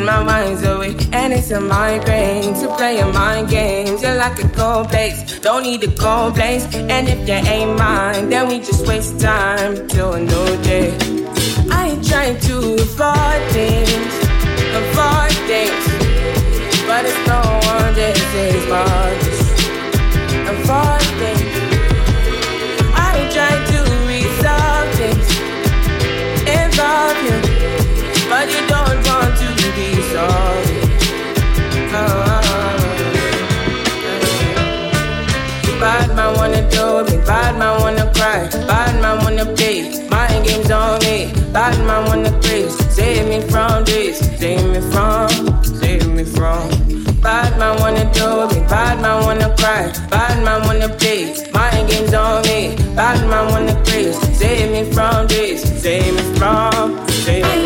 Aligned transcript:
and 0.00 0.06
my 0.06 0.24
mind's 0.24 0.62
away. 0.62 0.96
And 1.12 1.32
it's 1.32 1.50
a 1.50 1.60
migraine 1.60 2.54
to 2.60 2.74
play 2.76 2.98
a 3.00 3.06
mind 3.06 3.48
games. 3.48 4.02
You're 4.02 4.16
like 4.16 4.42
a 4.42 4.48
cold 4.48 4.88
place, 4.88 5.38
don't 5.40 5.62
need 5.62 5.82
a 5.84 5.92
cold 5.92 6.34
place. 6.34 6.64
And 6.74 7.08
if 7.08 7.28
you 7.28 7.34
ain't 7.34 7.78
mine, 7.78 8.30
then 8.30 8.48
we 8.48 8.58
just 8.58 8.86
waste 8.86 9.20
time 9.20 9.88
till 9.88 10.12
a 10.14 10.20
new 10.20 10.50
day. 10.62 10.90
I 11.70 11.90
ain't 11.90 12.06
trying 12.08 12.38
to 12.48 12.56
avoid 12.84 13.42
things, 13.56 14.12
avoid 14.82 15.36
things, 15.50 15.84
but 16.88 17.02
it's 17.08 17.22
no 17.32 17.42
one 17.72 17.92
that 17.98 18.16
says 18.32 18.64
my 18.74 19.10
avoid 20.52 21.08
things. 21.20 21.52
I 22.94 23.14
try 23.34 23.52
to 23.72 23.80
resolve 24.12 24.88
things, 25.00 25.28
involve 26.58 27.18
you, 27.26 27.36
but 28.30 28.46
you 28.48 28.69
sorry. 30.12 30.80
Bad 35.80 36.14
man 36.14 36.34
wanna 36.36 36.62
do 36.70 37.04
me, 37.04 37.16
bad 37.24 37.58
man 37.58 37.80
wanna 37.80 38.12
cry, 38.12 38.48
bad 38.68 39.00
man 39.00 39.24
wanna 39.24 39.46
play, 39.56 40.06
mind 40.10 40.44
games 40.46 40.70
on 40.70 40.98
me, 41.00 41.32
bad 41.52 41.78
man 41.86 42.04
wanna 42.06 42.30
praise, 42.42 42.74
save 42.94 43.26
me 43.28 43.40
from 43.48 43.84
this, 43.84 44.18
save 44.38 44.66
me 44.72 44.80
from, 44.92 45.30
save 45.64 46.06
me 46.12 46.24
from. 46.24 46.68
Bad 47.22 47.58
man 47.58 47.80
wanna 47.80 48.04
do 48.12 48.46
me, 48.48 48.60
bad 48.68 49.00
man 49.00 49.24
wanna 49.24 49.54
cry, 49.56 49.90
bad 50.10 50.44
man 50.44 50.66
wanna 50.66 50.88
play, 51.00 51.34
mind 51.54 51.88
games 51.88 52.12
on 52.12 52.42
me, 52.42 52.76
bad 52.94 53.18
man 53.30 53.50
wanna 53.52 53.74
praise, 53.84 54.18
save 54.38 54.70
me 54.70 54.82
from 54.92 55.26
this, 55.28 55.62
save 55.82 56.12
me 56.14 56.22
from, 56.38 57.06
save 57.24 57.44
me 57.44 57.59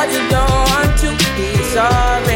but 0.00 0.10
you 0.14 0.28
don't 0.30 0.50
want 0.50 0.98
to 0.98 1.10
be 1.36 1.62
sorry. 1.74 2.29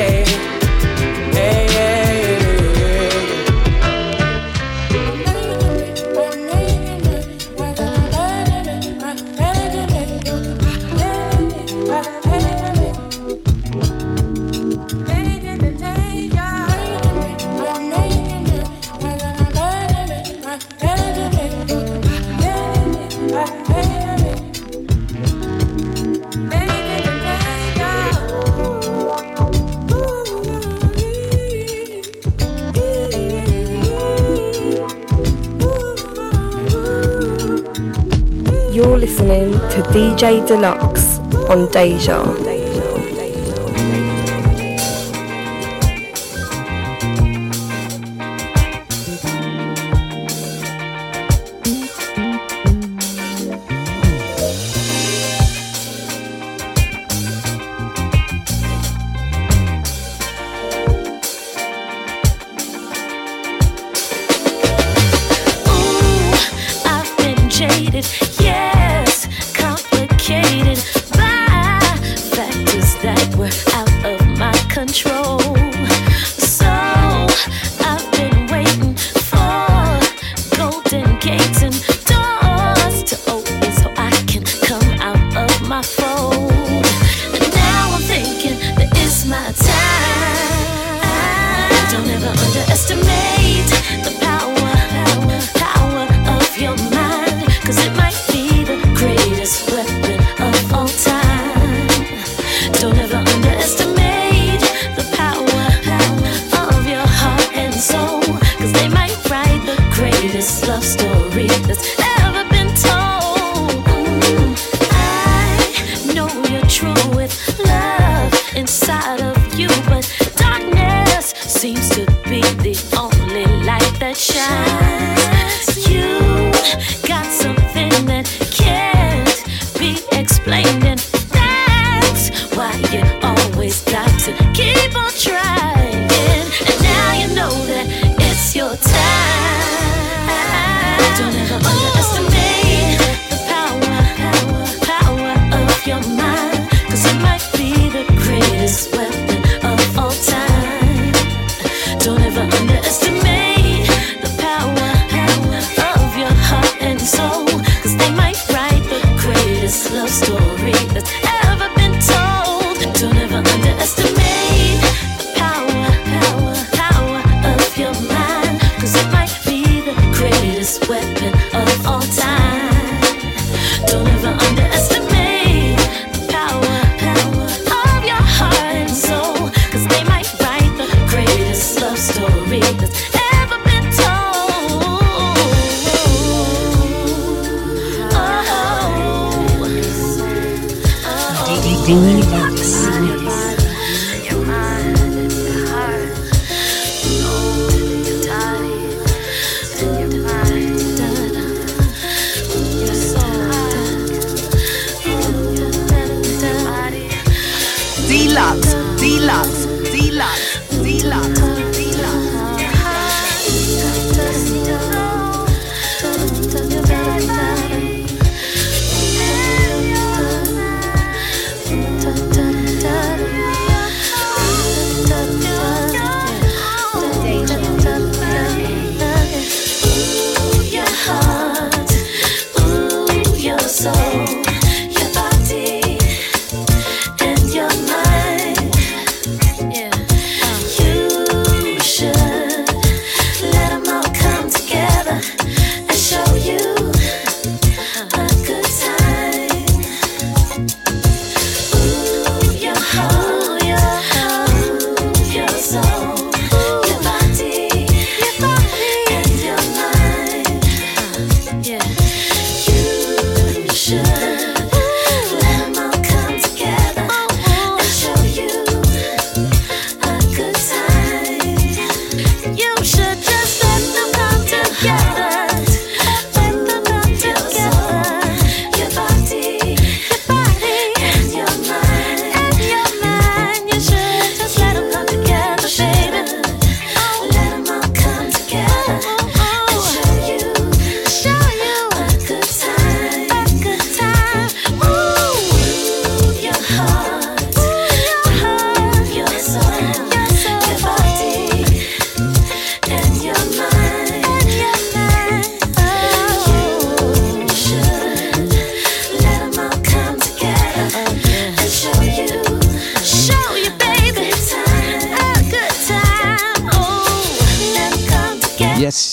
To 39.75 39.83
DJ 39.91 40.39
Dlux 40.47 41.19
on 41.51 41.67
Deja. 41.67 42.54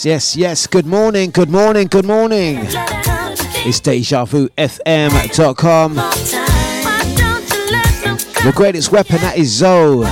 Yes, 0.06 0.36
yes. 0.36 0.68
Good 0.68 0.86
morning, 0.86 1.32
good 1.32 1.50
morning, 1.50 1.88
good 1.88 2.06
morning. 2.06 2.60
It's 3.64 3.80
DejaVuFM.com. 3.82 5.96
The 8.44 8.52
greatest 8.56 8.92
weapon 8.92 9.18
that 9.18 9.38
is 9.38 9.50
Zoe. 9.50 10.06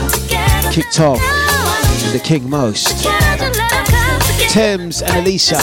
Kicked 0.72 1.00
off 1.00 1.20
the 2.12 2.20
King 2.24 2.50
Most. 2.50 3.06
Thames 4.52 5.02
and 5.02 5.16
Alicia. 5.18 5.58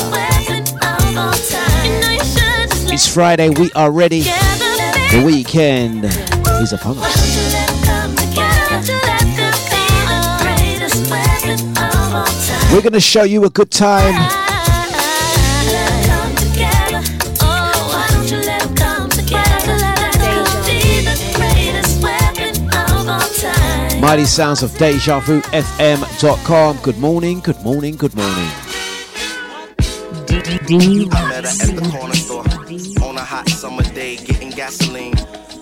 It's 2.93 3.13
Friday, 3.13 3.51
we 3.51 3.71
are 3.73 3.91
ready. 3.91 4.21
The 4.21 5.23
weekend 5.25 6.05
is 6.05 6.73
upon 6.73 6.99
us. 6.99 7.57
We're 12.73 12.83
going 12.83 12.93
to 12.93 13.01
show 13.01 13.23
you 13.23 13.45
a 13.45 13.51
good 13.51 13.71
time. 13.71 14.15
Mighty 24.01 24.25
sounds 24.25 24.63
of 24.63 24.71
DejaVuFM.com. 24.73 26.79
Good 26.83 26.99
morning, 26.99 27.41
good 27.41 27.61
morning, 27.63 27.97
good 27.97 28.15
morning. 28.15 28.51
I 30.29 31.29
met 31.29 31.45
her 31.45 31.51
at 31.51 31.75
the 31.75 31.89
corner 31.91 32.15
store 32.15 32.45
on 33.09 33.17
a 33.17 33.25
hot 33.25 33.49
summer 33.49 33.83
day 33.83 34.17
getting 34.17 34.51
gasoline. 34.51 35.15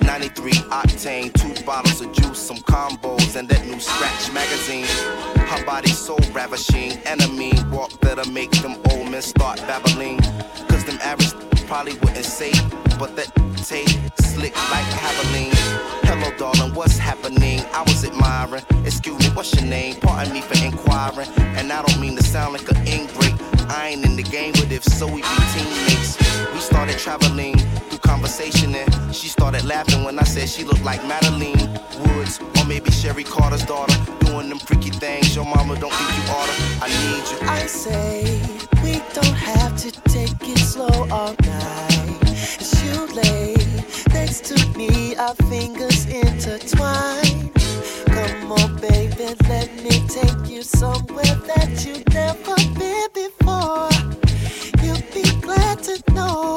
93 0.03 0.53
octane, 0.53 1.33
two 1.33 1.65
bottles 1.65 2.01
of 2.01 2.13
juice, 2.13 2.39
some 2.39 2.59
combos, 2.59 3.37
and 3.37 3.49
that 3.49 3.65
new 3.67 3.81
scratch 3.81 4.33
magazine. 4.33 5.34
Body 5.67 5.89
so 5.89 6.17
ravishing, 6.33 6.93
enemy 7.07 7.53
walk 7.71 7.99
better 8.01 8.29
make 8.31 8.51
them 8.63 8.77
old 8.91 9.11
men 9.11 9.23
start 9.23 9.59
babbling. 9.61 10.19
Cause 10.69 10.85
them 10.85 10.99
average 11.03 11.33
probably 11.67 11.95
wouldn't 11.95 12.25
say, 12.25 12.53
but 12.99 13.17
that 13.17 13.33
tape 13.57 13.89
slick 14.21 14.55
like 14.71 14.85
Haviline. 15.03 15.55
Hello, 16.05 16.37
darling, 16.37 16.75
what's 16.75 16.99
happening? 16.99 17.61
I 17.73 17.83
was 17.83 18.05
admiring. 18.05 18.63
Excuse 18.85 19.19
me, 19.21 19.27
what's 19.35 19.55
your 19.55 19.65
name? 19.65 19.97
Pardon 20.01 20.35
me 20.35 20.43
for 20.43 20.63
inquiring. 20.63 21.29
And 21.57 21.73
I 21.73 21.83
don't 21.83 22.01
mean 22.01 22.17
to 22.17 22.23
sound 22.23 22.53
like 22.53 22.71
an 22.71 22.87
ingrate. 22.87 23.35
I 23.71 23.89
ain't 23.89 24.05
in 24.05 24.17
the 24.17 24.23
game, 24.23 24.53
but 24.53 24.71
if 24.71 24.85
so, 24.85 25.07
we 25.07 25.23
be 25.23 25.37
teammates. 25.55 26.19
We 26.53 26.61
started 26.61 26.99
traveling 26.99 27.57
conversation, 28.15 28.73
and 28.77 29.13
she 29.13 29.27
started 29.27 29.65
laughing 29.65 30.05
when 30.05 30.17
I 30.21 30.23
said 30.23 30.49
she 30.49 30.63
looked 30.63 30.85
like 30.85 31.03
Madeline 31.05 31.69
Woods, 32.05 32.39
or 32.57 32.65
maybe 32.65 32.89
Sherry 32.93 33.25
Carter's 33.25 33.65
daughter, 33.65 33.97
doing 34.21 34.49
them 34.49 34.61
freaky 34.61 34.91
things. 34.91 35.35
Your 35.35 35.45
mama 35.45 35.75
don't 35.81 35.93
think 35.93 36.11
you 36.19 36.25
oughta. 36.39 36.55
I 36.87 36.89
need 37.03 37.25
you. 37.31 37.39
I 37.59 37.67
say 37.67 38.41
we 38.85 38.93
don't 39.19 39.39
have 39.53 39.77
to 39.79 39.91
take 40.17 40.39
it 40.43 40.59
slow 40.59 41.09
all 41.11 41.35
night. 41.43 42.23
As 42.63 42.73
you 42.85 42.97
lay 43.21 43.57
next 44.15 44.45
to 44.51 44.57
me, 44.79 45.17
our 45.17 45.35
fingers 45.51 46.07
intertwine. 46.07 47.51
Come 48.15 48.53
on, 48.53 48.77
baby, 48.77 49.35
let 49.49 49.71
me 49.83 49.95
take 50.19 50.43
you 50.49 50.63
somewhere 50.63 51.37
that 51.51 51.85
you've 51.85 52.07
never 52.15 52.55
been 52.79 53.09
before. 53.23 53.91
You'll 54.85 55.09
be 55.13 55.27
glad 55.41 55.83
to 55.89 55.95
know. 56.13 56.57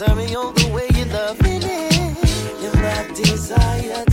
Tell 0.00 0.16
me 0.16 0.34
on 0.34 0.54
the 0.54 0.66
way 0.68 0.88
you 0.94 1.04
love 1.12 1.42
me. 1.42 1.60
You're 2.62 2.74
my 2.76 3.06
desire. 3.14 4.09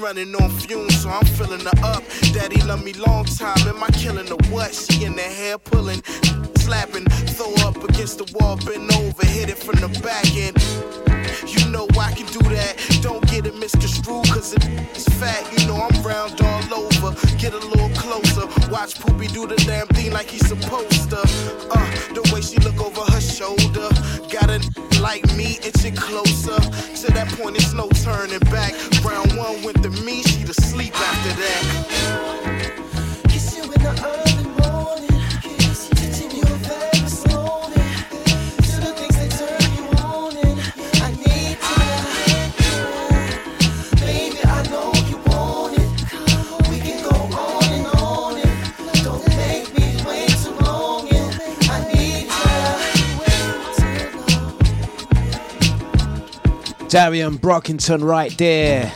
Running 0.00 0.34
on 0.36 0.48
fumes, 0.50 1.02
so 1.02 1.10
I'm 1.10 1.26
filling 1.26 1.60
her 1.60 1.84
up. 1.84 2.02
Daddy 2.32 2.62
love 2.62 2.82
me 2.82 2.94
long 2.94 3.26
time. 3.26 3.58
Am 3.68 3.82
I 3.82 3.88
killing 3.88 4.26
her 4.28 4.36
what? 4.50 4.74
She 4.74 5.04
in 5.04 5.14
the 5.14 5.20
hair 5.20 5.58
pulling, 5.58 6.02
slapping, 6.56 7.04
throw 7.36 7.52
up 7.68 7.76
against 7.84 8.16
the 8.16 8.24
wall, 8.38 8.56
bend 8.56 8.90
over, 8.94 9.26
hit 9.26 9.50
it 9.50 9.58
from 9.58 9.78
the 9.80 9.88
back 10.00 10.24
end. 10.34 10.56
You 11.46 11.70
know 11.70 11.86
I 11.98 12.12
can 12.12 12.26
do 12.32 12.40
that. 12.48 12.76
Don't 13.02 13.26
get 13.28 13.44
it 13.46 13.54
misconstrued, 13.56 14.26
cause 14.28 14.54
it's 14.54 15.08
fat. 15.20 15.44
You 15.52 15.66
know 15.66 15.76
I'm 15.76 16.02
round 16.02 16.40
all 16.40 16.74
over. 16.74 17.14
Get 17.36 17.52
a 17.52 17.58
little 17.58 17.90
closer. 17.90 18.46
Watch 18.70 18.98
Poopy 19.00 19.26
do 19.28 19.46
the 19.46 19.56
damn 19.66 19.86
thing 19.88 20.12
like 20.12 20.28
he's 20.28 20.46
supposed 20.46 21.10
to. 21.10 21.20
Uh, 21.20 21.90
the 22.14 22.28
way 22.32 22.40
she 22.40 22.56
look 22.60 22.80
over 22.80 23.02
her 23.12 23.20
shoulder. 23.20 23.88
Got 24.32 24.48
a 24.48 24.60
like 25.00 25.24
me 25.36 25.58
itching 25.64 25.96
closer. 25.96 26.60
To 27.00 27.12
that 27.12 27.28
point, 27.38 27.56
it's 27.56 27.72
no 27.72 27.88
turning 28.04 28.38
back. 28.50 28.72
Round 29.02 29.29
Darien 56.90 57.38
Brockington 57.38 58.02
right 58.02 58.36
there. 58.36 58.90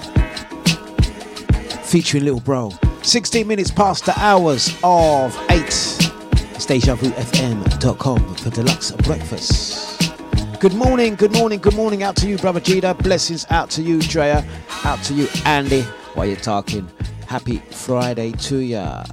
Featuring 1.85 2.25
Little 2.25 2.41
Bro. 2.41 2.73
16 3.03 3.47
minutes 3.47 3.71
past 3.71 4.05
the 4.05 4.19
hours 4.19 4.77
of 4.83 5.33
8. 5.49 5.61
It's 5.63 6.67
DejaVuFM.com 6.67 8.35
for 8.35 8.51
Dlux 8.51 9.05
breakfast. 9.05 10.13
Good 10.59 10.75
morning, 10.75 11.15
good 11.15 11.31
morning, 11.35 11.61
good 11.61 11.77
morning 11.77 12.03
out 12.03 12.17
to 12.17 12.27
you, 12.27 12.37
Brother 12.37 12.59
Jida. 12.59 13.01
Blessings 13.01 13.47
out 13.51 13.71
to 13.71 13.83
you, 13.83 14.01
Drea. 14.01 14.45
Out 14.83 15.01
to 15.05 15.15
you, 15.15 15.29
Andy. 15.45 15.83
While 16.15 16.27
you're 16.27 16.35
talking, 16.35 16.91
happy 17.29 17.59
Friday 17.71 18.33
to 18.33 18.57
ya. 18.57 19.05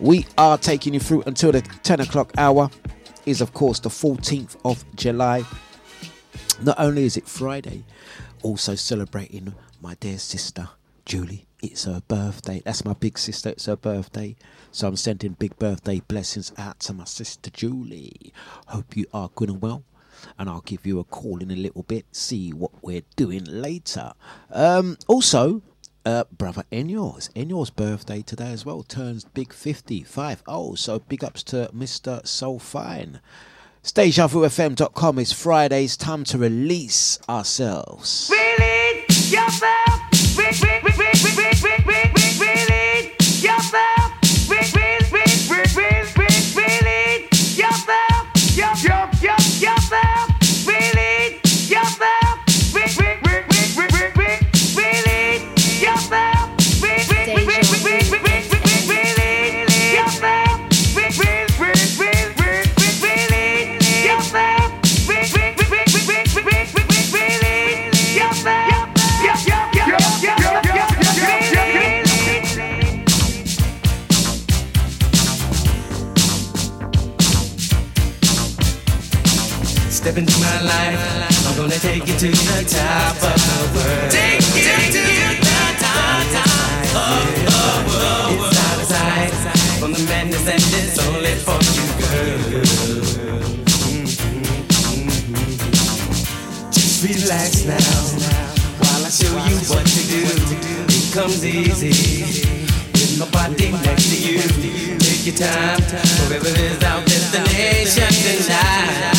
We 0.00 0.26
are 0.36 0.58
taking 0.58 0.94
you 0.94 1.00
through 1.00 1.22
until 1.26 1.52
the 1.52 1.60
10 1.60 2.00
o'clock 2.00 2.32
hour. 2.38 2.70
Is 3.24 3.40
of 3.40 3.54
course 3.54 3.78
the 3.78 3.88
14th 3.88 4.56
of 4.64 4.84
July. 4.96 5.44
Not 6.62 6.78
only 6.78 7.04
is 7.04 7.16
it 7.16 7.28
Friday, 7.28 7.84
also 8.42 8.74
celebrating 8.74 9.54
my 9.82 9.94
dear 9.94 10.18
sister 10.18 10.68
Julie. 11.04 11.46
It's 11.62 11.84
her 11.84 12.02
birthday. 12.06 12.62
That's 12.64 12.84
my 12.84 12.92
big 12.94 13.18
sister. 13.18 13.50
It's 13.50 13.66
her 13.66 13.76
birthday. 13.76 14.36
So 14.70 14.88
I'm 14.88 14.96
sending 14.96 15.32
big 15.32 15.58
birthday 15.58 16.00
blessings 16.00 16.52
out 16.56 16.80
to 16.80 16.92
my 16.92 17.04
sister 17.04 17.50
Julie. 17.50 18.32
Hope 18.68 18.96
you 18.96 19.06
are 19.12 19.30
good 19.34 19.48
and 19.48 19.60
well. 19.62 19.82
And 20.38 20.48
I'll 20.48 20.60
give 20.60 20.86
you 20.86 21.00
a 21.00 21.04
call 21.04 21.42
in 21.42 21.50
a 21.50 21.56
little 21.56 21.82
bit, 21.82 22.06
see 22.12 22.52
what 22.52 22.70
we're 22.82 23.02
doing 23.16 23.44
later. 23.44 24.12
Um, 24.50 24.96
also, 25.06 25.62
uh, 26.06 26.24
brother 26.30 26.64
Enyor's. 26.70 27.30
Enyor's 27.34 27.70
birthday 27.70 28.22
today 28.22 28.52
as 28.52 28.64
well. 28.64 28.82
Turns 28.82 29.24
big 29.24 29.52
55. 29.52 30.42
Oh, 30.46 30.74
so 30.74 30.98
big 31.00 31.24
ups 31.24 31.42
to 31.44 31.70
Mr. 31.74 32.26
Soul 32.26 32.58
Fine. 32.58 33.20
DejaVuFM.com 33.92 35.18
is 35.18 35.32
Friday's 35.32 35.96
time 35.96 36.24
to 36.24 36.38
release 36.38 37.18
ourselves. 37.28 38.30
Release 38.32 39.32
yourself. 39.32 39.93
Step 80.04 80.18
into 80.18 80.38
my 80.38 80.60
life, 80.60 81.00
I'm 81.48 81.56
gonna 81.56 81.78
take 81.80 82.06
you 82.06 82.12
to 82.12 82.28
the 82.28 82.60
top 82.68 83.16
of 83.24 83.40
the 83.40 83.72
world. 83.72 84.10
Take 84.12 84.44
you 84.52 84.68
to 84.92 85.00
the 85.00 85.64
top, 85.80 86.28
top 86.28 86.92
of 86.92 87.24
the 87.40 87.56
world. 87.88 88.36
It's 88.36 88.52
out 88.52 88.76
of 88.76 88.84
sight 88.84 89.32
from 89.80 89.92
the 89.94 90.04
madness 90.04 90.44
and 90.46 90.60
it's 90.60 90.98
only 91.08 91.32
for 91.40 91.56
you, 91.72 91.88
girl. 92.04 92.36
Just 96.70 97.00
relax 97.02 97.64
now 97.64 97.80
while 98.84 99.06
I 99.06 99.08
show 99.08 99.32
you 99.48 99.56
what 99.72 99.86
to 99.88 100.02
do. 100.04 100.20
It 100.84 101.14
comes 101.14 101.40
easy 101.46 102.52
with 102.92 103.18
nobody 103.18 103.72
next 103.72 104.10
to 104.10 104.16
you. 104.20 104.36
Take 104.98 105.24
your 105.24 105.48
time, 105.48 105.80
forever 105.80 106.52
is 106.60 106.84
our 106.84 107.00
destination 107.06 108.12
tonight. 108.12 109.13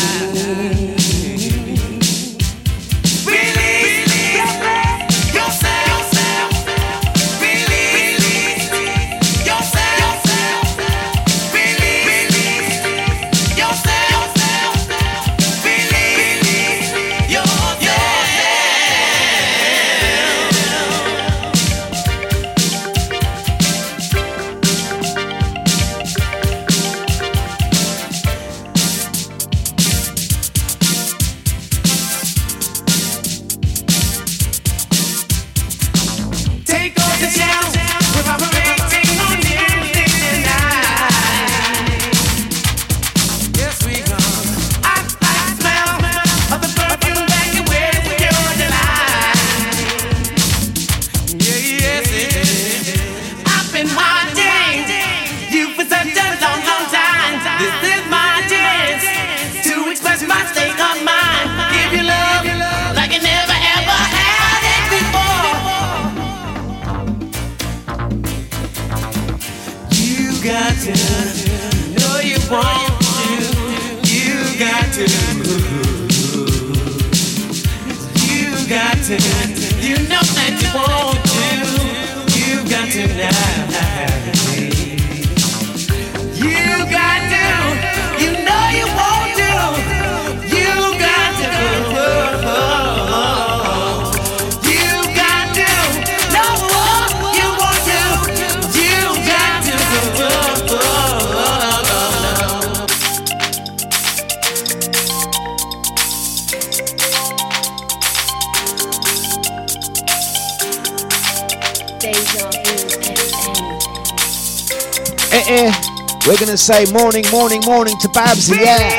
Say 116.66 116.90
morning, 116.92 117.24
morning, 117.30 117.60
morning 117.64 117.94
to 118.00 118.08
Babsy, 118.08 118.56
yeah. 118.56 118.90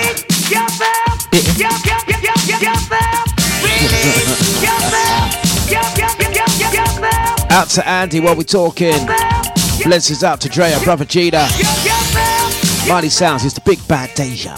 Out 7.50 7.68
to 7.72 7.86
Andy 7.86 8.22
while 8.22 8.38
we're 8.38 8.44
talking. 8.44 8.96
Blessings 9.84 10.24
out 10.24 10.40
to 10.42 10.48
Drea, 10.48 10.80
brother 10.86 11.04
Gita. 11.04 11.50
Mighty 12.88 13.10
Sounds, 13.10 13.44
it's 13.44 13.56
the 13.56 13.62
big 13.66 13.86
bad 13.86 14.16
Deja. 14.16 14.56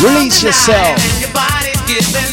Release 0.00 0.44
yourself. 0.44 2.25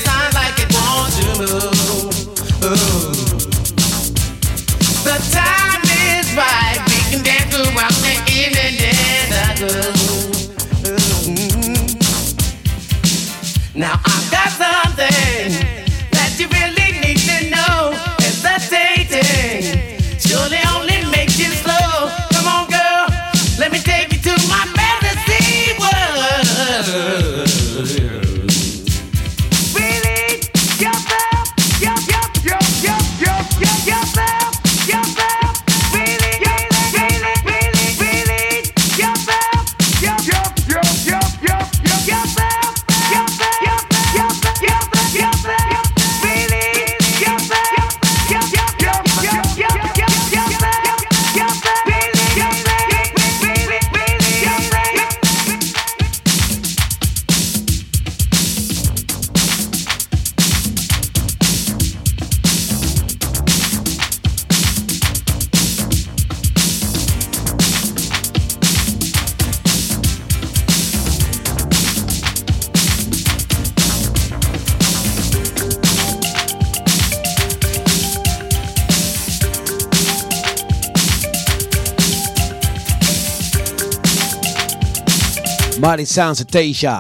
Mighty 85.94 86.06
Sounds 86.06 86.42
of 86.42 86.48
Deja. 86.48 86.98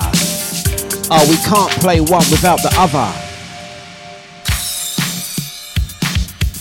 Oh, 1.10 1.26
we 1.28 1.36
can't 1.38 1.72
play 1.82 2.00
one 2.00 2.24
without 2.30 2.62
the 2.62 2.70
other. 2.78 3.12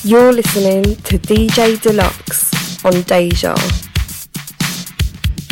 You're 0.03 0.33
listening 0.33 0.97
to 1.03 1.18
DJ 1.18 1.77
Dlux 1.77 2.83
on 2.87 3.03
Deja. 3.03 3.55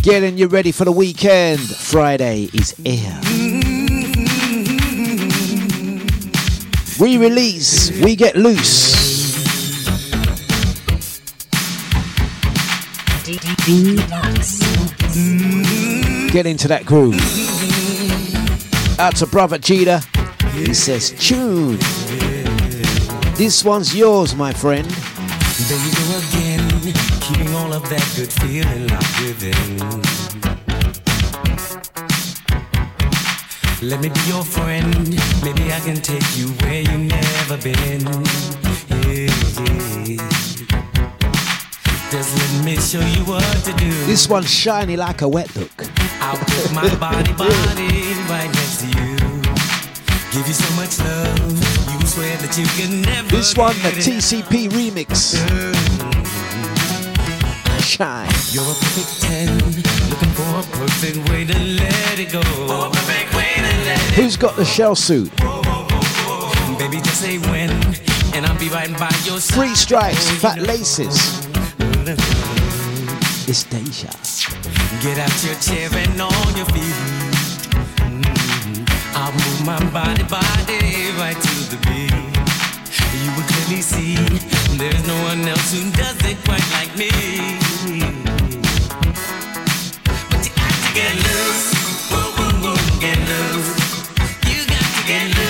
Getting 0.01 0.39
you 0.39 0.47
ready 0.47 0.73
for 0.73 0.87
the 0.87 0.93
weekend. 0.93 1.61
Friday 1.61 2.49
is 2.55 2.71
here. 2.79 3.21
We 6.99 7.19
release, 7.19 7.91
we 8.03 8.17
get 8.17 8.37
loose. 8.37 9.11
Get 16.33 16.47
into 16.47 16.69
that 16.69 16.87
groove. 16.87 17.19
Out 19.01 19.17
to 19.17 19.27
brother 19.27 19.59
Cheetah. 19.59 20.01
He 20.53 20.73
says, 20.75 21.11
tune. 21.19 21.77
This 23.35 23.65
one's 23.65 23.97
yours, 23.97 24.37
my 24.37 24.53
friend. 24.53 24.87
There 24.87 25.79
you 25.85 25.93
go 25.93 26.19
again, 26.29 26.95
keeping 27.21 27.53
all 27.55 27.73
of 27.73 27.89
that 27.91 28.07
good 28.15 28.33
feeling 28.33 28.87
locked 28.87 29.21
within. 29.23 29.79
Let 33.83 34.01
me 34.01 34.11
be 34.11 34.21
your 34.29 34.45
friend, 34.45 35.09
maybe 35.43 35.73
I 35.73 35.81
can 35.81 35.97
take 35.97 36.37
you 36.37 36.47
where 36.63 36.83
you 36.83 36.97
never 36.97 37.57
been. 37.57 38.03
Yeah, 39.03 39.27
yeah. 40.07 40.29
Just 42.11 42.37
let 42.39 42.65
me 42.65 42.77
show 42.77 43.01
you 43.01 43.25
what 43.25 43.65
to 43.65 43.73
do. 43.73 43.91
This 44.07 44.29
one's 44.29 44.49
shiny 44.49 44.97
like 44.97 45.23
a 45.23 45.29
wet 45.29 45.57
look. 45.57 45.90
I'll 46.23 46.37
put 46.37 46.73
my 46.73 46.95
body, 46.97 47.33
body 47.33 48.15
right 48.29 48.51
next 48.53 48.81
to 48.83 48.87
you. 48.87 49.17
Give 50.33 50.47
you 50.47 50.55
so 50.55 50.77
much 50.77 50.99
love, 51.01 52.01
you 52.01 52.07
swear 52.07 52.37
that 52.37 52.57
you 52.57 52.67
can 52.79 53.03
never. 53.03 53.29
This 53.29 53.57
one, 53.57 53.75
the 53.77 53.91
get 53.91 54.07
enough. 54.07 54.25
TCP 54.25 54.69
remix. 54.71 55.35
Shine. 57.83 58.29
You're 58.53 58.63
a 58.63 58.75
perfect 58.75 59.23
10, 59.23 59.57
looking 60.11 60.33
for 60.37 60.61
a 60.61 60.63
perfect 60.79 61.29
way 61.31 61.45
to 61.45 61.59
let 61.59 62.19
it 62.19 62.31
go. 62.31 62.43
For 62.43 62.87
a 62.87 62.91
perfect 62.91 63.35
way 63.35 63.55
to 63.57 63.63
let 63.63 63.99
Who's 64.15 64.37
got 64.37 64.55
the 64.57 64.65
shell 64.65 64.95
suit? 64.95 65.33
it 65.33 66.79
Baby, 66.79 66.99
just 67.03 67.21
say 67.21 67.39
when, 67.39 67.71
and 68.35 68.47
I'll 68.47 68.59
be 68.59 68.69
right 68.69 68.91
by 68.99 69.11
your 69.25 69.41
side. 69.41 69.55
Three 69.55 69.75
stripes, 69.75 70.31
fat 70.41 70.61
laces. 70.61 71.17
It's 73.49 73.65
Deja. 73.65 74.11
Get 74.99 75.19
out 75.19 75.45
your 75.45 75.55
chair 75.55 75.89
and 75.95 76.21
on 76.21 76.57
your 76.57 76.67
feet. 76.67 76.95
Mm, 78.03 78.91
I'll 79.15 79.33
move 79.33 79.65
my 79.65 79.79
body, 79.91 80.25
body 80.25 81.13
right 81.17 81.41
to 81.41 81.55
the 81.71 81.79
beat. 81.87 82.13
You 83.23 83.31
will 83.37 83.47
clearly 83.47 83.83
see 83.83 84.17
there's 84.77 85.07
no 85.07 85.15
one 85.23 85.47
else 85.47 85.73
who 85.73 85.91
does 85.93 86.19
it 86.29 86.37
quite 86.45 86.67
like 86.73 86.95
me. 86.99 87.09
But 90.29 90.45
you 90.45 90.53
got 90.59 90.75
to 90.75 90.91
get 90.93 91.15
loose. 91.25 91.73
Woo, 92.11 92.19
woo, 92.37 92.53
woo, 92.63 93.01
get 93.01 93.19
loose. 93.31 93.73
You 94.51 94.67
got 94.67 94.85
to 94.85 95.03
get 95.07 95.39
loose. 95.39 95.50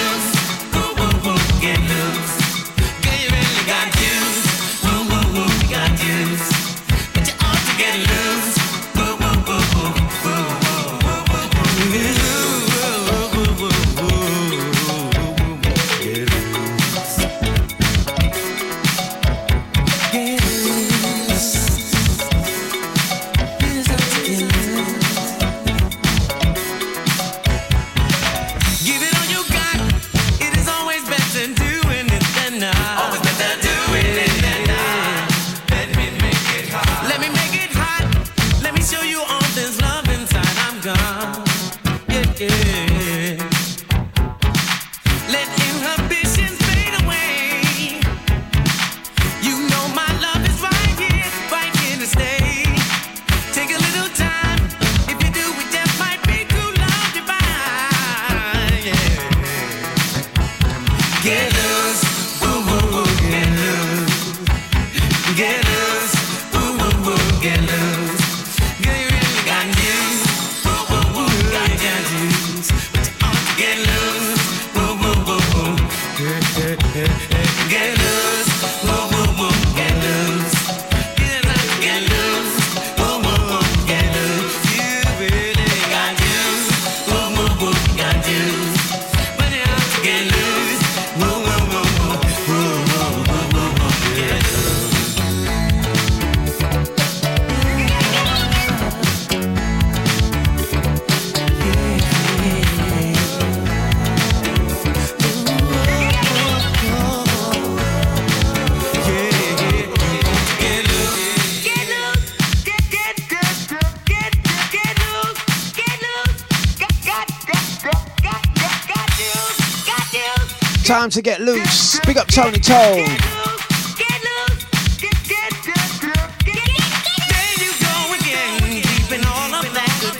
Time 120.90 121.08
to 121.10 121.22
get 121.22 121.40
loose. 121.40 122.00
Big 122.00 122.16
up 122.16 122.26
Tony 122.26 122.58
Tone. 122.58 123.06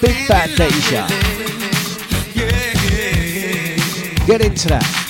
Big 0.01 0.29
Bad 0.29 0.57
Deja. 0.57 1.09
Get 4.27 4.43
into 4.43 4.69
that. 4.69 5.10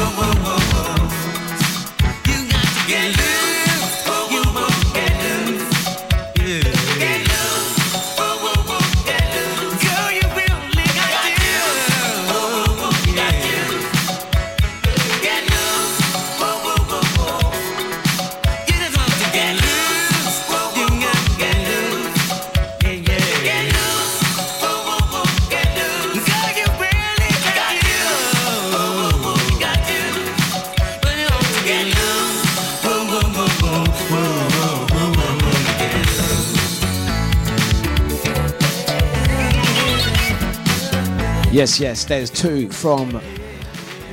Yes, 41.61 41.79
yes, 41.79 42.05
there's 42.05 42.31
two 42.31 42.71
from 42.71 43.11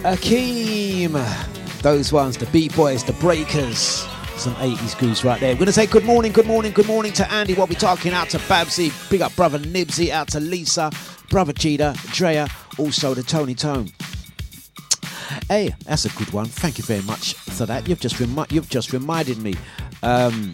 Akeem. 0.03 1.15
Those 1.81 2.13
ones, 2.13 2.37
the 2.37 2.45
Beat 2.45 2.77
Boys, 2.77 3.03
the 3.03 3.15
Breakers. 3.15 4.07
Some 4.37 4.55
80s 4.57 4.99
grooves 4.99 5.25
right 5.25 5.41
there. 5.41 5.55
We're 5.55 5.61
going 5.61 5.67
to 5.69 5.73
say 5.73 5.87
good 5.87 6.05
morning, 6.05 6.33
good 6.33 6.45
morning, 6.45 6.73
good 6.73 6.87
morning 6.87 7.11
to 7.15 7.33
Andy. 7.33 7.55
What 7.55 7.71
we 7.71 7.75
talking 7.75 8.13
out 8.13 8.29
to 8.29 8.39
Babsy, 8.41 8.93
big 9.09 9.23
up 9.23 9.35
brother 9.35 9.59
Nibsy, 9.59 10.11
out 10.11 10.29
to 10.29 10.41
Lisa, 10.41 10.91
brother 11.31 11.55
Cheetah, 11.55 11.97
Drea, 12.13 12.49
also 12.77 13.15
to 13.15 13.23
Tony 13.23 13.55
Tone. 13.55 13.89
Hey, 15.49 15.75
that's 15.87 16.05
a 16.05 16.11
good 16.19 16.31
one. 16.35 16.45
Thank 16.45 16.77
you 16.77 16.85
very 16.85 17.03
much 17.05 17.33
for 17.33 17.65
that. 17.65 17.89
You've 17.89 18.01
just 18.01 18.21
remi- 18.21 18.45
you've 18.51 18.69
just 18.69 18.93
reminded 18.93 19.39
me, 19.39 19.55
um, 20.03 20.53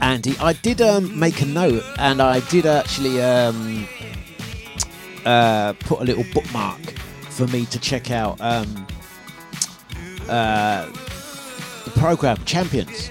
Andy. 0.00 0.36
I 0.40 0.54
did 0.54 0.80
um, 0.82 1.16
make 1.16 1.42
a 1.42 1.46
note, 1.46 1.84
and 2.00 2.20
I 2.20 2.40
did 2.40 2.66
actually 2.66 3.22
um, 3.22 3.86
uh, 5.24 5.72
put 5.80 6.00
a 6.00 6.04
little 6.04 6.24
bookmark 6.32 6.80
for 7.30 7.46
me 7.48 7.66
to 7.66 7.78
check 7.80 8.10
out 8.10 8.40
um, 8.40 8.86
uh, 10.28 10.86
the 11.84 11.90
program 11.96 12.36
Champions 12.44 13.10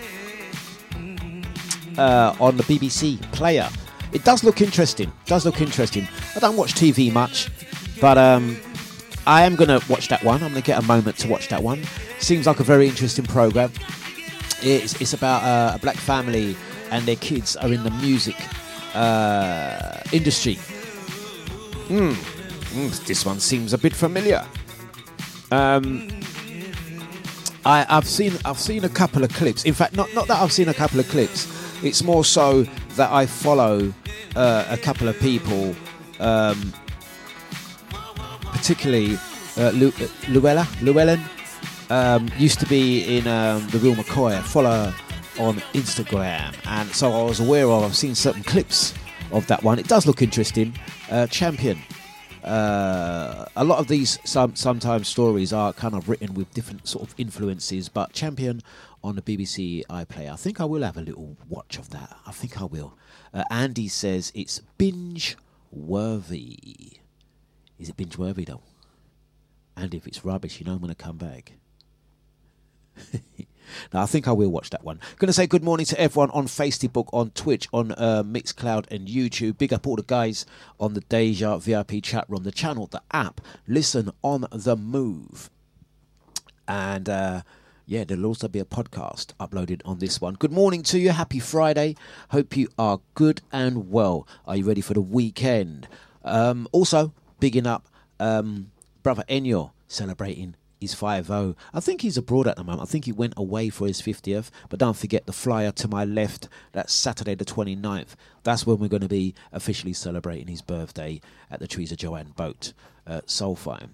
uh, 1.97 2.35
on 2.39 2.57
the 2.57 2.63
BBC 2.63 3.21
Player. 3.31 3.69
It 4.11 4.23
does 4.23 4.43
look 4.43 4.61
interesting. 4.61 5.11
Does 5.25 5.45
look 5.45 5.61
interesting. 5.61 6.07
I 6.35 6.39
don't 6.39 6.55
watch 6.55 6.73
TV 6.73 7.11
much, 7.11 7.49
but 7.99 8.17
um, 8.17 8.57
I 9.25 9.43
am 9.43 9.55
gonna 9.55 9.79
watch 9.89 10.07
that 10.09 10.23
one. 10.23 10.43
I'm 10.43 10.49
gonna 10.49 10.61
get 10.61 10.81
a 10.81 10.85
moment 10.85 11.17
to 11.19 11.27
watch 11.27 11.47
that 11.49 11.63
one. 11.63 11.83
Seems 12.19 12.47
like 12.47 12.59
a 12.59 12.63
very 12.63 12.87
interesting 12.87 13.25
program. 13.25 13.71
It's, 14.61 14.99
it's 15.01 15.13
about 15.13 15.43
uh, 15.43 15.75
a 15.75 15.79
black 15.79 15.97
family 15.97 16.55
and 16.91 17.05
their 17.05 17.15
kids 17.17 17.55
are 17.57 17.73
in 17.73 17.83
the 17.83 17.91
music 17.91 18.35
uh, 18.93 19.99
industry. 20.11 20.57
Hmm. 21.93 22.13
Mm, 22.73 23.05
this 23.05 23.23
one 23.23 23.39
seems 23.39 23.71
a 23.71 23.77
bit 23.77 23.93
familiar. 23.93 24.43
Um, 25.51 26.09
I, 27.63 27.85
I've 27.87 28.07
seen 28.07 28.33
I've 28.45 28.57
seen 28.57 28.83
a 28.83 28.89
couple 28.89 29.23
of 29.23 29.31
clips. 29.31 29.63
In 29.63 29.75
fact, 29.75 29.95
not 29.95 30.11
not 30.15 30.27
that 30.27 30.41
I've 30.41 30.51
seen 30.51 30.69
a 30.69 30.73
couple 30.73 30.99
of 30.99 31.07
clips. 31.09 31.45
It's 31.83 32.01
more 32.01 32.25
so 32.25 32.63
that 32.95 33.11
I 33.11 33.27
follow 33.27 33.93
uh, 34.35 34.65
a 34.69 34.77
couple 34.77 35.07
of 35.07 35.19
people, 35.19 35.75
um, 36.19 36.73
particularly 38.41 39.19
uh, 39.55 39.69
Lu- 39.69 39.93
Llewellyn. 40.29 40.65
Llewellyn 40.81 41.21
um, 41.91 42.27
used 42.39 42.59
to 42.59 42.65
be 42.65 43.17
in 43.19 43.27
um, 43.27 43.67
the 43.67 43.77
Real 43.77 43.93
McCoy. 43.93 44.35
I 44.35 44.41
follow 44.41 44.91
on 45.37 45.57
Instagram, 45.75 46.55
and 46.65 46.89
so 46.89 47.11
I 47.11 47.21
was 47.21 47.39
aware 47.39 47.69
of. 47.69 47.83
I've 47.83 47.95
seen 47.95 48.15
certain 48.15 48.41
clips 48.41 48.95
of 49.33 49.47
that 49.47 49.63
one. 49.63 49.79
It 49.79 49.87
does 49.87 50.05
look 50.07 50.21
interesting. 50.21 50.73
Uh, 51.11 51.27
champion. 51.27 51.79
Uh, 52.43 53.45
a 53.55 53.63
lot 53.63 53.79
of 53.79 53.87
these 53.87 54.19
some 54.25 54.55
sometimes 54.55 55.07
stories 55.07 55.53
are 55.53 55.71
kind 55.71 55.95
of 55.95 56.09
written 56.09 56.33
with 56.33 56.53
different 56.53 56.87
sort 56.87 57.07
of 57.07 57.15
influences, 57.17 57.87
but 57.87 58.11
Champion 58.11 58.61
on 59.03 59.15
the 59.15 59.21
BBC 59.21 59.85
iPlayer. 59.87 60.31
I 60.33 60.35
think 60.35 60.59
I 60.59 60.65
will 60.65 60.83
have 60.83 60.97
a 60.97 61.01
little 61.01 61.37
watch 61.49 61.77
of 61.77 61.89
that. 61.91 62.17
I 62.25 62.31
think 62.31 62.61
I 62.61 62.65
will. 62.65 62.97
Uh, 63.33 63.43
Andy 63.49 63.87
says 63.87 64.31
it's 64.35 64.59
binge 64.77 65.37
worthy. 65.71 66.99
Is 67.79 67.89
it 67.89 67.97
binge 67.97 68.17
worthy 68.17 68.45
though? 68.45 68.61
And 69.75 69.93
if 69.93 70.05
it's 70.05 70.23
rubbish, 70.23 70.59
you 70.59 70.65
know 70.65 70.73
I'm 70.73 70.79
going 70.79 70.93
to 70.93 70.95
come 70.95 71.17
back. 71.17 71.53
Now, 73.93 74.01
I 74.01 74.05
think 74.05 74.27
I 74.27 74.31
will 74.31 74.49
watch 74.49 74.69
that 74.71 74.83
one. 74.83 74.99
Going 75.17 75.27
to 75.27 75.33
say 75.33 75.47
good 75.47 75.63
morning 75.63 75.85
to 75.87 75.99
everyone 75.99 76.29
on 76.31 76.47
Facebook, 76.47 77.09
on 77.13 77.31
Twitch, 77.31 77.67
on 77.73 77.91
uh, 77.93 78.23
Mixcloud, 78.23 78.91
and 78.91 79.07
YouTube. 79.07 79.57
Big 79.57 79.73
up 79.73 79.87
all 79.87 79.95
the 79.95 80.03
guys 80.03 80.45
on 80.79 80.93
the 80.93 81.01
Deja 81.01 81.57
VIP 81.57 82.03
chat 82.03 82.25
room, 82.27 82.43
the 82.43 82.51
channel, 82.51 82.87
the 82.87 83.01
app. 83.11 83.41
Listen 83.67 84.11
on 84.21 84.45
the 84.51 84.75
move. 84.75 85.49
And 86.67 87.09
uh, 87.09 87.41
yeah, 87.85 88.03
there'll 88.03 88.25
also 88.25 88.47
be 88.47 88.59
a 88.59 88.65
podcast 88.65 89.33
uploaded 89.39 89.81
on 89.85 89.99
this 89.99 90.21
one. 90.21 90.35
Good 90.35 90.51
morning 90.51 90.83
to 90.83 90.99
you. 90.99 91.11
Happy 91.11 91.39
Friday. 91.39 91.95
Hope 92.29 92.55
you 92.55 92.69
are 92.77 93.01
good 93.13 93.41
and 93.51 93.91
well. 93.91 94.27
Are 94.47 94.55
you 94.55 94.65
ready 94.65 94.81
for 94.81 94.93
the 94.93 95.01
weekend? 95.01 95.87
Um, 96.23 96.67
also, 96.71 97.13
bigging 97.39 97.67
up 97.67 97.89
um, 98.19 98.71
brother 99.01 99.23
Enyo 99.27 99.71
celebrating 99.87 100.55
his 100.83 100.93
5 100.93 101.27
0. 101.27 101.55
I 101.73 101.79
think 101.79 102.01
he's 102.01 102.17
abroad 102.17 102.47
at 102.47 102.55
the 102.55 102.63
moment. 102.63 102.83
I 102.83 102.91
think 102.91 103.05
he 103.05 103.11
went 103.11 103.33
away 103.35 103.69
for 103.69 103.87
his 103.87 104.01
50th. 104.01 104.51
But 104.69 104.79
don't 104.79 104.95
forget 104.95 105.25
the 105.25 105.33
flyer 105.33 105.71
to 105.71 105.87
my 105.87 106.05
left. 106.05 106.47
That's 106.71 106.93
Saturday 106.93 107.35
the 107.35 107.45
29th. 107.45 108.15
That's 108.43 108.67
when 108.67 108.77
we're 108.77 108.87
going 108.87 109.01
to 109.01 109.09
be 109.09 109.33
officially 109.51 109.93
celebrating 109.93 110.47
his 110.47 110.61
birthday 110.61 111.21
at 111.49 111.59
the 111.59 111.67
Teresa 111.67 111.95
Joanne 111.95 112.33
Boat 112.35 112.73
at 113.07 113.27
Soulfire. 113.27 113.89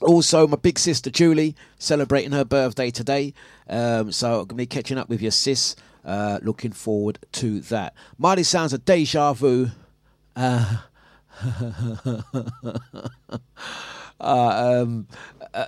Also, 0.00 0.46
my 0.46 0.56
big 0.56 0.78
sister 0.78 1.10
Julie 1.10 1.56
celebrating 1.78 2.32
her 2.32 2.44
birthday 2.44 2.90
today. 2.90 3.34
Um, 3.68 4.12
so 4.12 4.28
I'm 4.28 4.46
going 4.46 4.48
to 4.48 4.54
be 4.54 4.66
catching 4.66 4.98
up 4.98 5.08
with 5.08 5.20
your 5.20 5.32
sis. 5.32 5.74
Uh, 6.04 6.38
looking 6.42 6.72
forward 6.72 7.18
to 7.32 7.60
that. 7.62 7.94
Mighty 8.16 8.44
sounds 8.44 8.72
a 8.72 8.78
deja 8.78 9.34
vu. 9.34 9.68
Uh, 10.36 10.76
um, 14.20 15.06
uh, 15.54 15.66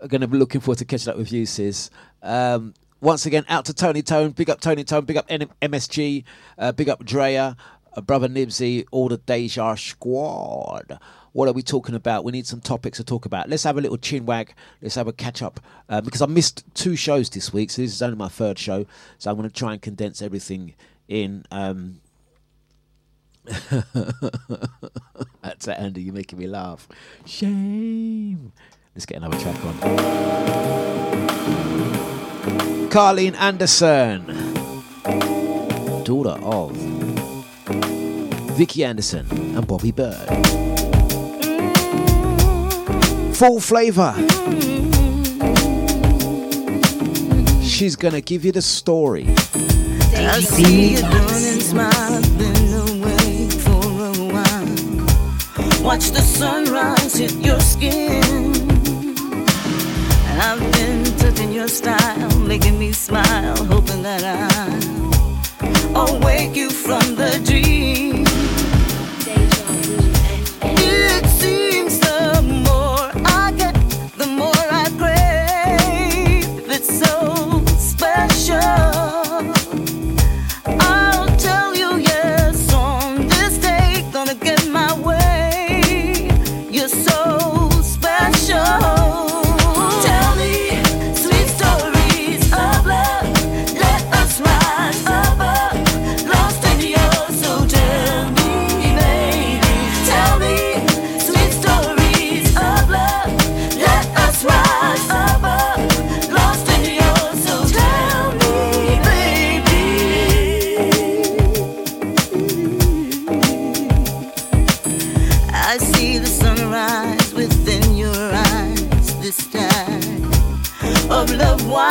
I'm 0.00 0.08
going 0.08 0.20
to 0.20 0.28
be 0.28 0.38
looking 0.38 0.60
forward 0.60 0.78
to 0.78 0.84
catching 0.84 1.10
up 1.12 1.18
with 1.18 1.32
you, 1.32 1.46
sis. 1.46 1.90
Um, 2.22 2.74
once 3.00 3.26
again, 3.26 3.44
out 3.48 3.64
to 3.66 3.74
Tony 3.74 4.02
Tone. 4.02 4.30
Big 4.30 4.50
up 4.50 4.60
Tony 4.60 4.84
Tone. 4.84 5.04
Big 5.04 5.16
up 5.16 5.26
N- 5.28 5.50
MSG. 5.62 6.24
Uh, 6.56 6.72
big 6.72 6.88
up 6.88 7.04
Drea. 7.04 7.56
Uh, 7.96 8.00
Brother 8.00 8.28
Nibsy. 8.28 8.86
All 8.90 9.08
the 9.08 9.18
Deja 9.18 9.74
squad. 9.76 10.98
What 11.32 11.48
are 11.48 11.52
we 11.52 11.62
talking 11.62 11.94
about? 11.94 12.24
We 12.24 12.32
need 12.32 12.46
some 12.46 12.60
topics 12.60 12.98
to 12.98 13.04
talk 13.04 13.24
about. 13.24 13.48
Let's 13.48 13.62
have 13.62 13.78
a 13.78 13.80
little 13.80 13.98
chin 13.98 14.26
wag. 14.26 14.54
Let's 14.82 14.96
have 14.96 15.06
a 15.06 15.12
catch 15.12 15.42
up. 15.42 15.60
Uh, 15.88 16.00
because 16.00 16.22
I 16.22 16.26
missed 16.26 16.64
two 16.74 16.96
shows 16.96 17.30
this 17.30 17.52
week, 17.52 17.70
so 17.70 17.82
this 17.82 17.92
is 17.92 18.02
only 18.02 18.16
my 18.16 18.28
third 18.28 18.58
show. 18.58 18.86
So 19.18 19.30
I'm 19.30 19.36
going 19.36 19.48
to 19.48 19.54
try 19.54 19.74
and 19.74 19.82
condense 19.82 20.20
everything 20.20 20.74
in. 21.06 21.44
Um, 21.50 22.00
That's 25.42 25.68
it, 25.68 25.78
Andy. 25.78 26.02
You're 26.02 26.14
making 26.14 26.38
me 26.38 26.46
laugh. 26.46 26.88
Shame. 27.26 28.52
Let's 28.94 29.06
get 29.06 29.18
another 29.18 29.38
track 29.38 29.56
on. 29.64 29.74
Carleen 32.90 33.34
Anderson. 33.36 34.24
daughter 36.04 36.38
of 36.42 36.72
Vicki 38.56 38.84
Anderson 38.84 39.26
and 39.56 39.66
Bobby 39.66 39.92
Byrd. 39.92 40.28
Full 43.36 43.60
flavor. 43.60 44.14
She's 47.62 47.94
gonna 47.94 48.20
give 48.20 48.44
you 48.44 48.52
the 48.52 48.62
story. 48.62 49.26
Watch 55.88 56.10
the 56.10 56.20
sunrise 56.20 57.16
hit 57.16 57.32
your 57.36 57.58
skin. 57.60 58.52
And 60.28 60.38
I've 60.38 60.60
been 60.74 61.02
touching 61.16 61.50
your 61.50 61.66
style, 61.66 62.38
making 62.40 62.78
me 62.78 62.92
smile, 62.92 63.56
hoping 63.64 64.02
that 64.02 64.22
I'll 65.94 66.16
awake 66.16 66.54
you 66.54 66.68
from 66.68 67.14
the 67.14 67.40
dream. 67.42 68.27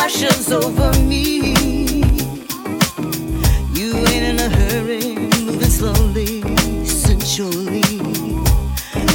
Washes 0.07 0.53
over 0.53 0.93
me. 1.01 1.53
You 3.73 3.93
ain't 3.93 4.23
in 4.31 4.39
a 4.39 4.49
hurry, 4.49 5.15
moving 5.15 5.69
slowly, 5.69 6.41
sensually. 6.85 7.81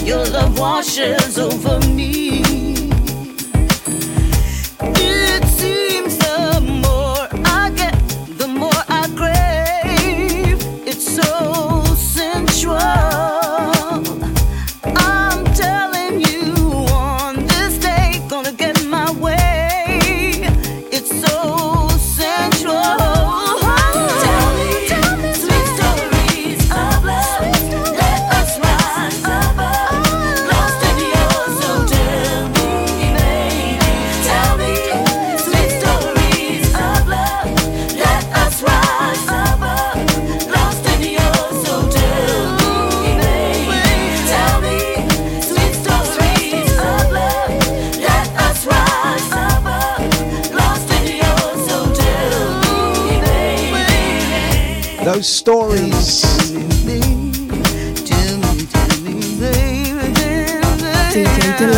Your 0.04 0.22
love 0.26 0.58
washes 0.58 1.38
over 1.38 1.80
me. 1.88 2.31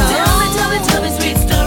Tell 0.09 0.39
me, 0.41 0.47
tell 0.55 0.71
me. 0.71 0.79
Tell 0.87 1.03
me 1.03 1.11
sweet 1.11 1.37
stories. 1.37 1.65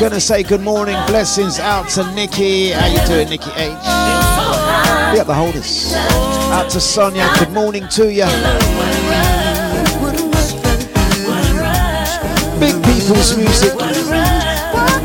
Gonna 0.00 0.18
say 0.20 0.42
good 0.42 0.60
morning, 0.60 0.96
blessings 1.06 1.60
out 1.60 1.88
to 1.90 2.02
Nikki. 2.12 2.70
How 2.70 2.86
you 2.86 3.06
doing, 3.06 3.28
Nikki 3.28 3.50
H? 3.56 4.31
Be 5.12 5.18
at 5.18 5.26
the 5.26 5.34
holders. 5.34 5.92
Out 5.92 6.70
to 6.70 6.80
Sonia, 6.80 7.28
good 7.38 7.50
morning 7.50 7.86
to 7.88 8.10
you. 8.10 8.24
Big 12.58 12.82
People's 12.82 13.36
Music 13.36 13.74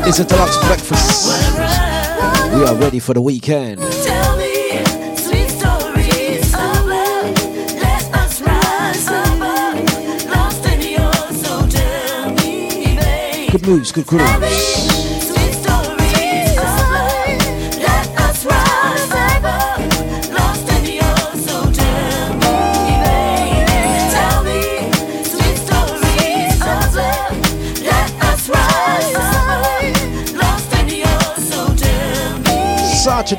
is 0.08 0.18
a 0.18 0.24
Dlux 0.24 0.58
breakfast. 0.66 1.28
We 2.54 2.64
are 2.64 2.74
ready 2.76 3.00
for 3.00 3.12
the 3.12 3.20
weekend. 3.20 3.82
Tell 3.82 4.38
me 4.38 4.82
sweet 5.14 5.50
stories 5.50 6.54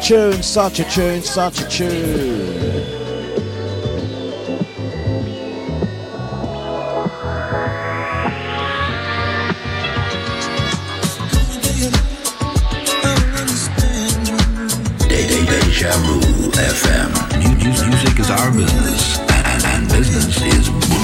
tune, 0.10 0.42
such 0.42 0.80
a 0.80 0.84
tune, 0.86 1.22
such 1.22 1.62
a 1.62 1.68
tune. 1.70 2.50
Deja 15.08 15.92
Vu 16.02 16.20
FM. 16.54 17.12
Mu- 17.44 17.54
mu- 17.54 17.88
Music 17.90 18.20
is 18.20 18.32
our 18.32 18.52
business, 18.52 19.20
and, 19.20 19.64
and 19.64 19.90
business 19.90 20.42
is 20.42 20.99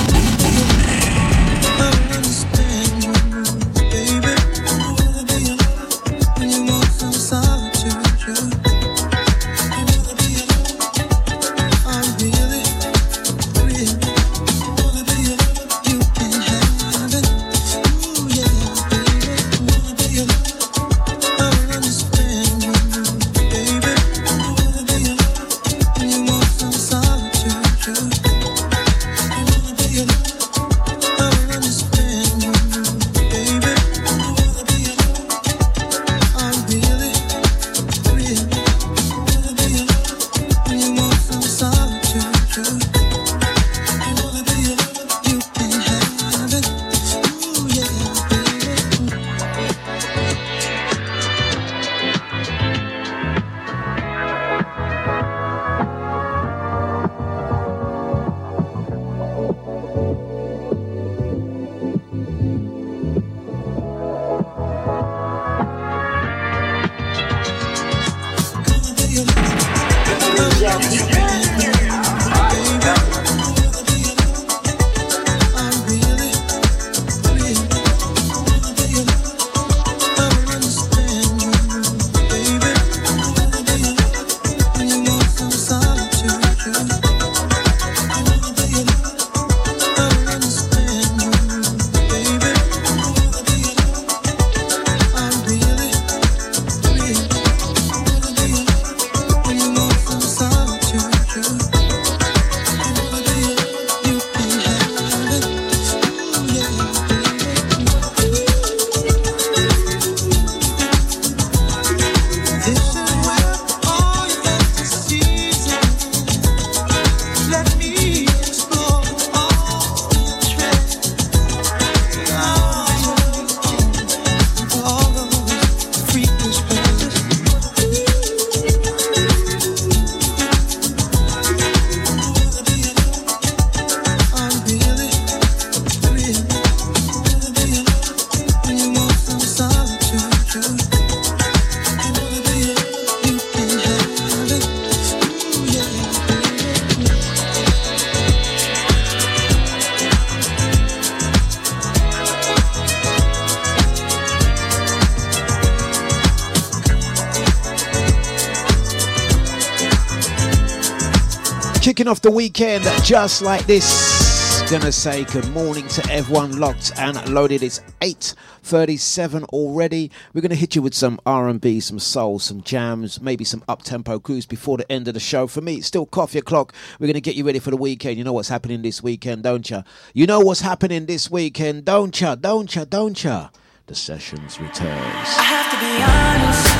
the 162.25 162.31
weekend 162.31 162.83
just 163.03 163.43
like 163.43 163.63
this. 163.67 164.63
Gonna 164.71 164.91
say 164.91 165.25
good 165.25 165.47
morning 165.51 165.87
to 165.89 166.11
everyone 166.11 166.59
locked 166.59 166.91
and 166.97 167.15
loaded. 167.29 167.61
It's 167.61 167.81
8:37 168.01 169.43
already. 169.53 170.09
We're 170.33 170.41
gonna 170.41 170.55
hit 170.55 170.75
you 170.75 170.81
with 170.81 170.95
some 170.95 171.19
R&B, 171.27 171.79
some 171.81 171.99
soul, 171.99 172.39
some 172.39 172.63
jams, 172.63 173.21
maybe 173.21 173.43
some 173.43 173.63
up-tempo 173.67 174.17
grooves 174.17 174.47
before 174.47 174.77
the 174.77 174.91
end 174.91 175.07
of 175.07 175.13
the 175.13 175.19
show. 175.19 175.45
For 175.45 175.61
me, 175.61 175.75
it's 175.75 175.85
still 175.85 176.07
coffee 176.07 176.39
o'clock. 176.39 176.73
We're 176.99 177.05
gonna 177.05 177.21
get 177.21 177.35
you 177.35 177.45
ready 177.45 177.59
for 177.59 177.69
the 177.69 177.77
weekend. 177.77 178.17
You 178.17 178.23
know 178.23 178.33
what's 178.33 178.49
happening 178.49 178.81
this 178.81 179.03
weekend, 179.03 179.43
don't 179.43 179.69
ya? 179.69 179.83
You 180.15 180.25
know 180.25 180.39
what's 180.39 180.61
happening 180.61 181.05
this 181.05 181.29
weekend, 181.29 181.85
don't 181.85 182.19
ya? 182.19 182.33
Don't 182.33 182.75
ya? 182.75 182.85
Don't 182.85 183.23
ya? 183.23 183.49
The 183.85 183.93
sessions 183.93 184.59
returns. 184.59 185.29
I 185.37 185.43
have 185.43 185.69
to 185.69 185.77
be 185.77 186.01
honest. 186.01 186.73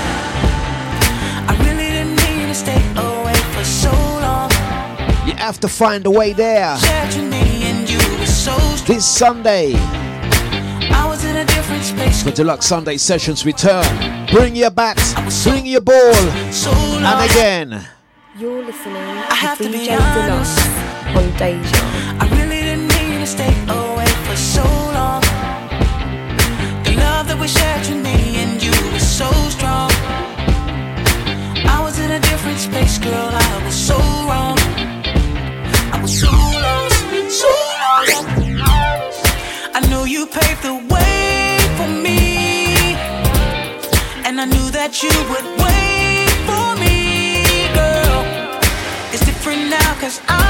I 1.49 1.55
really 1.59 1.89
didn't 1.91 2.15
mean 2.15 2.47
to 2.47 2.55
stay 2.55 2.82
away 2.99 3.14
have 5.46 5.60
to 5.60 5.68
find 5.68 6.08
a 6.08 6.10
way 6.10 6.34
there. 6.34 6.76
Judging 6.78 7.30
me 7.30 7.64
and 7.70 7.88
you 7.88 7.98
were 8.20 8.26
so 8.26 8.58
strong. 8.58 8.96
This 8.96 9.06
Sunday, 9.06 9.74
I 9.76 11.06
was 11.08 11.24
in 11.24 11.36
a 11.38 11.46
different 11.46 11.84
space. 11.84 12.24
the 12.24 12.32
Dlux 12.32 12.64
Sunday 12.64 12.98
sessions 12.98 13.46
return. 13.46 13.86
Bring 14.32 14.56
your 14.56 14.72
bat, 14.72 14.98
bring 15.43 15.68
your 15.68 15.82
ball, 15.82 16.16
and 16.16 17.30
again. 17.32 17.86
You're 18.39 18.64
listening 18.66 18.96
I 18.98 19.28
to 19.30 19.36
have 19.36 19.58
to 19.60 19.64
be 19.70 19.86
DJ 19.86 19.98
Dlux 19.98 20.32
honest. 20.34 21.16
on 21.16 21.38
Deja. 21.38 21.78
I 22.20 22.28
really 22.39 22.62
didn't 22.64 22.88
mean 22.98 23.20
to 23.20 23.28
stay 23.28 23.54
away 23.70 24.08
for 24.28 24.36
so 24.36 24.64
long. 24.98 25.22
The 26.86 26.96
love 27.06 27.28
that 27.28 27.38
we 27.39 27.48
shared 27.48 27.82
between 27.82 28.02
me 28.02 28.38
and 28.41 28.64
you 28.64 28.72
was 28.93 29.06
so 29.08 29.30
strong. 29.56 29.91
I 31.70 31.80
was 31.84 32.00
in 32.00 32.10
a 32.10 32.20
different 32.20 32.58
space, 32.58 32.98
girl. 32.98 33.30
I 33.32 33.64
was 33.64 33.76
so 33.76 33.98
wrong. 34.28 34.58
So 36.08 36.28
so. 37.30 37.47
I 39.74 39.80
know 39.89 40.03
you 40.03 40.28
paved 40.28 40.62
the 40.62 40.76
way 40.93 41.58
for 41.78 41.88
me, 41.88 42.93
and 44.24 44.39
I 44.39 44.45
knew 44.45 44.70
that 44.70 45.01
you 45.01 45.10
would 45.32 45.47
wait 45.66 46.30
for 46.45 46.76
me, 46.80 47.41
girl. 47.74 48.22
It's 49.14 49.26
different 49.26 49.70
now, 49.72 49.99
cause 49.99 50.22
I 50.28 50.45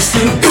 said 0.00 0.49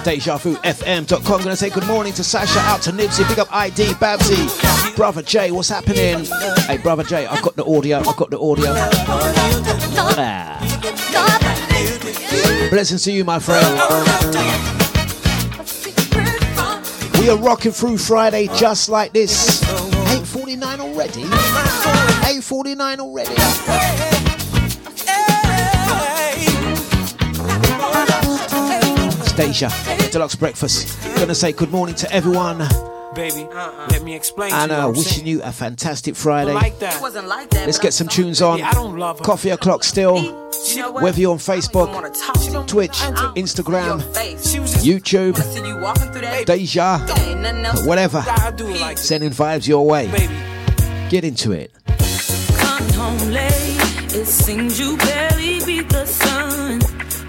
DejaVuFM.com. 0.00 1.42
Gonna 1.42 1.56
say 1.56 1.70
good 1.70 1.86
morning 1.86 2.12
to 2.14 2.24
Sasha, 2.24 2.58
out 2.60 2.82
to 2.82 2.90
Nipsey. 2.92 3.28
big 3.28 3.38
up 3.38 3.48
ID, 3.52 3.94
Babsy, 3.94 4.96
brother 4.96 5.22
Jay, 5.22 5.50
what's 5.50 5.68
happening? 5.68 6.24
Hey, 6.66 6.78
brother 6.78 7.04
Jay, 7.04 7.26
I've 7.26 7.42
got 7.42 7.56
the 7.56 7.64
audio, 7.64 7.98
I've 7.98 8.16
got 8.16 8.30
the 8.30 8.38
audio. 8.38 8.72
Ah. 10.22 10.58
Blessings 12.70 13.02
to 13.04 13.12
you, 13.12 13.24
my 13.24 13.38
friend. 13.38 13.66
We 17.20 17.28
are 17.28 17.36
rocking 17.36 17.72
through 17.72 17.98
Friday 17.98 18.48
just 18.56 18.88
like 18.88 19.12
this. 19.12 19.60
8.49 19.62 20.80
already? 20.80 21.24
8.49 21.24 22.98
already? 23.00 24.19
Asia. 29.50 29.66
Dlux 30.12 30.38
Breakfast. 30.38 30.96
Gonna 31.16 31.34
say 31.34 31.50
good 31.50 31.72
morning 31.72 31.96
to 31.96 32.12
everyone. 32.12 32.58
Baby, 33.16 33.48
uh-uh. 33.52 33.88
let 33.90 34.02
me 34.04 34.14
explain. 34.14 34.52
And 34.52 34.70
uh, 34.70 34.92
wishing 34.94 35.24
saying. 35.24 35.26
you 35.26 35.42
a 35.42 35.50
fantastic 35.50 36.14
Friday. 36.14 36.52
Like 36.52 36.80
like 37.24 37.50
that, 37.50 37.66
Let's 37.66 37.80
get 37.80 37.92
some 37.92 38.06
tunes 38.06 38.40
on. 38.40 38.60
Coffee 39.16 39.50
o'clock 39.50 39.82
still. 39.82 40.22
Whether 40.92 41.20
you're 41.20 41.32
on 41.32 41.38
Facebook, 41.38 41.90
Twitch, 42.68 42.92
Instagram, 43.34 44.00
YouTube, 44.84 45.38
you 45.64 46.44
Deja, 46.44 46.98
whatever, 47.88 48.24
like 48.80 48.98
sending 48.98 49.30
vibes 49.30 49.66
your 49.66 49.84
way. 49.84 50.08
Baby. 50.12 50.34
Get 51.08 51.24
into 51.24 51.50
it. 51.50 51.72
Come 52.56 52.88
home 52.90 53.30
late. 53.32 54.14
It 54.14 54.26
seems 54.26 54.78
you 54.78 54.96
barely 54.96 55.64
beat 55.66 55.88
the 55.88 56.06
sun. 56.06 56.78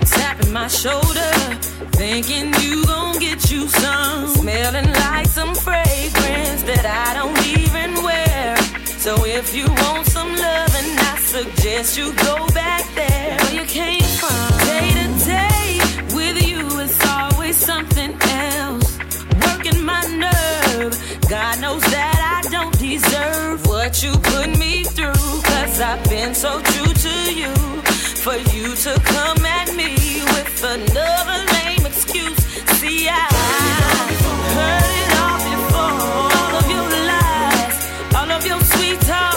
Tapping 0.01 0.53
my 0.53 0.67
shoulder 0.67 1.60
Thinking 2.01 2.51
you 2.63 2.83
gon' 2.87 3.19
get 3.19 3.51
you 3.51 3.67
some. 3.67 4.27
Smelling 4.29 4.91
like 4.91 5.27
some 5.27 5.53
fragrance 5.53 6.63
that 6.63 6.83
I 6.83 7.13
don't 7.13 7.39
even 7.45 8.03
wear. 8.03 8.57
So 8.97 9.23
if 9.23 9.53
you 9.55 9.67
want 9.67 10.07
some 10.07 10.29
love, 10.29 10.73
and 10.81 10.99
I 10.99 11.15
suggest 11.19 11.99
you 11.99 12.11
go 12.13 12.47
back 12.55 12.83
there 12.95 13.37
where 13.37 13.53
you 13.53 13.65
came 13.67 14.09
from. 14.17 14.49
Day 14.65 14.89
to 14.97 15.07
day 15.29 15.77
with 16.17 16.41
you, 16.41 16.79
it's 16.79 16.99
always 17.05 17.55
something 17.55 18.17
else. 18.49 18.97
Working 19.45 19.85
my 19.85 20.01
nerve. 20.25 20.97
God 21.29 21.61
knows 21.61 21.83
that 21.83 22.17
I 22.35 22.49
don't 22.49 22.75
deserve 22.79 23.67
what 23.67 24.01
you 24.01 24.13
put 24.33 24.57
me 24.57 24.85
through. 24.85 25.29
Cause 25.51 25.79
I've 25.79 26.03
been 26.09 26.33
so 26.33 26.61
true 26.61 26.93
to 27.05 27.15
you. 27.35 27.53
For 28.25 28.37
you 28.55 28.75
to 28.75 28.93
come 29.05 29.45
at 29.45 29.75
me 29.75 29.93
with 30.33 30.63
another 30.63 31.39
lane 31.53 31.80
sweet 38.63 38.99
talk. 39.01 39.30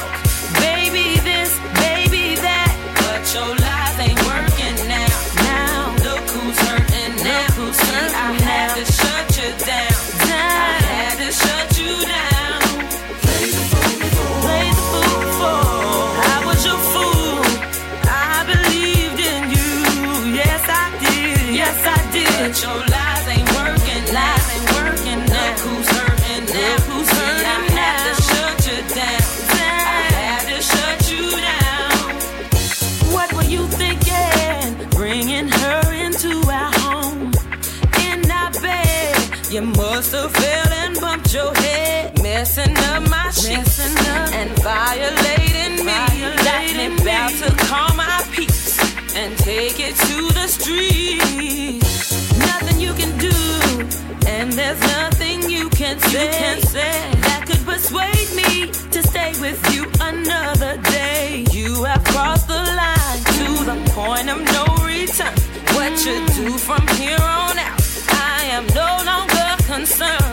that 56.32 57.44
could 57.46 57.64
persuade 57.64 58.30
me 58.34 58.70
to 58.90 59.02
stay 59.02 59.32
with 59.40 59.60
you 59.74 59.84
another 60.00 60.76
day. 60.90 61.44
You 61.50 61.84
have 61.84 62.04
crossed 62.04 62.48
the 62.48 62.54
line 62.54 63.20
to 63.38 63.64
the 63.64 63.90
point 63.92 64.28
of 64.30 64.40
no 64.56 64.64
return. 64.84 65.34
What 65.74 65.92
you 66.04 66.26
do 66.28 66.56
from 66.56 66.86
here 66.96 67.20
on 67.20 67.58
out, 67.58 67.82
I 68.10 68.44
am 68.52 68.66
no 68.68 69.02
longer 69.04 69.62
concerned. 69.64 70.23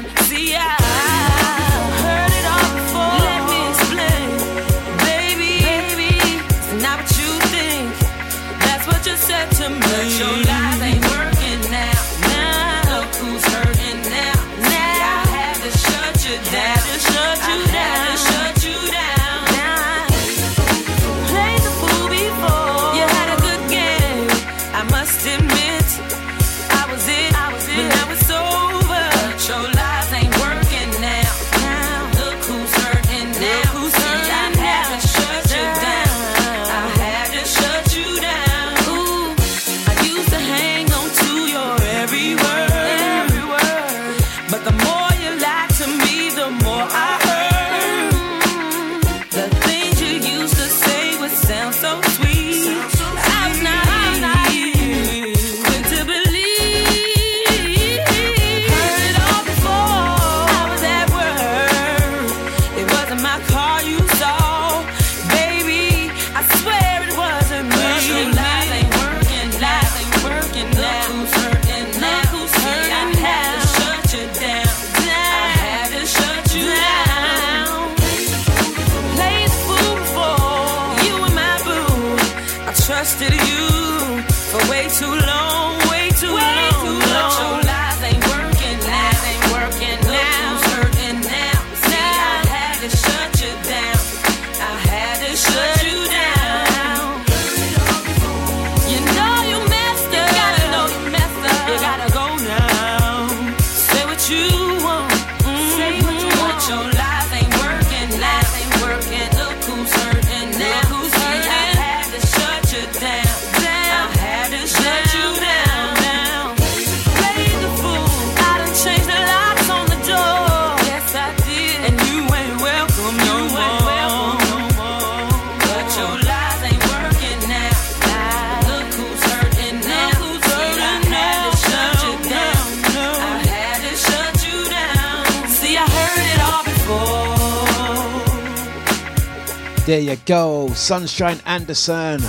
You 140.02 140.16
go, 140.26 140.68
Sunshine 140.70 141.39
Anderson. 141.45 142.20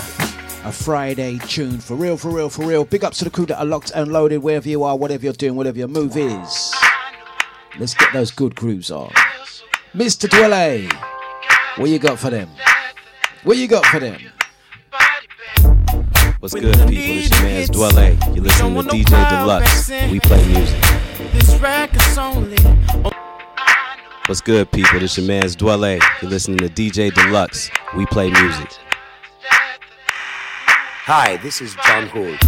A 0.65 0.71
Friday 0.71 1.39
tune 1.39 1.79
for 1.79 1.97
real, 1.97 2.19
for 2.19 2.31
real, 2.31 2.51
for 2.51 2.67
real. 2.67 2.85
Big 2.85 3.03
ups 3.03 3.17
to 3.19 3.25
the 3.25 3.31
crew 3.31 3.47
that 3.47 3.59
are 3.59 3.65
locked 3.65 3.93
and 3.95 4.13
loaded 4.13 4.39
wherever 4.39 4.69
you 4.69 4.83
are, 4.83 4.95
whatever 4.95 5.25
you're 5.25 5.33
doing, 5.33 5.57
whatever 5.57 5.79
your 5.79 5.89
move 5.89 6.15
is. 6.17 6.75
Let's 7.79 7.95
get 7.95 8.13
those 8.13 8.31
good 8.31 8.55
grooves 8.55 8.91
on. 8.91 9.11
Mr. 9.95 10.29
Dwele, 10.29 10.93
what 11.79 11.89
you 11.89 11.99
got 11.99 12.19
for 12.19 12.29
them? 12.29 12.51
What 13.43 13.57
you 13.57 13.67
got 13.69 13.87
for 13.87 14.01
them? 14.01 14.21
What's 16.41 16.53
good, 16.53 16.75
people? 16.75 16.91
It's 16.91 17.31
your 17.31 17.43
man's 17.43 17.71
Dwele. 17.71 18.37
You're 18.37 18.45
listening 18.45 18.75
to 18.75 18.89
DJ 18.91 19.25
Dlux. 19.25 20.11
We 20.11 20.21
play 20.21 20.47
music. 20.47 20.81
This 21.33 21.59
record's 21.59 22.19
only 22.19 23.12
What's 24.27 24.41
good, 24.41 24.71
people? 24.71 25.01
This 25.01 25.19
is 25.19 25.19
your 25.19 25.27
man's 25.27 25.57
Dwele. 25.57 26.01
You're 26.23 26.31
listening 26.31 26.59
to 26.59 26.69
DJ 26.69 27.11
Dlux. 27.11 27.71
We 27.97 28.07
play 28.07 28.31
music. 28.31 28.71
Hi, 31.07 31.39
this 31.39 31.61
is 31.61 31.75
John 31.85 32.07
Hood. 32.07 32.39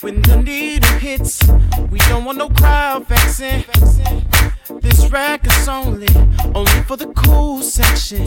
when 0.00 0.22
the 0.22 0.40
needle 0.40 0.88
hits. 0.98 1.42
We 1.90 1.98
don't 2.08 2.24
want 2.24 2.38
no 2.38 2.48
crowd 2.48 3.06
vexing. 3.06 3.64
This 4.70 5.08
record's 5.08 5.66
only, 5.66 6.08
only 6.54 6.82
for 6.82 6.96
the 6.96 7.10
cool 7.16 7.62
section. 7.62 8.24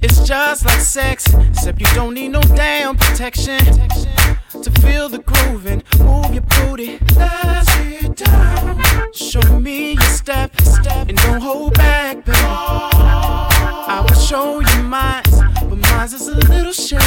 It's 0.00 0.26
just 0.26 0.64
like 0.64 0.80
sex, 0.80 1.26
except 1.34 1.78
you 1.78 1.86
don't 1.94 2.14
need 2.14 2.28
no 2.28 2.40
damn 2.40 2.96
protection. 2.96 3.58
To 3.58 4.70
feel 4.80 5.10
the 5.10 5.18
groove 5.18 5.66
and 5.66 5.84
move 5.98 6.32
your 6.32 6.42
booty. 6.42 6.98
Let's 7.16 7.68
get 7.76 8.16
down. 8.16 8.82
Show 9.12 9.42
me 9.60 9.92
your 9.92 10.02
step, 10.02 10.58
step, 10.62 11.08
and 11.08 11.18
don't 11.18 11.42
hold 11.42 11.74
back, 11.74 12.24
baby. 12.24 12.38
I 12.40 14.04
will 14.08 14.16
show 14.18 14.60
you 14.60 14.82
mine, 14.84 15.22
but 15.68 15.76
mine's 15.90 16.14
is 16.14 16.28
a 16.28 16.34
little 16.34 16.72
shady. 16.72 17.04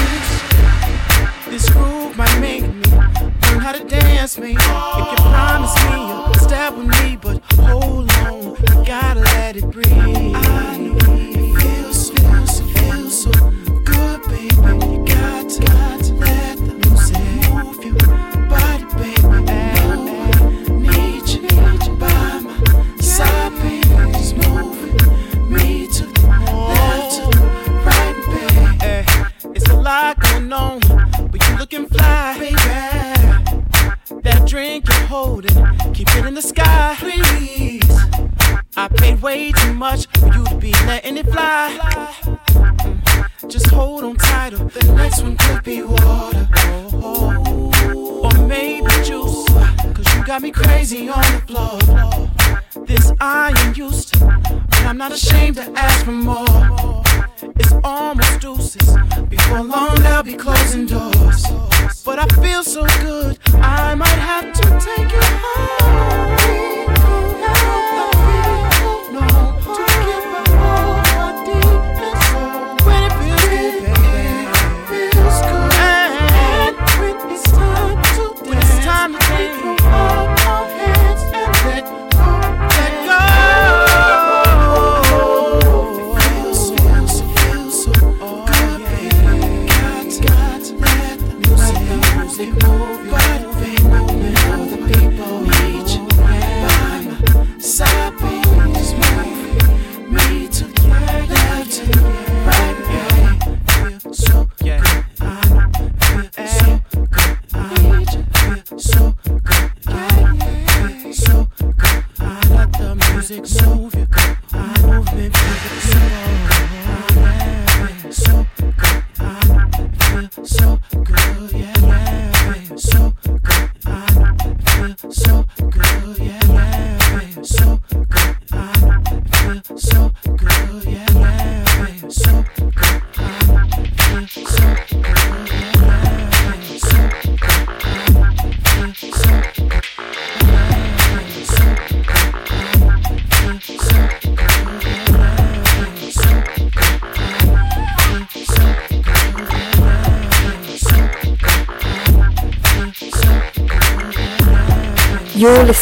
This 1.49 1.67
groove 1.69 2.15
might 2.15 2.39
make 2.39 2.63
me 2.63 3.32
how 3.63 3.71
to 3.71 3.83
dance, 3.85 4.37
me. 4.37 4.51
If 4.51 4.61
you 4.61 5.15
promise 5.31 5.73
me 5.85 5.95
you'll 6.09 6.33
step 6.33 6.75
with 6.75 6.87
me, 7.01 7.15
but 7.15 7.41
hold 7.61 8.11
on, 8.11 8.57
I 8.67 8.83
gotta 8.85 9.21
let 9.21 9.55
it 9.55 9.71
breathe. 9.71 9.87
I 9.89 10.77
know 10.77 11.62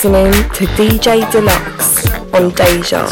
listening 0.04 0.49
to 0.49 0.66
DJ 0.82 1.22
Dlux 1.30 2.10
on 2.34 2.49
Deja. 2.56 3.06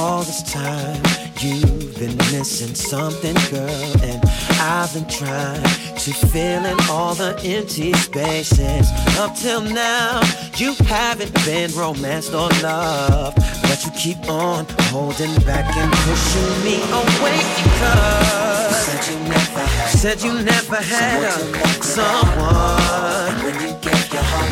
All 0.00 0.22
this 0.22 0.42
time 0.42 1.00
you've 1.38 1.96
been 2.00 2.16
missing 2.32 2.74
something, 2.74 3.36
girl, 3.48 4.02
and 4.02 4.20
I've 4.58 4.92
been 4.92 5.06
trying 5.06 5.62
to 5.62 6.12
fill 6.12 6.66
in 6.66 6.76
all 6.90 7.14
the 7.14 7.38
empty 7.44 7.92
spaces. 7.92 8.90
Up 9.18 9.36
till 9.36 9.60
now, 9.60 10.20
you 10.56 10.74
haven't 10.86 11.32
been 11.44 11.70
romanced 11.76 12.34
or 12.34 12.48
loved, 12.60 13.36
but 13.62 13.84
you 13.84 13.92
keep 13.92 14.28
on 14.28 14.66
holding 14.90 15.32
back 15.42 15.76
and 15.76 15.92
pushing 15.92 16.64
me 16.64 16.82
away 16.90 17.38
because 17.62 18.84
said 18.84 19.06
you 19.12 19.18
never 19.28 19.60
had, 19.60 19.90
said 19.90 20.20
you 20.22 20.32
never 20.42 20.76
had 20.76 21.22
a, 21.22 21.82
someone. 21.84 23.99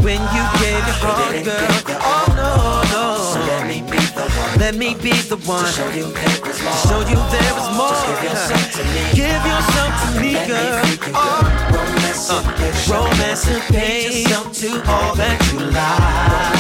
When 0.05 0.21
you 0.35 0.45
gave 0.63 0.83
your 0.89 0.99
heart, 1.03 1.45
girl, 1.45 1.69
oh 2.01 2.27
no, 2.39 2.53
no. 2.93 3.05
So 3.35 3.41
let 3.45 3.67
me 3.67 3.83
be 3.83 3.99
the 4.15 4.25
one. 4.25 4.59
Let 4.59 4.75
me 4.77 4.95
be 4.95 5.13
the 5.29 5.37
one 5.45 5.65
to 5.65 5.71
show 5.73 5.91
you 5.91 6.07
there 6.13 6.41
was 6.45 6.59
more. 6.63 6.79
Show 6.87 7.01
you 7.09 7.21
there 7.33 7.53
was 7.59 7.69
more. 7.77 7.93
Give 8.07 8.23
yourself 8.25 8.67
to 8.79 8.83
me. 8.95 9.03
Give 9.13 9.43
yourself 9.45 9.93
to 10.03 10.09
me, 10.21 10.33
girl. 10.47 10.81
Oh, 11.15 11.43
romance, 11.75 12.31
uh, 12.31 12.41
romance 12.91 13.45
and 13.49 13.63
pain. 13.75 14.29
yourself 14.29 14.53
to 14.61 14.71
all 14.91 15.15
that 15.17 15.39
you 15.53 15.61
like. 15.77 16.59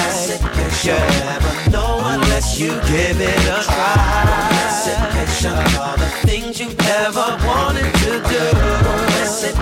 You'll 0.85 0.97
never 1.24 1.70
know 1.70 2.01
unless 2.05 2.59
you 2.59 2.70
give 2.87 3.20
it 3.20 3.39
a 3.49 3.62
try. 3.64 4.39
All 5.79 5.97
the 5.97 6.11
things 6.26 6.59
you 6.61 6.68
ever 7.03 7.37
wanted 7.47 7.93
to 8.03 8.11
do. 8.29 8.43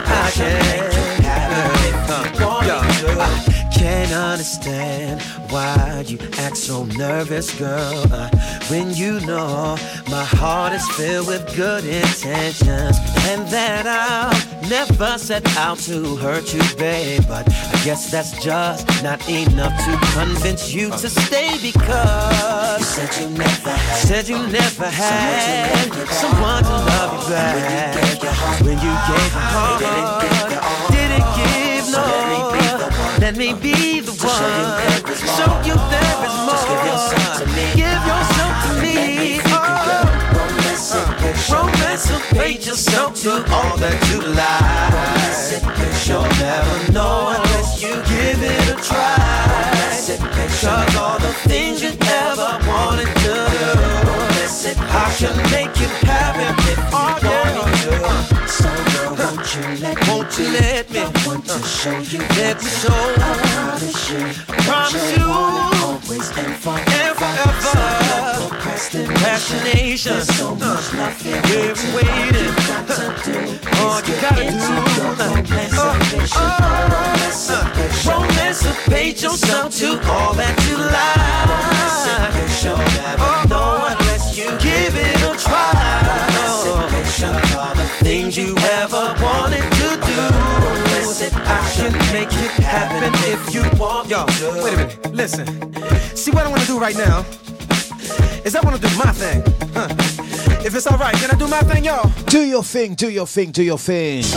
I 0.08 0.30
can. 0.32 1.06
If 1.18 2.40
you 2.40 2.46
want 2.46 2.66
me 2.86 3.52
to. 3.52 3.55
I 3.76 3.78
can't 3.78 4.12
understand 4.12 5.20
why 5.50 6.02
you 6.06 6.18
act 6.38 6.56
so 6.56 6.84
nervous, 6.84 7.52
girl. 7.58 8.06
Uh, 8.10 8.30
when 8.68 8.94
you 8.94 9.20
know 9.20 9.76
my 10.08 10.24
heart 10.24 10.72
is 10.72 10.88
filled 10.92 11.26
with 11.26 11.44
good 11.54 11.84
intentions, 11.84 12.96
and 13.28 13.46
that 13.48 13.84
I'll 13.86 14.70
never 14.70 15.18
set 15.18 15.44
out 15.58 15.78
to 15.80 16.16
hurt 16.16 16.54
you, 16.54 16.62
babe. 16.78 17.24
But 17.28 17.52
I 17.52 17.84
guess 17.84 18.10
that's 18.10 18.42
just 18.42 18.86
not 19.02 19.28
enough 19.28 19.76
to 19.84 19.92
convince 20.14 20.72
you 20.72 20.88
to 20.88 21.10
stay 21.10 21.58
because 21.60 22.78
you 22.78 22.84
said 22.86 23.20
you 23.20 23.28
never 23.36 23.70
had, 23.70 24.06
said 24.08 24.28
you 24.28 24.38
never 24.48 24.86
had 24.86 25.92
someone 26.08 26.62
to 26.64 26.70
love 26.70 27.24
you 27.24 27.34
back. 27.34 28.62
When 28.62 28.78
you 28.78 28.94
gave 29.04 29.32
your 29.36 29.48
heart, 29.52 29.80
didn't 29.80 30.30
give 30.30 30.50
no. 30.50 30.55
Me 33.36 33.52
be 33.52 34.00
the 34.00 34.12
one. 34.12 34.32
Show 35.36 35.52
you 35.68 35.76
there 35.92 36.24
is 36.24 36.36
more. 36.48 36.56
Give 37.76 38.02
yourself 38.08 38.54
to 38.64 38.72
me. 38.80 39.40
Oh, 39.44 39.76
romance 41.52 42.10
will 42.10 42.24
page 42.40 42.66
yourself 42.66 43.14
to 43.22 43.32
all 43.52 43.76
that 43.76 44.00
you 44.10 44.20
like. 44.32 45.76
Cause 45.76 46.08
you'll 46.08 46.22
never 46.40 46.92
know 46.92 47.36
unless 47.36 47.82
you 47.82 47.96
give 48.08 48.42
it 48.42 48.68
a 48.72 48.76
try. 48.80 49.16
Cause 50.62 50.96
all 50.96 51.18
the 51.18 51.34
things 51.44 51.82
you 51.82 51.90
ever 51.90 52.58
wanted 52.66 53.12
to 53.20 53.34
do, 53.52 53.95
I 54.56 55.12
can 55.18 55.36
make 55.52 55.76
you 55.78 55.86
happy 56.08 56.48
if 56.48 56.56
you 56.64 56.80
want 56.90 57.20
me 57.20 57.28
to. 57.84 57.92
So 58.48 58.72
girl, 58.72 59.12
won't 59.12 59.44
you 59.52 59.60
let 59.84 60.00
won't 60.08 60.32
you 60.38 60.48
let 60.48 60.88
me? 60.90 61.00
I 61.00 61.12
want 61.26 61.44
to 61.44 61.60
show 61.60 61.98
you. 62.00 62.20
Let 62.40 62.56
me 62.62 62.70
show. 62.70 62.88
I 62.88 63.36
promise 63.52 64.08
you. 64.08 64.32
Promise 64.64 65.12
you. 65.12 65.28
Always 65.28 66.28
and 66.38 66.56
forever. 66.56 67.28
And 67.36 67.52
forever. 67.60 68.48
Procrastination. 68.48 70.12
There's 70.14 70.32
so 70.38 70.48
uh, 70.48 70.54
much 70.54 70.88
love 70.94 71.20
here. 71.20 71.36
We're 71.52 71.76
waiting. 71.92 72.56
All 73.76 73.92
uh, 73.92 74.00
oh, 74.00 74.00
you 74.08 74.16
gotta 74.24 74.40
do. 74.40 74.56
Oh, 75.76 75.92
oh, 75.92 76.00
Romancipate 78.08 79.20
yourself 79.22 79.76
to 79.76 80.00
all 80.10 80.32
that 80.32 80.56
you 80.66 80.76
like. 80.80 81.36
You'll 82.64 82.78
never 82.78 83.48
know 83.48 84.05
you 84.46 84.58
give 84.58 84.94
it 84.94 85.16
a 85.22 85.36
try. 85.36 85.72
All 87.58 87.74
the 87.74 87.88
things 88.04 88.36
you 88.36 88.54
ever 88.78 89.14
wanted 89.20 89.62
to 89.80 89.88
do. 90.06 90.20
I 91.48 91.72
can 91.74 91.92
make 92.12 92.32
it 92.32 92.50
happen 92.62 93.12
if 93.32 93.54
you 93.54 93.62
want 93.78 94.08
Yo, 94.08 94.24
to. 94.26 94.62
wait 94.62 94.74
a 94.74 94.76
minute. 94.76 95.12
Listen. 95.12 95.46
See 96.14 96.30
what 96.30 96.46
I 96.46 96.48
want 96.48 96.60
to 96.62 96.66
do 96.66 96.78
right 96.78 96.96
now 96.96 97.24
is 98.44 98.54
I 98.54 98.60
want 98.60 98.80
to 98.80 98.88
do 98.88 98.96
my 98.96 99.12
thing. 99.12 99.42
Huh. 99.74 99.88
If 100.66 100.74
it's 100.74 100.88
all 100.88 100.98
right, 100.98 101.14
can 101.14 101.30
I 101.30 101.36
do 101.36 101.46
my 101.46 101.60
thing, 101.60 101.84
y'all? 101.84 102.10
Do 102.24 102.42
your 102.42 102.64
thing, 102.64 102.94
do 102.96 103.08
your 103.08 103.28
thing, 103.28 103.52
do 103.52 103.62
your 103.62 103.78
thing. 103.78 104.24
As 104.24 104.34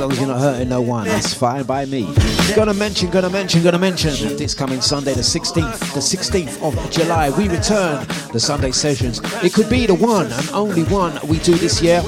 long 0.00 0.10
as 0.10 0.18
you're 0.18 0.26
not 0.26 0.40
hurting 0.40 0.68
no 0.68 0.80
one, 0.80 1.06
that's 1.06 1.32
fine 1.32 1.62
by 1.62 1.84
me. 1.84 2.12
Gonna 2.56 2.74
mention, 2.74 3.10
gonna 3.10 3.30
mention, 3.30 3.62
gonna 3.62 3.78
mention 3.78 4.36
this 4.36 4.52
coming 4.52 4.80
Sunday, 4.80 5.14
the 5.14 5.20
16th, 5.20 5.78
the 5.94 6.00
16th 6.00 6.60
of 6.60 6.90
July, 6.90 7.30
we 7.30 7.48
return 7.48 8.04
the 8.32 8.40
Sunday 8.40 8.72
sessions. 8.72 9.20
It 9.44 9.54
could 9.54 9.70
be 9.70 9.86
the 9.86 9.94
one 9.94 10.26
and 10.26 10.50
only 10.50 10.82
one 10.82 11.20
we 11.28 11.38
do 11.38 11.54
this 11.54 11.80
year 11.80 12.02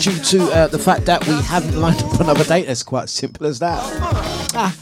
due 0.00 0.18
to 0.18 0.42
uh, 0.52 0.66
the 0.68 0.78
fact 0.78 1.06
that 1.06 1.26
we 1.26 1.34
haven't 1.42 1.76
lined 1.80 2.02
up 2.02 2.20
another 2.20 2.44
date. 2.44 2.68
It's 2.68 2.82
quite 2.82 3.08
simple 3.08 3.46
as 3.46 3.58
that. 3.60 3.80
Ah, 4.54 4.74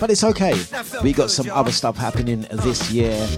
but 0.00 0.10
it's 0.10 0.24
okay. 0.24 0.54
We 1.02 1.12
got 1.12 1.30
some 1.30 1.48
other 1.50 1.72
stuff 1.72 1.96
happening 1.96 2.46
this 2.50 2.90
year. 2.90 3.28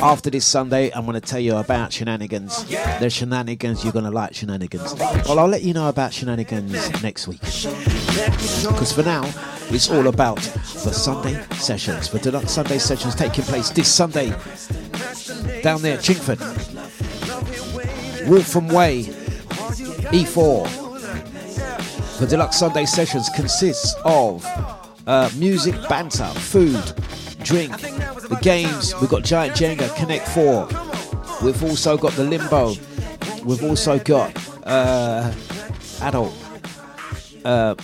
After 0.00 0.30
this 0.30 0.46
Sunday, 0.46 0.90
I'm 0.92 1.04
going 1.04 1.20
to 1.20 1.26
tell 1.26 1.40
you 1.40 1.56
about 1.56 1.92
shenanigans. 1.92 2.64
There's 2.66 3.12
shenanigans, 3.12 3.84
you're 3.84 3.92
going 3.92 4.04
to 4.04 4.10
like 4.10 4.34
shenanigans. 4.34 4.94
Well, 4.94 5.38
I'll 5.38 5.48
let 5.48 5.62
you 5.62 5.74
know 5.74 5.88
about 5.88 6.12
shenanigans 6.12 7.02
next 7.02 7.28
week. 7.28 7.40
Because 7.40 8.92
for 8.92 9.02
now, 9.02 9.24
it's 9.70 9.90
all 9.90 10.06
about 10.08 10.38
the 10.38 10.92
Sunday 10.92 11.42
sessions. 11.54 12.10
The 12.10 12.18
Dlux 12.18 12.50
Sunday 12.50 12.78
sessions 12.78 13.14
taking 13.14 13.44
place 13.44 13.70
this 13.70 13.92
Sunday 13.92 14.30
down 15.62 15.82
there 15.82 15.98
at 15.98 16.04
Chingford. 16.04 16.40
Waltham 18.28 18.68
Way, 18.68 19.02
E4. 19.78 20.68
The 22.18 22.26
Dlux 22.26 22.54
Sunday 22.54 22.84
sessions 22.84 23.28
consists 23.30 23.94
of 24.04 24.46
uh, 25.06 25.28
music, 25.36 25.74
banter, 25.88 26.26
food, 26.26 26.82
drink, 27.42 27.76
the 27.80 28.38
games. 28.40 28.94
We've 29.00 29.10
got 29.10 29.24
Giant 29.24 29.56
Jenga, 29.56 29.94
Connect 29.96 30.28
4. 30.28 30.68
We've 31.44 31.62
also 31.64 31.96
got 31.96 32.12
the 32.12 32.24
Limbo. 32.24 32.74
We've 33.44 33.64
also 33.64 33.98
got 33.98 34.36
uh, 34.64 35.32
adult 36.00 36.34
uh, 37.44 37.74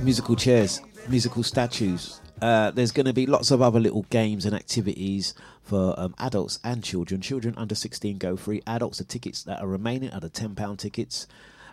musical 0.00 0.36
chairs, 0.36 0.80
musical 1.08 1.42
statues. 1.42 2.20
Uh, 2.40 2.70
there's 2.70 2.92
going 2.92 3.06
to 3.06 3.12
be 3.12 3.26
lots 3.26 3.50
of 3.50 3.62
other 3.62 3.80
little 3.80 4.02
games 4.10 4.46
and 4.46 4.54
activities 4.54 5.34
for 5.62 5.94
um, 5.98 6.14
adults 6.18 6.58
and 6.64 6.82
children. 6.82 7.20
Children 7.20 7.54
under 7.56 7.74
16 7.74 8.18
go 8.18 8.36
free. 8.36 8.62
Adults, 8.66 8.98
the 8.98 9.04
tickets 9.04 9.42
that 9.44 9.60
are 9.60 9.66
remaining 9.66 10.10
are 10.10 10.20
the 10.20 10.30
£10 10.30 10.78
tickets. 10.78 11.26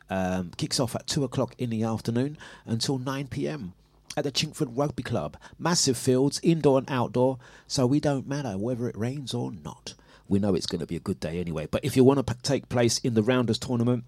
Um, 0.09 0.51
kicks 0.57 0.79
off 0.79 0.95
at 0.95 1.07
2 1.07 1.23
o'clock 1.23 1.53
in 1.57 1.69
the 1.69 1.83
afternoon 1.83 2.37
until 2.65 2.97
9 2.97 3.27
pm 3.27 3.73
at 4.17 4.23
the 4.23 4.31
Chingford 4.31 4.71
Rugby 4.75 5.03
Club. 5.03 5.37
Massive 5.57 5.97
fields, 5.97 6.39
indoor 6.43 6.79
and 6.79 6.89
outdoor, 6.89 7.37
so 7.67 7.85
we 7.85 7.99
don't 7.99 8.27
matter 8.27 8.57
whether 8.57 8.87
it 8.87 8.97
rains 8.97 9.33
or 9.33 9.51
not. 9.51 9.93
We 10.27 10.39
know 10.39 10.55
it's 10.55 10.67
going 10.67 10.81
to 10.81 10.87
be 10.87 10.95
a 10.95 10.99
good 10.99 11.19
day 11.19 11.39
anyway. 11.39 11.67
But 11.69 11.83
if 11.83 11.95
you 11.95 12.03
want 12.03 12.25
to 12.25 12.35
take 12.41 12.69
place 12.69 12.99
in 12.99 13.13
the 13.15 13.23
Rounders 13.23 13.57
tournament, 13.57 14.03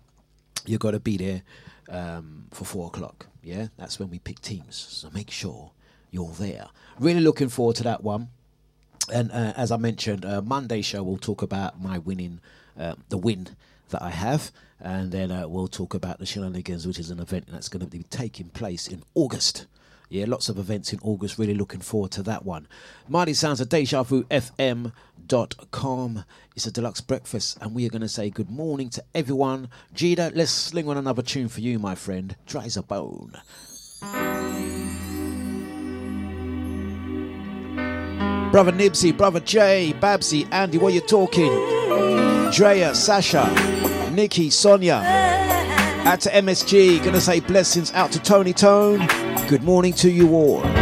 you've 0.65 0.79
got 0.79 0.91
to 0.91 0.99
be 0.99 1.17
there 1.17 1.41
um, 1.89 2.45
for 2.51 2.65
4 2.65 2.88
o'clock. 2.88 3.27
Yeah, 3.43 3.67
that's 3.77 3.99
when 3.99 4.09
we 4.09 4.19
pick 4.19 4.39
teams. 4.41 4.75
So 4.75 5.09
make 5.11 5.32
sure 5.32 5.71
you're 6.11 6.34
there. 6.34 6.67
Really 6.99 7.21
looking 7.21 7.49
forward 7.49 7.77
to 7.77 7.84
that 7.84 8.03
one. 8.03 8.29
And 9.12 9.32
uh, 9.32 9.53
as 9.55 9.72
I 9.72 9.78
mentioned, 9.78 10.26
uh, 10.26 10.41
Monday 10.41 10.82
show 10.82 11.03
we'll 11.03 11.18
talk 11.18 11.41
about 11.41 11.82
my 11.82 11.97
winning, 11.97 12.39
uh, 12.80 12.95
the 13.09 13.18
win 13.18 13.49
that 13.89 14.01
I 14.01 14.09
have, 14.09 14.51
and 14.80 15.12
then 15.12 15.32
uh, 15.32 15.47
we'll 15.47 15.68
talk 15.68 15.93
about 15.93 16.20
the 16.20 16.26
shenanigans, 16.26 16.88
which 16.88 16.99
is 16.99 17.09
an 17.09 17.20
event 17.20 17.47
that's 17.49 17.70
going 17.70 17.86
to 17.86 17.89
be 17.89 18.03
taking 18.03 18.49
place 18.49 18.88
in 18.88 19.03
August. 19.14 19.68
Yeah, 20.09 20.26
lots 20.28 20.49
of 20.49 20.57
events 20.57 20.91
in 20.91 20.99
August. 21.03 21.39
Really 21.39 21.53
looking 21.53 21.80
forward 21.80 22.12
to 22.12 22.24
that 22.24 22.43
one. 22.43 22.68
Mighty 23.07 23.34
Sounds 23.34 23.62
of 23.62 23.70
Deja 23.70 24.03
Vu 24.03 24.24
FM.com. 24.26 26.26
It's 26.53 26.68
a 26.68 26.72
Dlux 26.72 27.05
breakfast, 27.05 27.57
and 27.62 27.74
we 27.74 27.86
are 27.86 27.89
going 27.89 28.01
to 28.01 28.09
say 28.09 28.30
good 28.30 28.49
morning 28.49 28.89
to 28.89 29.03
everyone. 29.16 29.70
Jida, 29.95 30.36
let's 30.36 30.51
sling 30.51 30.89
on 30.89 30.97
another 30.97 31.22
tune 31.22 31.47
for 31.47 31.62
you, 31.62 31.80
my 31.80 31.95
friend. 31.95 32.36
Dry 32.45 32.66
as 32.66 32.76
a 32.76 32.84
bone. 32.84 33.39
Brother 38.51 38.73
Nibsy, 38.73 39.15
Brother 39.15 39.39
Jay, 39.39 39.93
Babsy, 40.01 40.45
Andy, 40.51 40.77
what 40.77 40.93
you 40.93 40.99
talking? 40.99 41.49
Drea, 42.51 42.93
Sasha, 42.93 43.49
Nikki, 44.11 44.49
Sonia. 44.49 45.01
Out 46.03 46.19
to 46.19 46.29
MSG, 46.29 47.01
gonna 47.01 47.21
say 47.21 47.39
blessings 47.39 47.93
out 47.93 48.11
to 48.11 48.19
Tony 48.19 48.51
Tone. 48.51 49.07
Good 49.47 49.63
morning 49.63 49.93
to 49.93 50.11
you 50.11 50.33
all. 50.33 50.80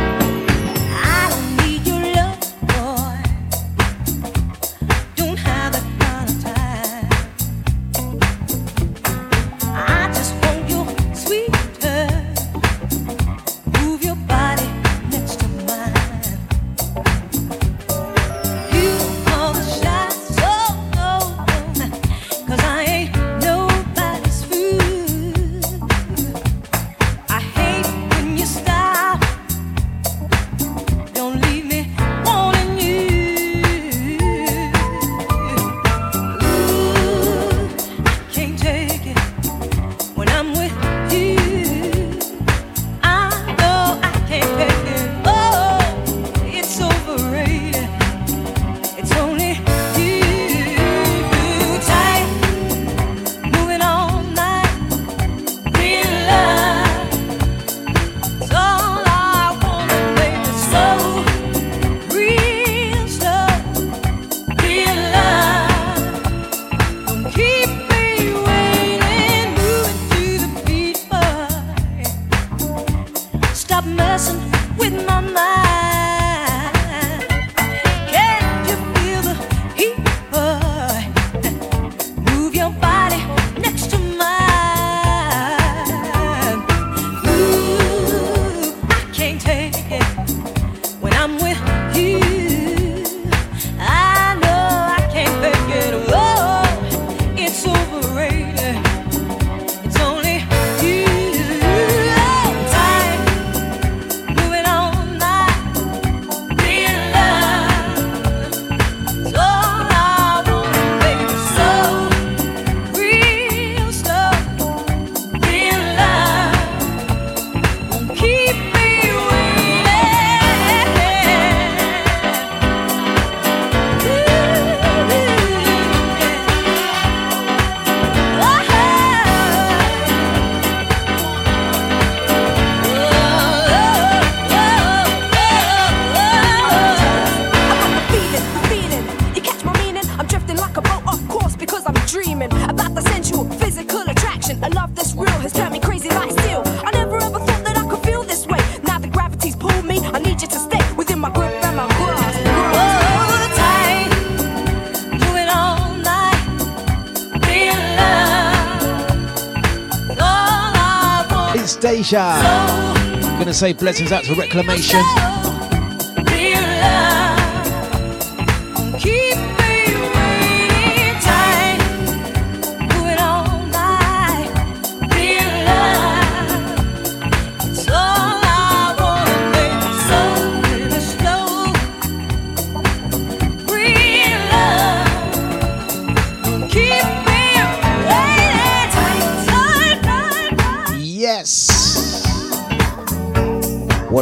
It's 162.11 162.15
Deja. 162.15 163.37
Gonna 163.37 163.53
say 163.53 163.71
blessings 163.73 164.11
out 164.11 164.23
to 164.23 164.33
Reclamation. 164.33 165.48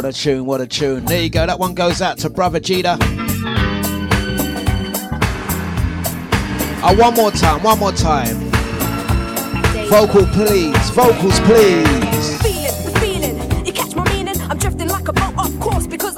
A 0.08 0.12
tune, 0.12 0.46
what 0.46 0.60
a 0.60 0.66
tune. 0.66 1.04
There 1.04 1.22
you 1.22 1.28
go. 1.28 1.46
That 1.46 1.58
one 1.58 1.74
goes 1.74 2.00
out 2.00 2.18
to 2.18 2.30
Brother 2.30 2.60
Jita. 2.60 2.96
Oh, 6.82 6.96
one 6.96 7.14
more 7.14 7.30
time, 7.30 7.62
one 7.62 7.78
more 7.78 7.92
time. 7.92 8.36
Vocal, 9.88 10.26
please. 10.26 10.90
Vocals, 10.90 11.38
please. 11.40 12.38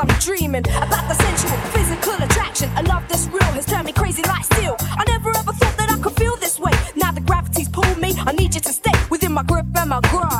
I'm 0.01 0.09
dreaming 0.19 0.67
about 0.67 1.07
the 1.09 1.15
sensual, 1.15 1.59
physical 1.73 2.15
attraction. 2.25 2.71
I 2.75 2.81
love 2.81 3.07
this 3.07 3.27
real 3.27 3.43
has 3.43 3.67
turned 3.67 3.85
me 3.85 3.93
crazy 3.93 4.23
like 4.23 4.45
steel. 4.45 4.75
I 4.81 5.05
never 5.07 5.29
ever 5.29 5.53
thought 5.53 5.77
that 5.77 5.91
I 5.91 5.99
could 6.01 6.15
feel 6.15 6.37
this 6.37 6.59
way. 6.59 6.73
Now 6.97 7.13
the 7.13 7.21
gravity's 7.21 7.69
pulled 7.69 7.99
me. 7.99 8.15
I 8.21 8.33
need 8.33 8.55
you 8.55 8.63
to 8.63 8.73
stay 8.73 8.93
within 9.11 9.33
my 9.33 9.43
grip 9.43 9.67
and 9.77 9.91
my 9.91 10.01
grasp. 10.09 10.40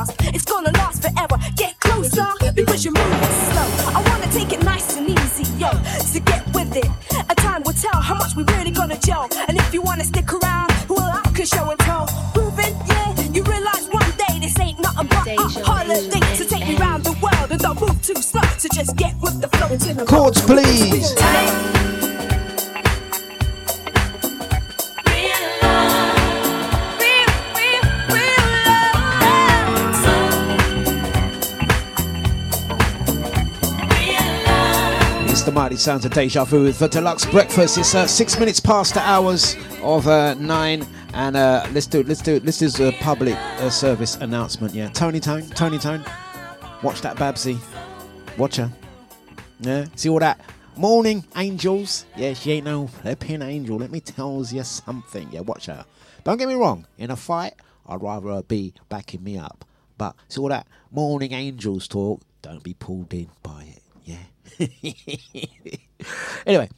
Sounds 35.91 36.05
of 36.05 36.13
Deja 36.13 36.45
Vu 36.45 36.63
with 36.63 36.79
the 36.79 36.89
Dlux 36.89 37.29
breakfast. 37.29 37.77
It's 37.77 37.97
uh, 37.97 38.07
six 38.07 38.39
minutes 38.39 38.61
past 38.61 38.95
the 38.95 39.01
hours 39.01 39.57
of 39.83 40.07
uh, 40.07 40.35
nine, 40.35 40.87
and 41.15 41.37
uh, 41.37 41.67
let's 41.73 41.89
do 41.89 42.05
let's 42.05 42.23
do 42.23 42.41
let's 42.45 42.59
do 42.59 42.87
a 42.87 42.93
public 43.01 43.35
uh, 43.35 43.69
service 43.71 44.15
announcement. 44.15 44.73
Yeah, 44.73 44.89
Tony 44.91 45.19
Tone, 45.19 45.43
Tony 45.49 45.79
Tone, 45.79 46.05
watch 46.85 47.01
that 47.01 47.17
Babsy, 47.17 47.59
watch 48.39 48.55
her. 48.55 48.71
Yeah, 49.59 49.87
see 49.97 50.09
all 50.09 50.21
that 50.21 50.41
morning 50.77 51.25
angels. 51.35 52.07
Yeah, 52.15 52.35
she 52.35 52.53
ain't 52.53 52.67
no 52.67 52.87
flipping 52.87 53.43
angel. 53.43 53.77
Let 53.77 53.91
me 53.91 53.99
tell 53.99 54.47
you 54.49 54.63
something. 54.63 55.29
Yeah, 55.33 55.41
watch 55.41 55.67
her. 55.67 55.85
Don't 56.23 56.37
get 56.37 56.47
me 56.47 56.55
wrong. 56.55 56.87
In 56.99 57.11
a 57.11 57.17
fight, 57.17 57.55
I'd 57.89 58.01
rather 58.01 58.29
her 58.29 58.43
be 58.45 58.75
backing 58.89 59.25
me 59.25 59.39
up. 59.39 59.65
But 59.99 60.15
see 60.29 60.41
all 60.41 60.51
that 60.51 60.69
morning 60.93 61.33
angels 61.33 61.89
talk. 61.89 62.23
Don't 62.43 62.63
be 62.63 62.75
pulled 62.75 63.13
in 63.13 63.29
by 63.43 63.65
it. 63.65 63.80
Anyway, 66.47 66.69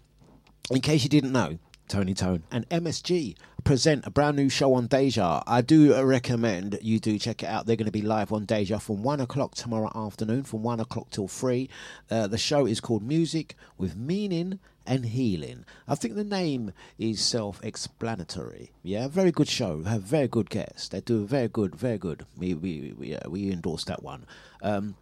in 0.71 0.81
case 0.81 1.05
you 1.05 1.09
didn't 1.09 1.33
know, 1.33 1.59
Tony 1.89 2.15
Tone 2.15 2.43
and 2.51 2.69
MSG 2.71 3.37
present 3.65 4.07
a 4.07 4.11
brand 4.11 4.37
new 4.37 4.49
show 4.49 4.75
on 4.75 4.87
Deja. 4.87 5.43
I 5.47 5.61
do 5.61 6.01
recommend 6.03 6.79
you 6.83 6.99
do 6.99 7.19
check 7.19 7.43
it 7.43 7.47
out. 7.47 7.67
They're 7.67 7.77
going 7.77 7.87
to 7.87 7.93
be 7.93 8.03
live 8.03 8.33
on 8.33 8.45
Deja 8.45 8.79
from 8.79 9.03
one 9.03 9.21
o'clock 9.21 9.55
tomorrow 9.55 9.91
afternoon, 9.95 10.43
from 10.43 10.63
one 10.63 10.81
o'clock 10.81 11.11
till 11.11 11.29
three. 11.29 11.69
Uh, 12.11 12.27
the 12.27 12.39
show 12.39 12.67
is 12.67 12.81
called 12.81 13.03
Music 13.03 13.55
with 13.79 13.97
Meaning 13.97 14.59
and 14.87 15.07
Healing. 15.07 15.65
I 15.87 15.95
think 15.95 16.15
the 16.15 16.25
name 16.25 16.73
is 16.99 17.21
self-explanatory. 17.21 18.73
Yeah, 18.83 19.07
very 19.07 19.31
good 19.31 19.49
show. 19.49 19.83
Have 19.85 20.03
very 20.03 20.29
good 20.29 20.51
guests. 20.51 20.89
They 20.89 21.01
do 21.01 21.25
very 21.25 21.49
good, 21.49 21.77
very 21.77 21.99
good. 21.99 22.27
We 22.37 22.55
we 22.55 22.95
we, 22.99 23.15
uh, 23.15 23.29
we 23.29 23.53
endorse 23.53 23.85
that 23.85 24.03
one. 24.03 24.27
Um, 24.63 24.97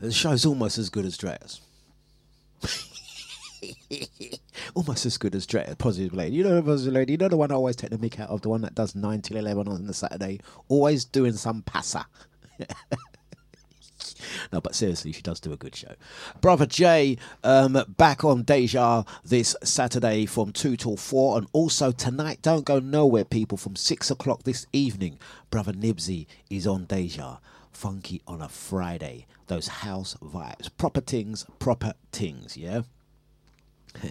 the 0.00 0.12
show's 0.12 0.46
almost 0.46 0.78
as 0.78 0.90
good 0.90 1.04
as 1.04 1.18
Dreas. 1.18 1.60
almost 4.74 5.06
as 5.06 5.18
good 5.18 5.34
as 5.34 5.46
Dre, 5.46 5.74
Positive 5.78 6.12
Lady. 6.12 6.36
You 6.36 6.44
know, 6.44 6.62
Positive 6.62 6.94
Lady, 6.94 7.12
you 7.12 7.18
know 7.18 7.28
the 7.28 7.36
one 7.36 7.50
I 7.50 7.54
always 7.54 7.76
take 7.76 7.90
the 7.90 7.98
mick 7.98 8.20
out 8.20 8.30
of, 8.30 8.42
the 8.42 8.48
one 8.48 8.62
that 8.62 8.74
does 8.74 8.94
9 8.94 9.22
till 9.22 9.36
11 9.36 9.68
on 9.68 9.86
the 9.86 9.94
Saturday, 9.94 10.40
always 10.68 11.04
doing 11.04 11.34
some 11.34 11.62
passa. 11.62 12.04
no, 14.52 14.60
but 14.60 14.74
seriously, 14.74 15.12
she 15.12 15.22
does 15.22 15.40
do 15.40 15.52
a 15.52 15.56
good 15.56 15.74
show. 15.74 15.94
Brother 16.40 16.66
Jay, 16.66 17.18
um, 17.42 17.78
back 17.96 18.24
on 18.24 18.42
Deja 18.42 19.04
this 19.24 19.56
Saturday 19.62 20.26
from 20.26 20.52
2 20.52 20.76
till 20.76 20.96
4, 20.96 21.38
and 21.38 21.46
also 21.52 21.92
tonight, 21.92 22.40
don't 22.42 22.64
go 22.64 22.78
nowhere, 22.78 23.24
people, 23.24 23.58
from 23.58 23.76
6 23.76 24.10
o'clock 24.10 24.42
this 24.42 24.66
evening, 24.72 25.18
Brother 25.50 25.72
Nibsy 25.72 26.26
is 26.50 26.66
on 26.66 26.84
Deja. 26.84 27.38
Funky 27.74 28.22
on 28.26 28.40
a 28.40 28.48
Friday. 28.48 29.26
Those 29.48 29.68
house 29.68 30.16
vibes. 30.22 30.70
Proper 30.76 31.00
things, 31.00 31.44
proper 31.58 31.94
things, 32.12 32.56
yeah? 32.56 32.82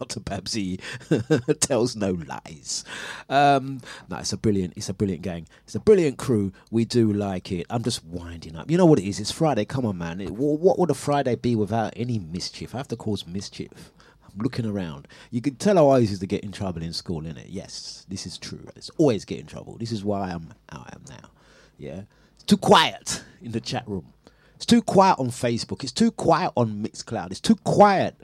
out 0.00 0.08
to 0.10 0.20
Babsy 0.20 0.80
tells 1.60 1.96
no 1.96 2.12
lies. 2.12 2.84
Um, 3.28 3.80
no, 4.08 4.18
it's 4.18 4.32
a 4.32 4.36
brilliant, 4.36 4.74
it's 4.76 4.88
a 4.88 4.94
brilliant 4.94 5.22
gang. 5.22 5.46
It's 5.64 5.74
a 5.74 5.80
brilliant 5.80 6.18
crew. 6.18 6.52
We 6.70 6.84
do 6.84 7.12
like 7.12 7.50
it. 7.52 7.66
I'm 7.70 7.82
just 7.82 8.04
winding 8.04 8.56
up. 8.56 8.70
You 8.70 8.78
know 8.78 8.86
what 8.86 8.98
it 8.98 9.08
is? 9.08 9.20
It's 9.20 9.30
Friday. 9.32 9.64
Come 9.64 9.86
on, 9.86 9.98
man. 9.98 10.20
It, 10.20 10.28
wh- 10.28 10.60
what 10.60 10.78
would 10.78 10.90
a 10.90 10.94
Friday 10.94 11.36
be 11.36 11.56
without 11.56 11.92
any 11.96 12.18
mischief? 12.18 12.74
I 12.74 12.78
have 12.78 12.88
to 12.88 12.96
cause 12.96 13.26
mischief. 13.26 13.92
I'm 14.24 14.38
looking 14.42 14.66
around. 14.66 15.08
You 15.30 15.40
can 15.40 15.56
tell 15.56 15.76
how 15.76 15.88
I 15.88 15.98
used 15.98 16.20
to 16.20 16.26
get 16.26 16.44
in 16.44 16.52
trouble 16.52 16.82
in 16.82 16.92
school, 16.92 17.22
innit? 17.22 17.46
Yes, 17.48 18.04
this 18.08 18.26
is 18.26 18.38
true. 18.38 18.66
It's 18.76 18.90
always 18.98 19.24
get 19.24 19.38
in 19.40 19.46
trouble. 19.46 19.76
This 19.78 19.92
is 19.92 20.04
why 20.04 20.30
I'm 20.30 20.54
how 20.70 20.80
I 20.80 20.90
am 20.92 21.04
now. 21.08 21.30
Yeah. 21.78 22.02
It's 22.34 22.44
too 22.44 22.56
quiet 22.56 23.22
in 23.42 23.52
the 23.52 23.60
chat 23.60 23.86
room. 23.86 24.12
It's 24.56 24.66
too 24.66 24.82
quiet 24.82 25.18
on 25.18 25.28
Facebook. 25.28 25.82
It's 25.82 25.92
too 25.92 26.10
quiet 26.10 26.52
on 26.56 26.82
Mixcloud. 26.82 27.30
It's 27.30 27.40
too 27.40 27.56
quiet. 27.56 28.16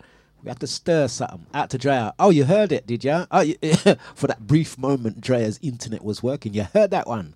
We 0.43 0.49
have 0.49 0.59
to 0.61 0.67
stir 0.67 1.09
something. 1.09 1.47
Out 1.53 1.71
to 1.71 1.79
Drea. 1.79 2.15
Oh, 2.19 2.31
you 2.31 2.45
heard 2.45 2.73
it, 2.73 2.87
did 2.87 3.05
ya? 3.05 3.27
Oh, 3.31 3.41
you, 3.41 3.57
for 4.15 4.27
that 4.27 4.47
brief 4.47 4.79
moment, 4.79 5.21
Drea's 5.21 5.59
internet 5.63 6.03
was 6.03 6.23
working. 6.23 6.55
You 6.55 6.65
heard 6.65 6.91
that 6.93 7.07
one. 7.07 7.35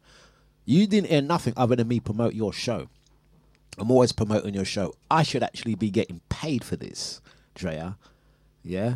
You 0.64 0.86
didn't 0.86 1.10
hear 1.10 1.20
nothing 1.20 1.52
other 1.56 1.76
than 1.76 1.88
me 1.88 2.00
promote 2.00 2.34
your 2.34 2.52
show. 2.52 2.88
I'm 3.76 3.90
always 3.90 4.12
promoting 4.12 4.54
your 4.54 4.64
show. 4.64 4.94
I 5.10 5.22
should 5.22 5.42
actually 5.42 5.74
be 5.74 5.90
getting 5.90 6.20
paid 6.28 6.64
for 6.64 6.76
this, 6.76 7.20
Drea. 7.54 7.98
Yeah? 8.62 8.94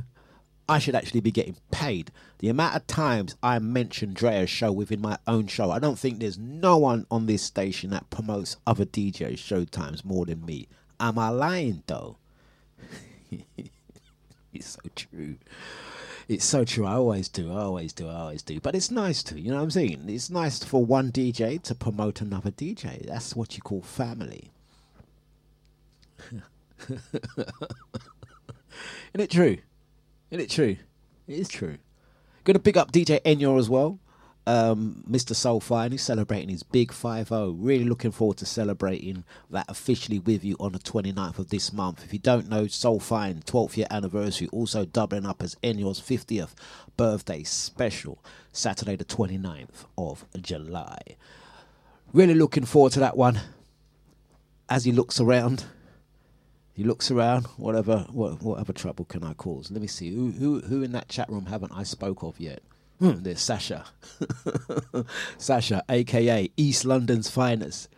I 0.68 0.78
should 0.78 0.94
actually 0.94 1.20
be 1.20 1.30
getting 1.30 1.56
paid. 1.70 2.10
The 2.40 2.50
amount 2.50 2.76
of 2.76 2.86
times 2.86 3.36
I 3.42 3.58
mention 3.58 4.12
Drea's 4.12 4.50
show 4.50 4.70
within 4.70 5.00
my 5.00 5.18
own 5.26 5.46
show, 5.46 5.70
I 5.70 5.78
don't 5.78 5.98
think 5.98 6.18
there's 6.18 6.38
no 6.38 6.76
one 6.76 7.06
on 7.10 7.26
this 7.26 7.42
station 7.42 7.90
that 7.90 8.10
promotes 8.10 8.56
other 8.66 8.84
DJs' 8.84 9.38
show 9.38 9.64
times 9.64 10.04
more 10.04 10.26
than 10.26 10.44
me. 10.44 10.68
Am 11.00 11.18
I 11.18 11.30
lying 11.30 11.82
though? 11.86 12.18
it's 14.52 14.68
so 14.68 14.80
true. 14.94 15.36
It's 16.28 16.44
so 16.44 16.64
true. 16.64 16.84
I 16.84 16.92
always 16.94 17.28
do. 17.28 17.50
I 17.50 17.62
always 17.62 17.94
do. 17.94 18.06
I 18.08 18.16
always 18.16 18.42
do. 18.42 18.60
But 18.60 18.74
it's 18.74 18.90
nice 18.90 19.22
to, 19.24 19.40
you 19.40 19.50
know 19.50 19.56
what 19.56 19.62
I'm 19.62 19.70
saying? 19.70 20.04
It's 20.08 20.28
nice 20.28 20.62
for 20.62 20.84
one 20.84 21.10
DJ 21.10 21.62
to 21.62 21.74
promote 21.74 22.20
another 22.20 22.50
DJ. 22.50 23.06
That's 23.06 23.34
what 23.34 23.56
you 23.56 23.62
call 23.62 23.80
family. 23.80 24.50
Isn't 26.88 27.00
it 29.14 29.30
true? 29.30 29.56
Isn't 30.30 30.44
it 30.44 30.50
true? 30.50 30.76
It 31.26 31.38
is 31.38 31.48
true. 31.48 31.78
Gonna 32.44 32.58
pick 32.58 32.76
up 32.76 32.92
DJ 32.92 33.20
Enyor 33.22 33.58
as 33.58 33.68
well. 33.68 33.98
Um, 34.48 35.04
Mr. 35.06 35.34
Soulfire, 35.34 35.92
he's 35.92 36.02
celebrating 36.02 36.48
his 36.48 36.62
big 36.62 36.90
5 36.90 37.28
0. 37.28 37.50
Really 37.50 37.84
looking 37.84 38.12
forward 38.12 38.38
to 38.38 38.46
celebrating 38.46 39.24
that 39.50 39.66
officially 39.68 40.18
with 40.18 40.42
you 40.42 40.56
on 40.58 40.72
the 40.72 40.78
29th 40.78 41.38
of 41.38 41.50
this 41.50 41.70
month. 41.70 42.02
If 42.02 42.14
you 42.14 42.18
don't 42.18 42.48
know, 42.48 42.64
Soulfire, 42.64 43.44
12th 43.44 43.76
year 43.76 43.86
anniversary, 43.90 44.48
also 44.50 44.86
doubling 44.86 45.26
up 45.26 45.42
as 45.42 45.54
Enyor's 45.56 46.00
50th 46.00 46.54
birthday 46.96 47.42
special, 47.42 48.24
Saturday 48.50 48.96
the 48.96 49.04
29th 49.04 49.84
of 49.98 50.24
July. 50.40 50.98
Really 52.14 52.32
looking 52.32 52.64
forward 52.64 52.92
to 52.92 53.00
that 53.00 53.18
one. 53.18 53.40
As 54.70 54.86
he 54.86 54.92
looks 54.92 55.20
around, 55.20 55.64
he 56.78 56.84
looks 56.84 57.10
around. 57.10 57.44
Whatever, 57.56 58.06
what, 58.12 58.40
whatever 58.40 58.72
trouble 58.72 59.04
can 59.04 59.24
I 59.24 59.34
cause? 59.34 59.68
Let 59.68 59.82
me 59.82 59.88
see. 59.88 60.14
Who, 60.14 60.30
who, 60.30 60.60
who 60.60 60.84
in 60.84 60.92
that 60.92 61.08
chat 61.08 61.28
room 61.28 61.46
haven't 61.46 61.72
I 61.74 61.82
spoke 61.82 62.22
of 62.22 62.38
yet? 62.38 62.62
Hmm, 63.00 63.20
there's 63.20 63.40
Sasha. 63.40 63.84
Sasha, 65.38 65.82
aka 65.88 66.48
East 66.56 66.84
London's 66.84 67.28
finest. 67.28 67.88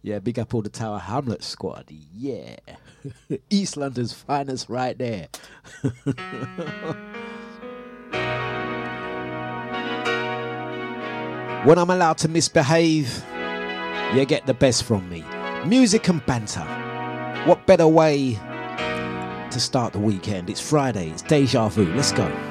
Yeah, 0.00 0.20
big 0.20 0.38
up 0.38 0.54
all 0.54 0.62
the 0.62 0.70
Tower 0.70 1.00
Hamlet 1.00 1.44
squad. 1.44 1.84
Yeah. 1.90 2.56
East 3.50 3.76
London's 3.76 4.14
finest 4.14 4.70
right 4.70 4.96
there. 4.96 5.28
when 11.66 11.76
I'm 11.78 11.90
allowed 11.90 12.16
to 12.18 12.28
misbehave, 12.28 13.22
you 14.14 14.24
get 14.24 14.46
the 14.46 14.54
best 14.54 14.84
from 14.84 15.10
me. 15.10 15.22
Music 15.66 16.08
and 16.08 16.24
banter. 16.24 16.89
What 17.46 17.66
better 17.66 17.88
way 17.88 18.38
to 19.50 19.60
start 19.60 19.94
the 19.94 19.98
weekend? 19.98 20.50
It's 20.50 20.60
Friday, 20.60 21.08
it's 21.08 21.22
deja 21.22 21.70
vu. 21.70 21.90
Let's 21.94 22.12
go. 22.12 22.49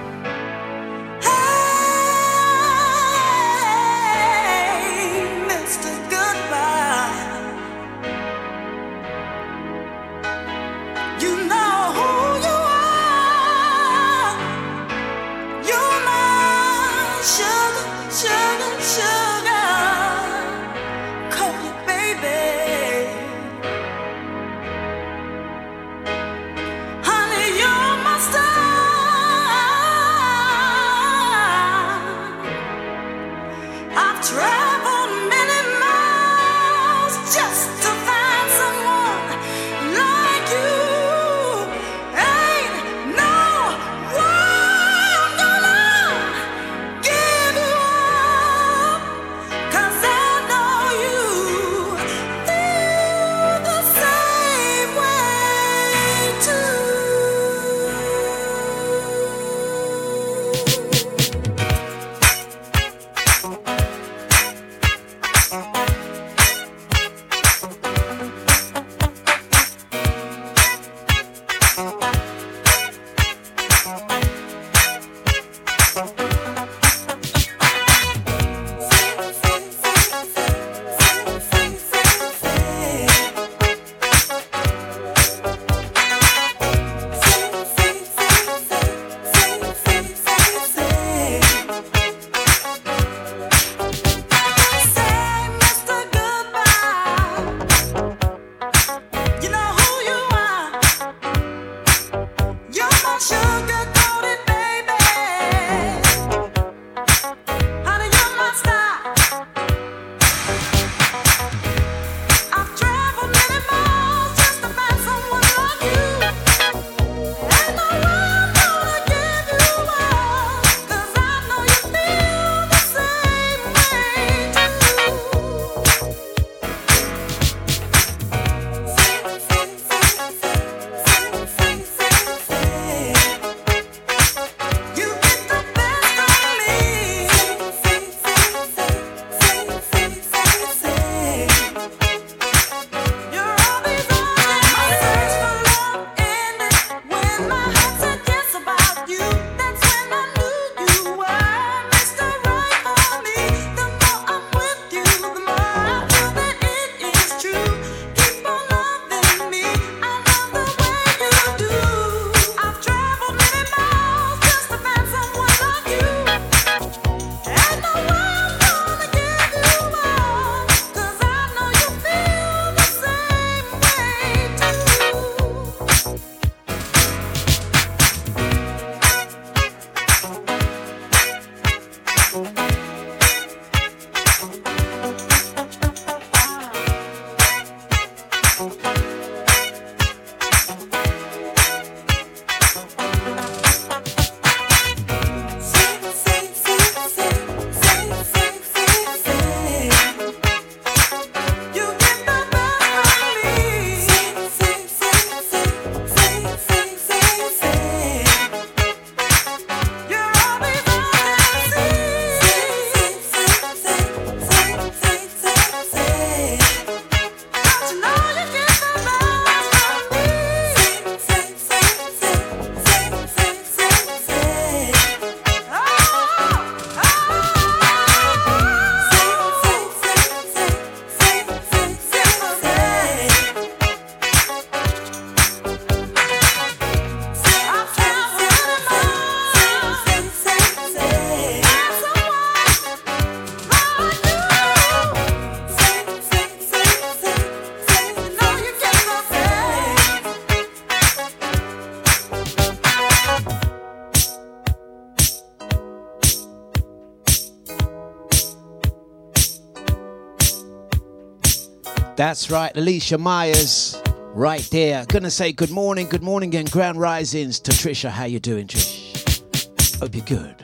That's 262.39 262.51
right, 262.51 262.71
Alicia 262.77 263.17
Myers, 263.17 264.01
right 264.33 264.65
there. 264.71 265.05
Gonna 265.09 265.29
say 265.29 265.51
good 265.51 265.71
morning, 265.71 266.07
good 266.07 266.23
morning, 266.23 266.55
and 266.55 266.71
grand 266.71 266.97
risings 266.97 267.59
to 267.59 267.71
Trisha. 267.71 268.09
How 268.09 268.23
you 268.23 268.39
doing, 268.39 268.65
Trish? 268.65 269.99
Hope 269.99 270.15
you're 270.15 270.23
good. 270.23 270.55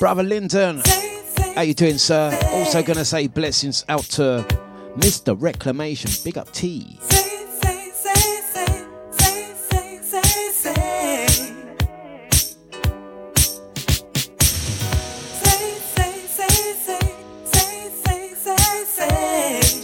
Brother 0.00 0.22
Linton, 0.22 0.80
how 1.54 1.60
you 1.60 1.74
doing, 1.74 1.98
sir? 1.98 2.34
Also 2.50 2.82
gonna 2.82 3.04
say 3.04 3.26
blessings 3.26 3.84
out 3.90 4.04
to 4.04 4.46
Mr. 4.96 5.36
Reclamation. 5.38 6.10
Big 6.24 6.38
up 6.38 6.50
T. 6.52 6.98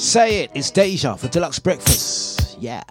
Say 0.09 0.45
it, 0.45 0.51
it's 0.55 0.71
Deja 0.71 1.17
for 1.17 1.29
Dlux 1.29 1.63
Breakfast. 1.63 2.57
Yeah. 2.59 2.83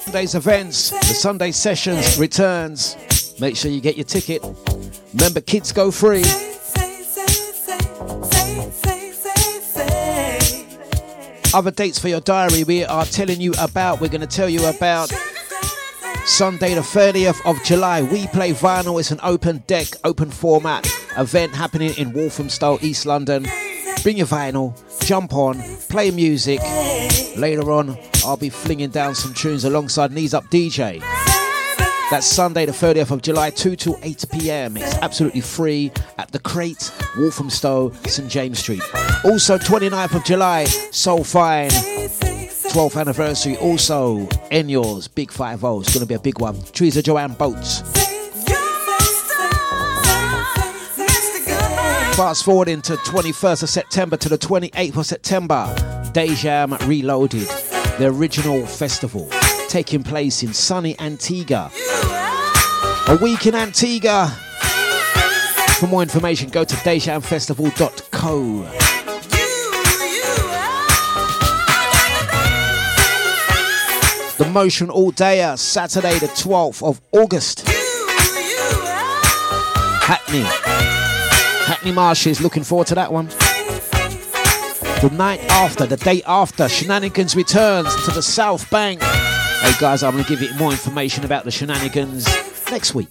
Sunday's 0.00 0.34
events, 0.34 0.88
the 0.88 0.96
Sunday 1.04 1.52
sessions 1.52 2.18
returns. 2.18 2.96
Make 3.38 3.54
sure 3.54 3.70
you 3.70 3.82
get 3.82 3.98
your 3.98 4.06
ticket. 4.06 4.42
Remember, 5.12 5.42
kids 5.42 5.70
go 5.70 5.90
free. 5.90 6.24
Other 11.52 11.70
dates 11.70 11.98
for 11.98 12.08
your 12.08 12.20
diary 12.20 12.64
we 12.64 12.86
are 12.86 13.04
telling 13.04 13.38
you 13.38 13.52
about, 13.60 14.00
we're 14.00 14.08
going 14.08 14.22
to 14.22 14.26
tell 14.26 14.48
you 14.48 14.64
about 14.66 15.12
Sunday, 16.28 16.74
the 16.74 16.82
30th 16.82 17.40
of 17.46 17.60
July, 17.64 18.02
We 18.02 18.26
Play 18.28 18.52
Vinyl. 18.52 19.00
It's 19.00 19.10
an 19.10 19.18
open 19.22 19.64
deck, 19.66 19.88
open 20.04 20.30
format 20.30 20.86
event 21.16 21.54
happening 21.54 21.94
in 21.96 22.12
Walthamstow, 22.12 22.78
East 22.82 23.06
London. 23.06 23.46
Bring 24.02 24.18
your 24.18 24.26
vinyl, 24.26 24.74
jump 25.04 25.32
on, 25.32 25.60
play 25.88 26.10
music. 26.10 26.60
Later 27.36 27.72
on, 27.72 27.98
I'll 28.24 28.36
be 28.36 28.50
flinging 28.50 28.90
down 28.90 29.14
some 29.14 29.32
tunes 29.34 29.64
alongside 29.64 30.12
Knees 30.12 30.34
Up 30.34 30.44
DJ. 30.44 31.00
That's 32.10 32.26
Sunday, 32.26 32.66
the 32.66 32.72
30th 32.72 33.10
of 33.10 33.22
July, 33.22 33.50
2 33.50 33.74
to 33.76 33.96
8 34.02 34.24
pm. 34.30 34.76
It's 34.76 34.96
absolutely 34.98 35.40
free 35.40 35.90
at 36.18 36.30
the 36.30 36.38
Crate, 36.38 36.92
Walthamstow, 37.16 37.90
St 38.06 38.28
James 38.30 38.58
Street. 38.58 38.82
Also, 39.24 39.58
29th 39.58 40.14
of 40.14 40.24
July, 40.24 40.64
Soulfire. 40.64 42.37
12th 42.68 43.00
anniversary. 43.00 43.56
Also, 43.56 44.28
Enyor's. 44.50 45.08
Big 45.08 45.30
5 45.30 45.60
0. 45.60 45.80
It's 45.80 45.94
going 45.94 46.00
to 46.00 46.06
be 46.06 46.14
a 46.14 46.20
big 46.20 46.38
one. 46.38 46.60
Teresa 46.72 47.02
Joanne 47.02 47.32
Boats. 47.32 47.80
Fast 52.16 52.44
forward 52.44 52.68
into 52.68 52.96
21st 52.96 53.62
of 53.62 53.68
September 53.68 54.16
to 54.16 54.28
the 54.28 54.36
28th 54.36 54.96
of 54.96 55.06
September. 55.06 55.72
Dejam 56.12 56.76
Reloaded, 56.88 57.46
the 57.98 58.06
original 58.06 58.66
festival, 58.66 59.28
taking 59.68 60.02
place 60.02 60.42
in 60.42 60.52
sunny 60.52 60.98
Antigua. 60.98 61.70
A 63.06 63.16
week 63.22 63.46
in 63.46 63.54
Antigua. 63.54 64.28
For 65.78 65.86
more 65.86 66.02
information, 66.02 66.50
go 66.50 66.64
to 66.64 66.74
dejamfestival.co. 66.74 68.87
The 74.38 74.48
Motion 74.52 74.88
All 74.88 75.10
Day, 75.10 75.42
uh, 75.42 75.56
Saturday, 75.56 76.16
the 76.20 76.28
12th 76.28 76.80
of 76.84 77.00
August. 77.10 77.64
Hackney. 80.06 80.44
Hackney 81.66 81.90
Marshes, 81.90 82.40
looking 82.40 82.62
forward 82.62 82.86
to 82.86 82.94
that 82.94 83.12
one. 83.12 83.26
The 85.00 85.10
night 85.12 85.40
after, 85.50 85.86
the 85.86 85.96
day 85.96 86.22
after, 86.24 86.68
Shenanigans 86.68 87.34
returns 87.34 87.92
to 88.04 88.12
the 88.12 88.22
South 88.22 88.70
Bank. 88.70 89.02
Hey 89.02 89.72
guys, 89.80 90.04
I'm 90.04 90.12
going 90.12 90.22
to 90.22 90.30
give 90.30 90.40
you 90.40 90.54
more 90.54 90.70
information 90.70 91.24
about 91.24 91.42
the 91.42 91.50
Shenanigans 91.50 92.26
next 92.70 92.94
week. 92.94 93.10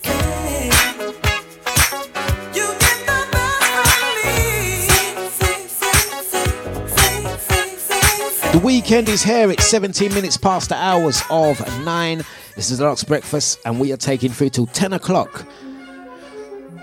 The 8.57 8.63
weekend 8.63 9.07
is 9.07 9.21
here. 9.21 9.51
It's 9.51 9.67
17 9.67 10.11
minutes 10.15 10.35
past 10.35 10.69
the 10.69 10.75
hours 10.75 11.21
of 11.29 11.59
9. 11.85 12.17
This 12.55 12.71
is 12.71 12.79
Dlux 12.79 13.07
Breakfast, 13.07 13.59
and 13.65 13.79
we 13.79 13.93
are 13.93 13.97
taking 13.97 14.31
through 14.31 14.49
till 14.49 14.65
10 14.65 14.93
o'clock. 14.93 15.45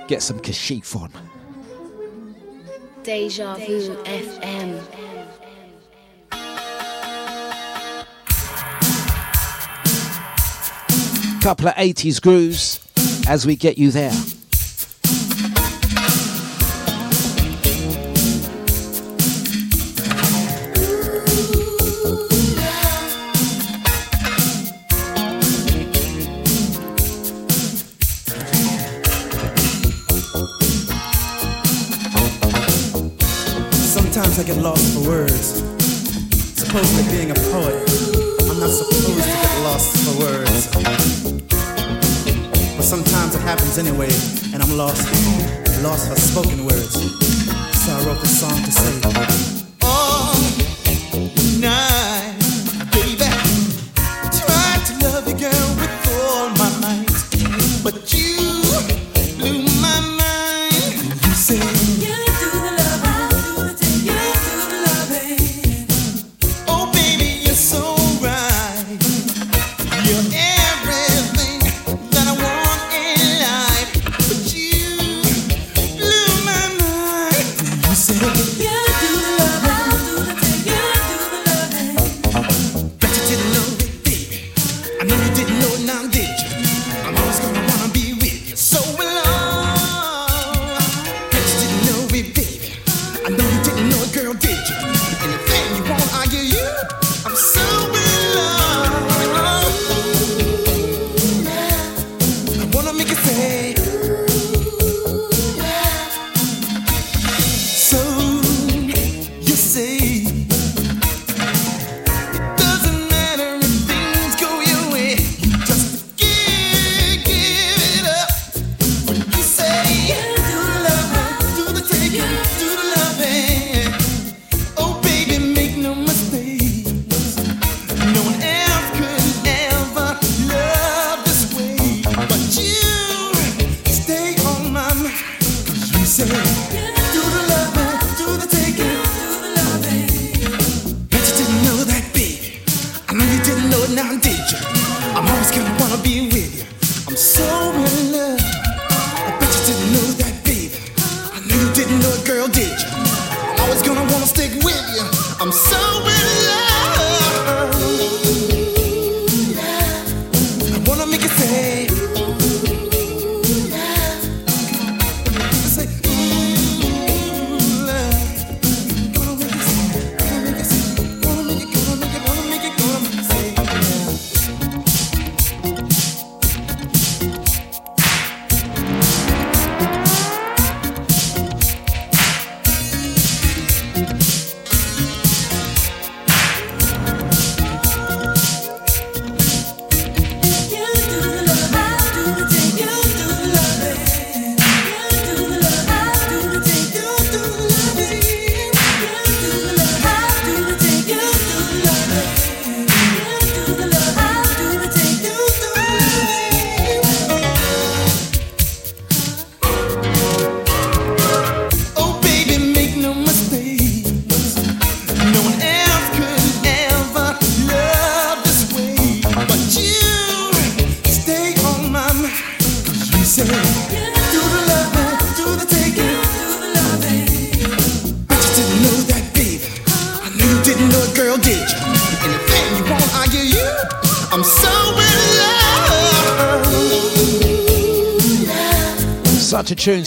Get 0.07 0.23
some 0.23 0.39
kashif 0.39 0.95
on. 0.95 1.11
Deja 3.03 3.57
Vu 3.57 3.97
FM. 4.05 4.81
Couple 11.43 11.67
of 11.67 11.75
80s 11.75 12.23
grooves 12.23 12.79
as 13.27 13.45
we 13.45 13.57
get 13.57 13.79
you 13.79 13.91
there. 13.91 14.13
Sometimes 34.15 34.39
I 34.39 34.45
get 34.45 34.63
lost 34.63 34.95
for 34.95 35.09
words. 35.09 35.59
Supposedly 36.55 37.03
being 37.11 37.33
a 37.33 37.35
poet, 37.51 37.75
I'm 38.49 38.61
not 38.61 38.71
supposed 38.71 39.07
to 39.07 39.15
get 39.17 39.63
lost 39.65 39.91
for 40.07 40.15
words. 40.23 40.69
But 42.77 42.85
sometimes 42.85 43.35
it 43.35 43.41
happens 43.41 43.77
anyway, 43.77 44.11
and 44.55 44.63
I'm 44.63 44.77
lost, 44.77 45.03
lost 45.83 46.09
for 46.09 46.15
spoken 46.15 46.65
words. 46.65 46.95
So 46.95 47.91
I 47.91 48.05
wrote 48.07 48.21
this 48.21 48.39
song 48.39 48.55
to 48.63 48.71
say, 48.71 49.01
oh, 49.83 50.39
All 51.13 51.19
night, 51.59 51.94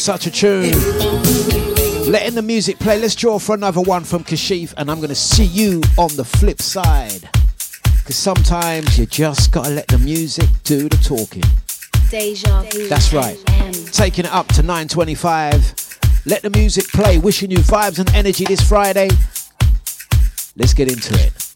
such 0.08 0.26
a 0.26 0.32
tune. 0.32 0.72
Letting 2.10 2.36
the 2.36 2.42
music 2.42 2.80
play. 2.80 2.98
Let's 2.98 3.14
draw 3.14 3.40
for 3.40 3.54
another 3.54 3.82
one 3.82 4.06
from 4.06 4.24
Kashif, 4.24 4.74
and 4.78 4.90
I'm 4.90 5.00
going 5.00 5.10
to 5.10 5.16
see 5.16 5.44
you 5.44 5.82
on 5.98 6.16
the 6.16 6.24
flip 6.24 6.62
side. 6.62 7.30
Because 7.98 8.16
sometimes 8.16 8.98
you 8.98 9.06
just 9.06 9.52
got 9.52 9.66
to 9.66 9.72
let 9.72 9.90
the 9.90 9.98
music 9.98 10.48
do 10.64 10.88
the 10.88 10.96
talking. 10.96 11.44
Deja 12.10 12.64
vu. 12.72 12.88
That's 12.88 13.12
right. 13.12 13.38
Taking 13.92 14.24
it 14.24 14.32
up 14.32 14.48
to 14.54 14.62
9.25. 14.62 16.26
Let 16.26 16.42
the 16.42 16.52
music 16.52 16.88
play. 16.88 17.18
Wishing 17.18 17.52
you 17.52 17.58
vibes 17.58 18.00
and 18.00 18.10
energy 18.16 18.46
this 18.46 18.62
Friday. 18.62 19.10
Let's 20.56 20.74
get 20.74 20.90
into 20.90 21.16
it. 21.16 21.47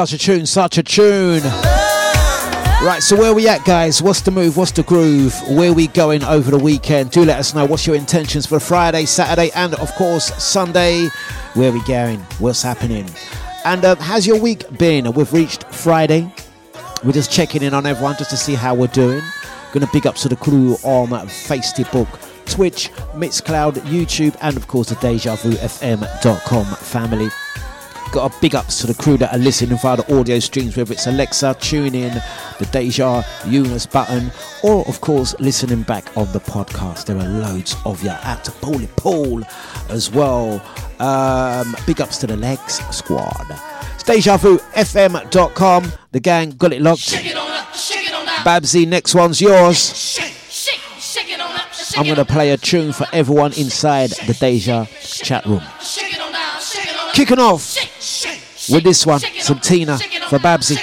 Such 0.00 0.14
a 0.14 0.18
tune, 0.18 0.46
such 0.46 0.78
a 0.78 0.82
tune. 0.82 1.42
Right, 2.82 3.00
so 3.00 3.18
where 3.18 3.34
we 3.34 3.46
at, 3.48 3.62
guys? 3.66 4.00
What's 4.00 4.22
the 4.22 4.30
move? 4.30 4.56
What's 4.56 4.70
the 4.70 4.82
groove? 4.82 5.34
Where 5.46 5.74
we 5.74 5.88
going 5.88 6.24
over 6.24 6.50
the 6.50 6.58
weekend? 6.58 7.10
Do 7.10 7.22
let 7.22 7.38
us 7.38 7.54
know. 7.54 7.66
What's 7.66 7.86
your 7.86 7.96
intentions 7.96 8.46
for 8.46 8.58
Friday, 8.58 9.04
Saturday, 9.04 9.50
and 9.54 9.74
of 9.74 9.92
course 9.96 10.32
Sunday? 10.42 11.08
Where 11.52 11.70
we 11.70 11.82
going? 11.82 12.18
What's 12.38 12.62
happening? 12.62 13.10
And 13.66 13.84
um, 13.84 13.98
how's 13.98 14.26
your 14.26 14.40
week 14.40 14.64
been? 14.78 15.12
We've 15.12 15.30
reached 15.34 15.64
Friday. 15.64 16.32
We're 17.04 17.12
just 17.12 17.30
checking 17.30 17.62
in 17.62 17.74
on 17.74 17.84
everyone 17.84 18.16
just 18.16 18.30
to 18.30 18.38
see 18.38 18.54
how 18.54 18.74
we're 18.74 18.86
doing. 18.86 19.20
Gonna 19.74 19.90
big 19.92 20.06
up 20.06 20.14
to 20.14 20.30
the 20.30 20.36
crew 20.36 20.76
on 20.82 21.08
Facebook, 21.28 22.08
Twitch, 22.46 22.90
Mixcloud, 23.12 23.74
YouTube, 23.80 24.34
and 24.40 24.56
of 24.56 24.66
course 24.66 24.88
the 24.88 24.94
DejaVuFM.com 24.94 26.64
family. 26.64 27.28
Got 28.12 28.34
a 28.34 28.40
big 28.40 28.56
ups 28.56 28.80
to 28.80 28.88
the 28.88 28.94
crew 28.94 29.16
that 29.18 29.32
are 29.32 29.38
listening 29.38 29.78
via 29.78 29.96
the 29.96 30.18
audio 30.18 30.40
streams, 30.40 30.76
whether 30.76 30.92
it's 30.92 31.06
Alexa, 31.06 31.54
TuneIn, 31.60 32.20
the 32.58 32.66
Deja, 32.66 33.22
Eunice 33.46 33.86
button, 33.86 34.32
or 34.64 34.84
of 34.88 35.00
course 35.00 35.38
listening 35.38 35.82
back 35.82 36.16
on 36.16 36.30
the 36.32 36.40
podcast. 36.40 37.06
There 37.06 37.16
are 37.16 37.28
loads 37.28 37.76
of 37.84 38.02
you 38.02 38.10
at 38.10 38.44
Paulie 38.60 38.88
Paul 38.96 39.44
as 39.90 40.10
well. 40.10 40.60
Um, 40.98 41.76
big 41.86 42.00
ups 42.00 42.18
to 42.18 42.26
the 42.26 42.36
Legs 42.36 42.80
Squad. 42.94 43.46
It's 43.94 44.02
DejaVuFM.com. 44.02 45.92
The 46.10 46.20
gang 46.20 46.50
got 46.50 46.72
it 46.72 46.82
locked. 46.82 47.12
Babsy, 48.44 48.86
next 48.86 49.14
one's 49.14 49.40
yours. 49.40 50.18
I'm 51.96 52.04
going 52.04 52.16
to 52.16 52.24
play 52.24 52.50
a 52.50 52.56
tune 52.56 52.92
for 52.92 53.06
everyone 53.12 53.52
inside 53.54 54.10
the 54.26 54.34
Deja 54.34 54.86
chat 55.02 55.44
room. 55.46 55.62
Kicking 57.12 57.38
off 57.38 57.76
with 58.70 58.84
this 58.84 59.06
one, 59.06 59.20
some 59.20 59.58
Teena 59.58 59.98
for 60.28 60.38
Babsy. 60.38 60.76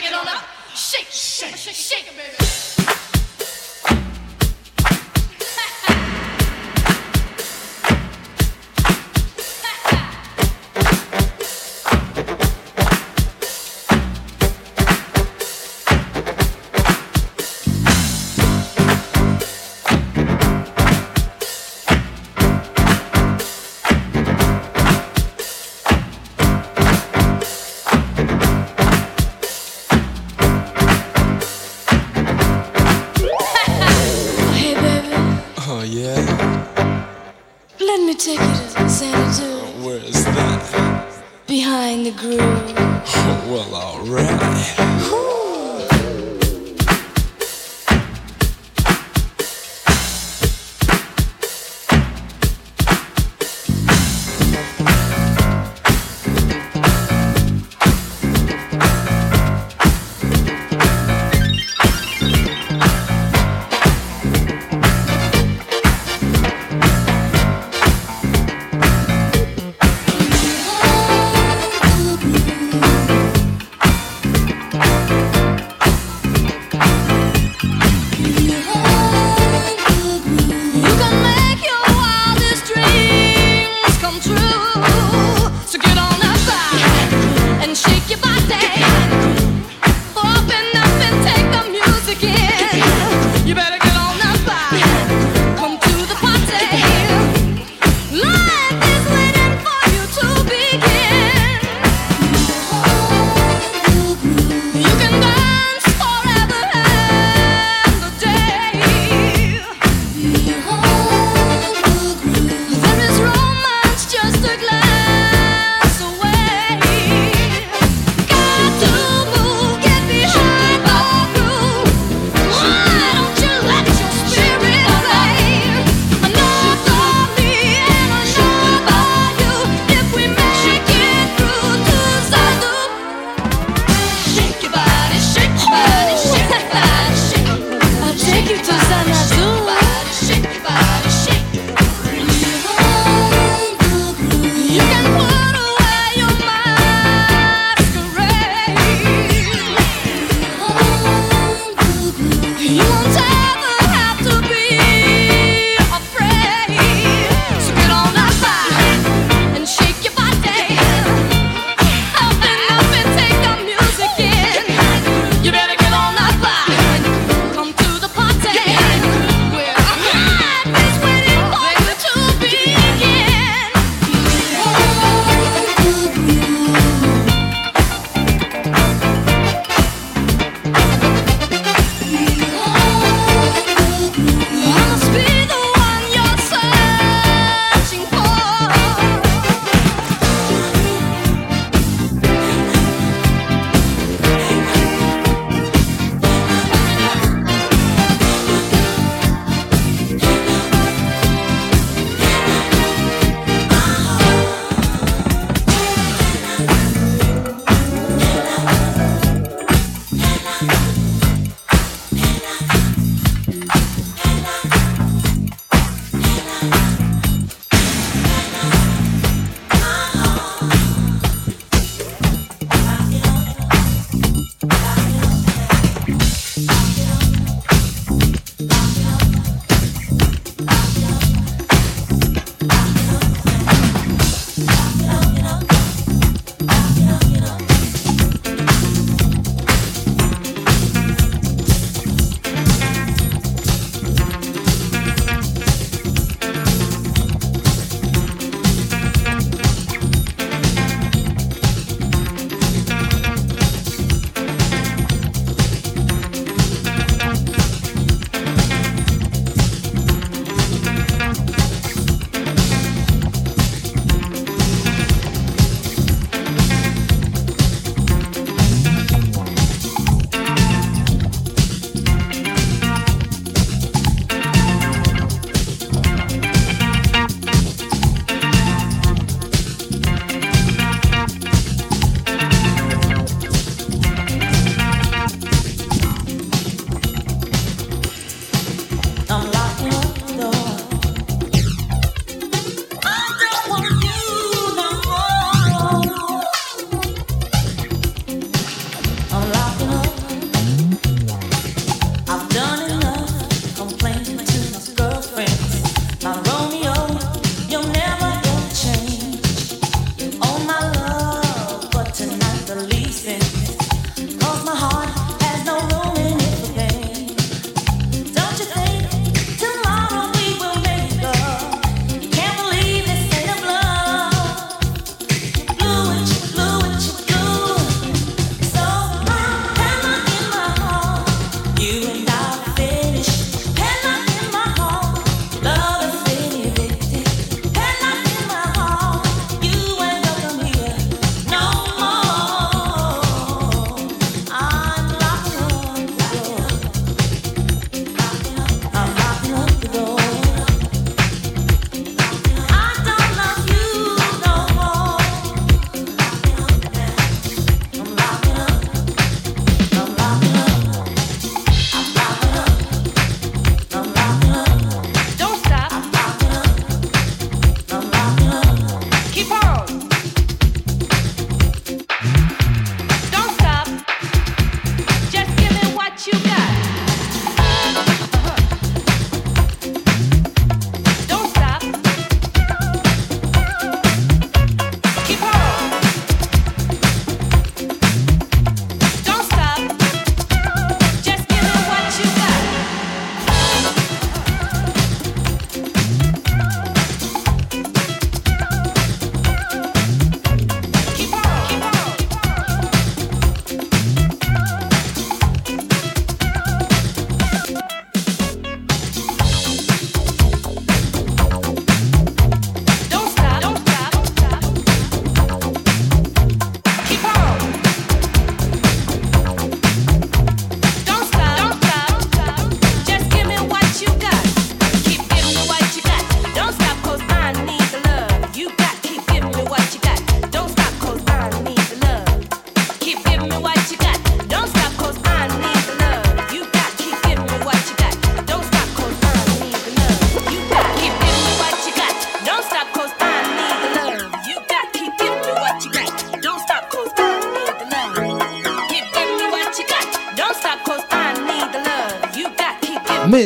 Xanadu, 38.86 39.84
Where 39.84 39.98
is 39.98 40.24
that? 40.26 41.24
behind 41.48 42.06
the 42.06 42.12
groove. 42.12 42.40
Oh, 42.42 43.48
well, 43.50 43.76
alright. 43.76 45.27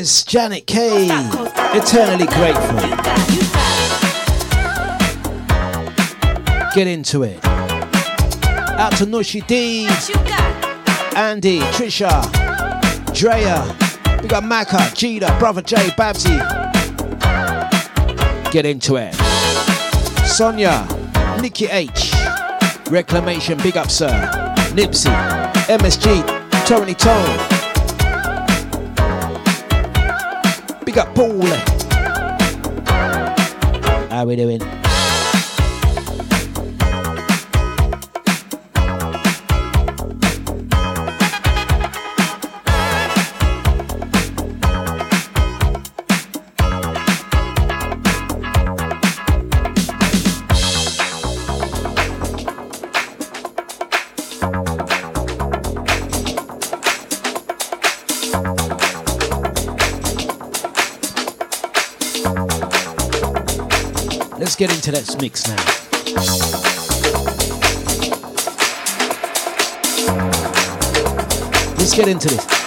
Miss 0.01 0.23
Janet 0.23 0.65
K. 0.65 1.09
Eternally 1.77 2.25
grateful. 2.25 2.79
Get 6.73 6.87
into 6.87 7.21
it. 7.21 7.37
Out 7.45 8.93
to 8.93 9.05
Nushi 9.05 9.45
D, 9.45 9.85
Andy, 11.15 11.59
Trisha, 11.75 12.23
Drea. 13.13 13.63
We 14.23 14.27
got 14.27 14.43
Maka, 14.43 14.77
Jida, 14.97 15.37
Brother 15.37 15.61
J, 15.61 15.75
Babsy. 15.95 16.39
Get 18.51 18.65
into 18.65 18.95
it. 18.95 19.13
Sonia, 20.25 20.87
Nikki 21.39 21.67
H, 21.67 22.11
Reclamation, 22.89 23.59
big 23.59 23.77
up, 23.77 23.91
sir. 23.91 24.09
Nipsey, 24.73 25.13
MSG, 25.67 26.65
Tony 26.65 26.95
Tone. 26.95 27.70
Big 30.91 30.97
up, 30.97 31.15
Paul. 31.15 31.41
How 34.09 34.25
we 34.25 34.35
doing? 34.35 34.80
Get 64.67 64.75
into 64.75 64.91
that 64.91 65.19
mix 65.19 65.47
now. 65.47 65.55
Let's 71.79 71.95
get 71.95 72.07
into 72.07 72.27
this. 72.27 72.60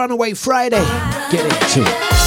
Runaway 0.00 0.32
Friday. 0.32 0.82
Get 1.30 1.44
into 1.44 1.82
it. 1.86 2.19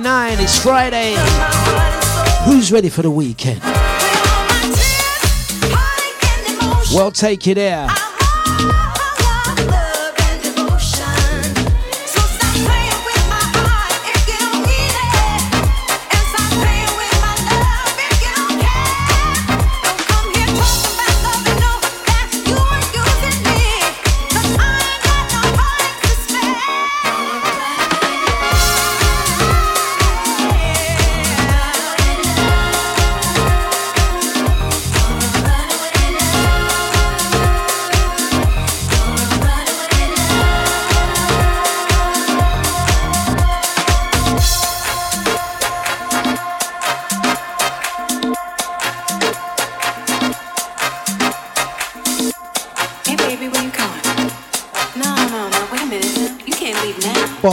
9.39, 0.00 0.42
it's 0.42 0.62
Friday. 0.62 1.14
Who's 2.44 2.70
ready 2.72 2.88
for 2.88 3.02
the 3.02 3.10
weekend? 3.10 3.60
Well, 6.94 7.10
take 7.10 7.46
it 7.46 7.54
there. 7.54 7.88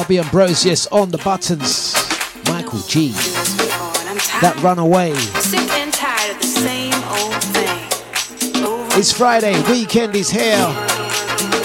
Bobby 0.03 0.19
Ambrosius 0.19 0.85
on 0.88 1.11
the 1.11 1.17
buttons. 1.19 1.93
Michael 2.49 2.81
G. 2.89 3.11
That 4.41 4.53
runaway. 4.61 5.13
Sick 5.13 5.61
and 5.80 5.93
tired 5.93 6.35
of 6.35 6.41
the 6.41 6.45
same 6.45 6.93
old 7.07 7.41
thing. 7.55 8.99
It's 8.99 9.13
Friday, 9.13 9.55
weekend 9.71 10.13
is 10.17 10.30
here. 10.30 10.57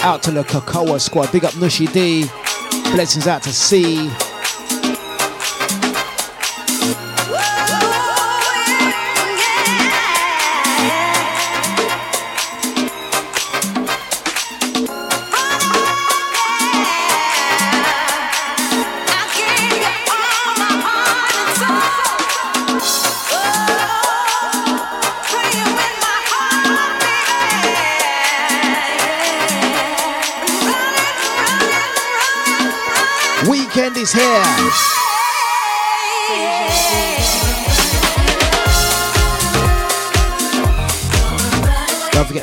Out 0.03 0.23
to 0.23 0.31
the 0.31 0.45
Cocoa 0.45 0.97
squad. 0.99 1.33
Big 1.33 1.43
up 1.43 1.51
Nushi 1.55 1.91
D. 1.91 2.29
Blessings 2.93 3.27
out 3.27 3.43
to 3.43 3.51
C. 3.51 4.09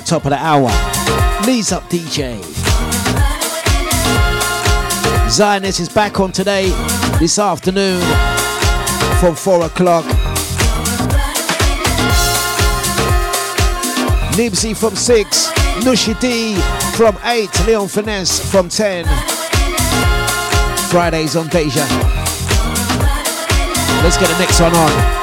top 0.07 0.25
of 0.25 0.31
the 0.31 0.39
hour. 0.39 0.71
Knees 1.45 1.73
up 1.73 1.83
DJ. 1.91 2.41
Zioness 5.29 5.81
is 5.81 5.89
back 5.89 6.21
on 6.21 6.31
today, 6.31 6.69
this 7.19 7.41
afternoon, 7.41 8.01
from 9.19 9.35
4 9.35 9.65
o'clock. 9.67 10.05
Nibsy 14.37 14.77
from 14.77 14.95
6, 14.95 15.51
Nushi 15.83 16.19
D 16.21 16.55
from 16.97 17.19
8, 17.25 17.67
Leon 17.67 17.89
Finesse 17.89 18.39
from 18.51 18.69
10. 18.69 19.05
Fridays 20.89 21.35
on 21.35 21.49
Deja. 21.49 21.85
Let's 24.05 24.17
get 24.19 24.29
the 24.29 24.39
next 24.39 24.61
one 24.61 24.75
on. 24.75 25.16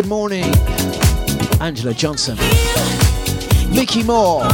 Good 0.00 0.08
morning. 0.08 0.44
Angela 1.60 1.92
Johnson. 1.92 2.34
Mickey 3.68 4.02
Moore. 4.02 4.48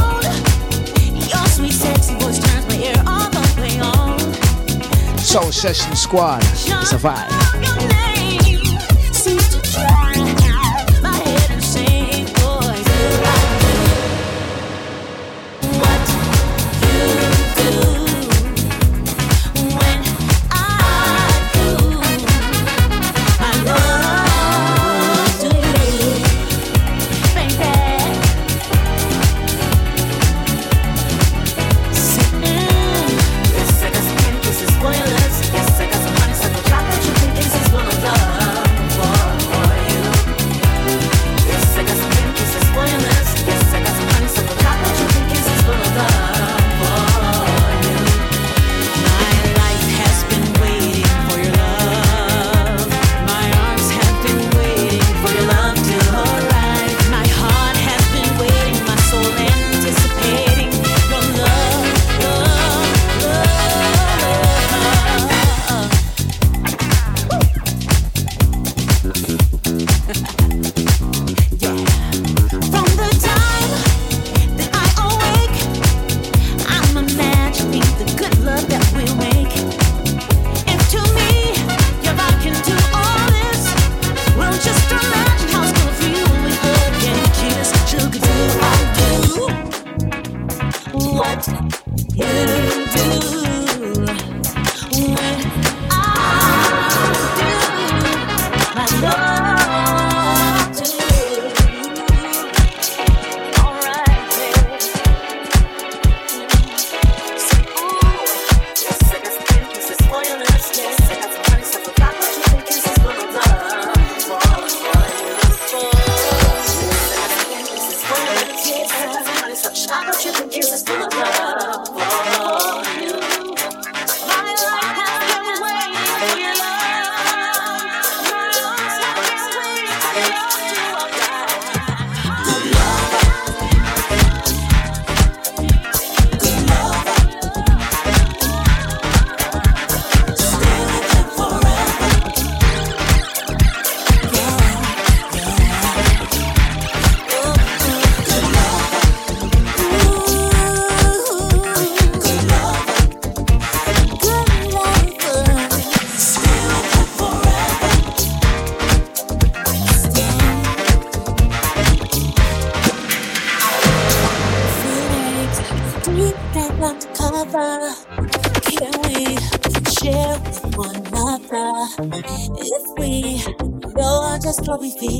Soul 5.17 5.51
Session 5.53 5.95
Squad. 5.95 6.43
It's 6.43 6.91
a 6.91 6.97
vibe. 6.97 8.06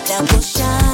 that 0.08 0.32
will 0.32 0.40
shine. 0.42 0.88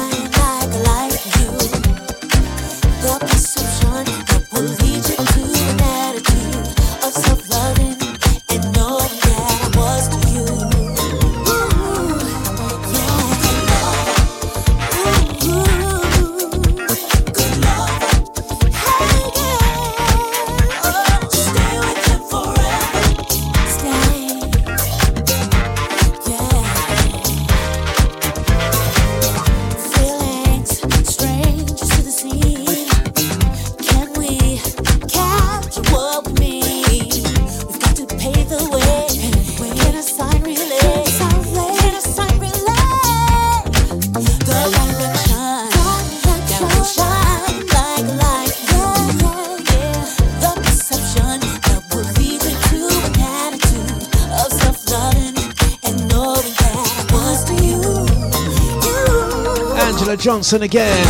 Johnson 60.25 60.63
again. 60.63 61.05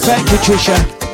Thank 0.00 0.32
you, 0.32 0.38
Trisha. 0.38 1.09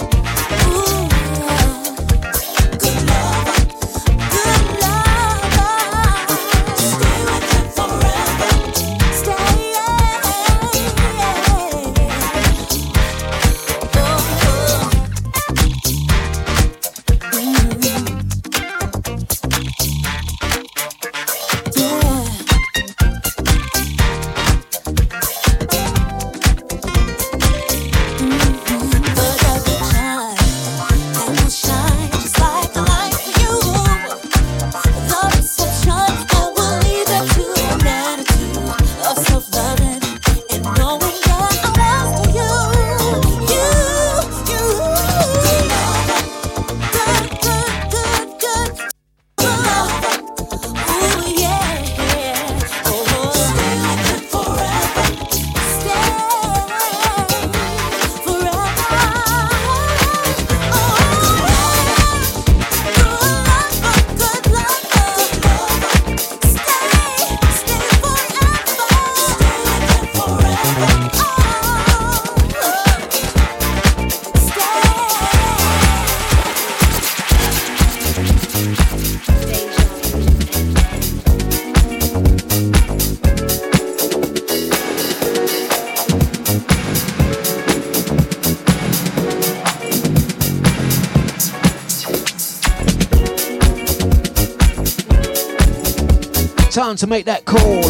time 96.96 97.00
to 97.00 97.06
make 97.08 97.26
that 97.26 97.44
call. 97.44 97.82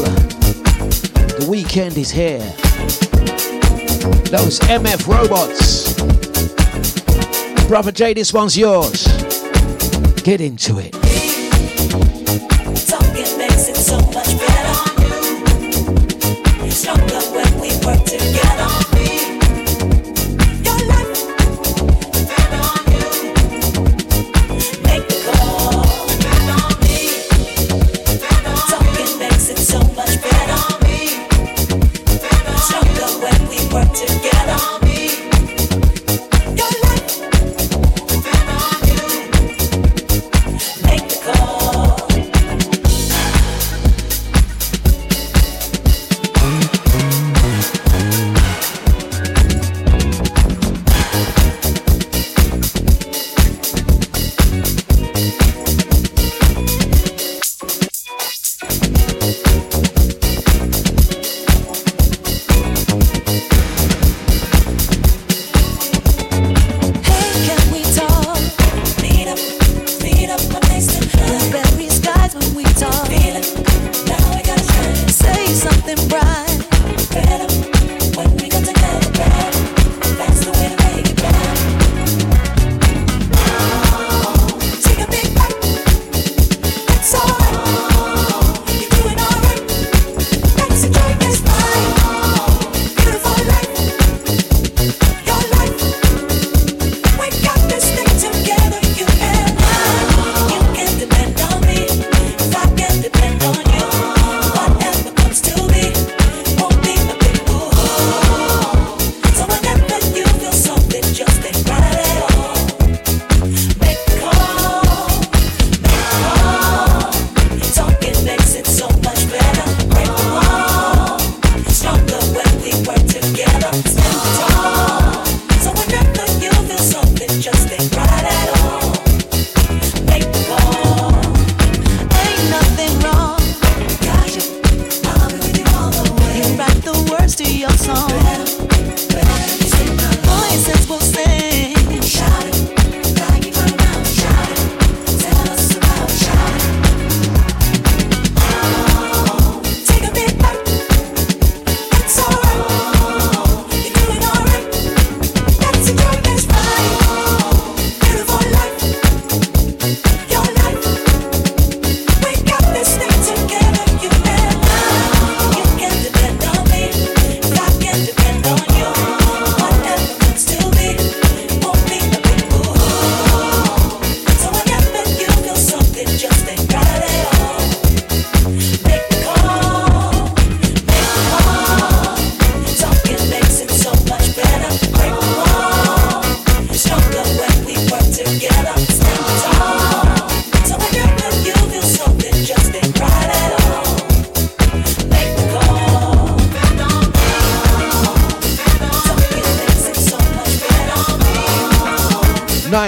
The 1.39 1.47
weekend 1.49 1.97
is 1.97 2.11
here. 2.11 2.39
Those 4.31 4.59
MF 4.61 5.07
robots. 5.07 5.95
Brother 7.69 7.93
J, 7.93 8.15
this 8.15 8.33
one's 8.33 8.57
yours. 8.57 9.07
Get 10.23 10.41
into 10.41 10.79
it. 10.79 11.06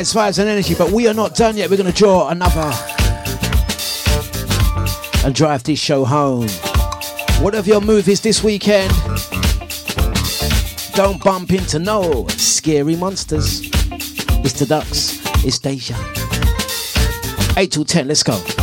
Nice 0.09 0.37
vibes 0.37 0.39
and 0.39 0.49
energy, 0.49 0.75
but 0.75 0.91
we 0.91 1.07
are 1.07 1.13
not 1.13 1.35
done 1.35 1.55
yet. 1.59 1.69
We're 1.69 1.77
going 1.77 1.93
to 1.93 1.99
draw 1.99 2.31
another 2.31 2.73
and 5.23 5.35
drive 5.35 5.65
this 5.65 5.79
show 5.79 6.03
home. 6.03 6.49
Whatever 7.43 7.69
your 7.69 7.83
move 7.83 8.09
is 8.09 8.23
this 8.23 8.43
weekend, 8.43 8.91
don't 10.95 11.23
bump 11.23 11.53
into 11.53 11.79
no 11.79 12.27
scary 12.29 12.97
monsters. 12.97 13.61
It's 14.41 14.59
the 14.59 14.65
Dlux, 14.65 15.21
it's 15.45 15.59
Deja. 15.59 15.99
8 17.59 17.71
till 17.71 17.85
10, 17.85 18.09
let's 18.09 18.23
go. 18.23 18.58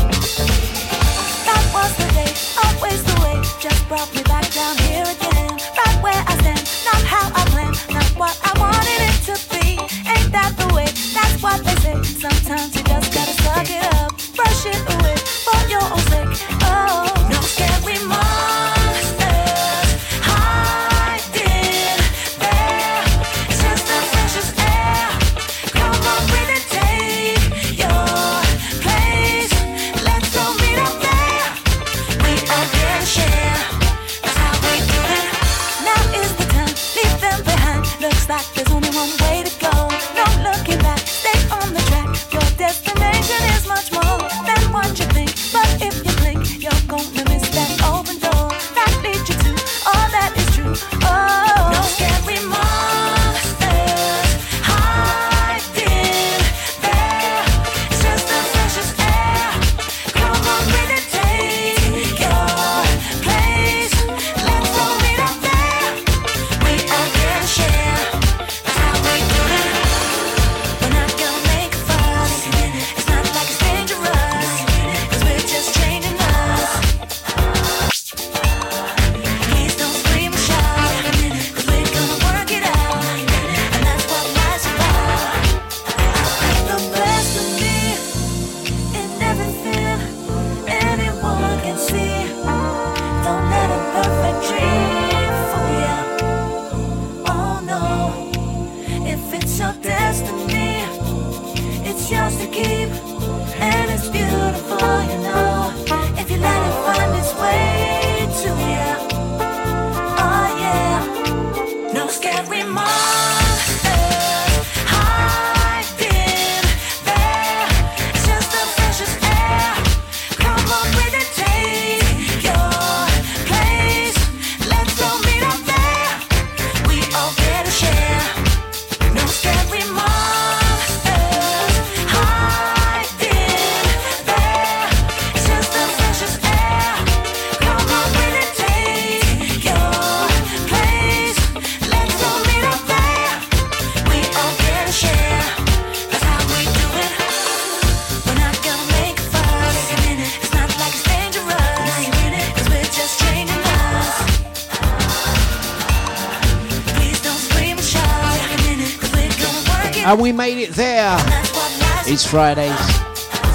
It's 162.15 162.25
Friday, 162.25 162.69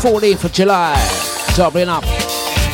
14th 0.02 0.44
of 0.44 0.52
July. 0.52 0.94
Doubling 1.56 1.88
up. 1.88 2.04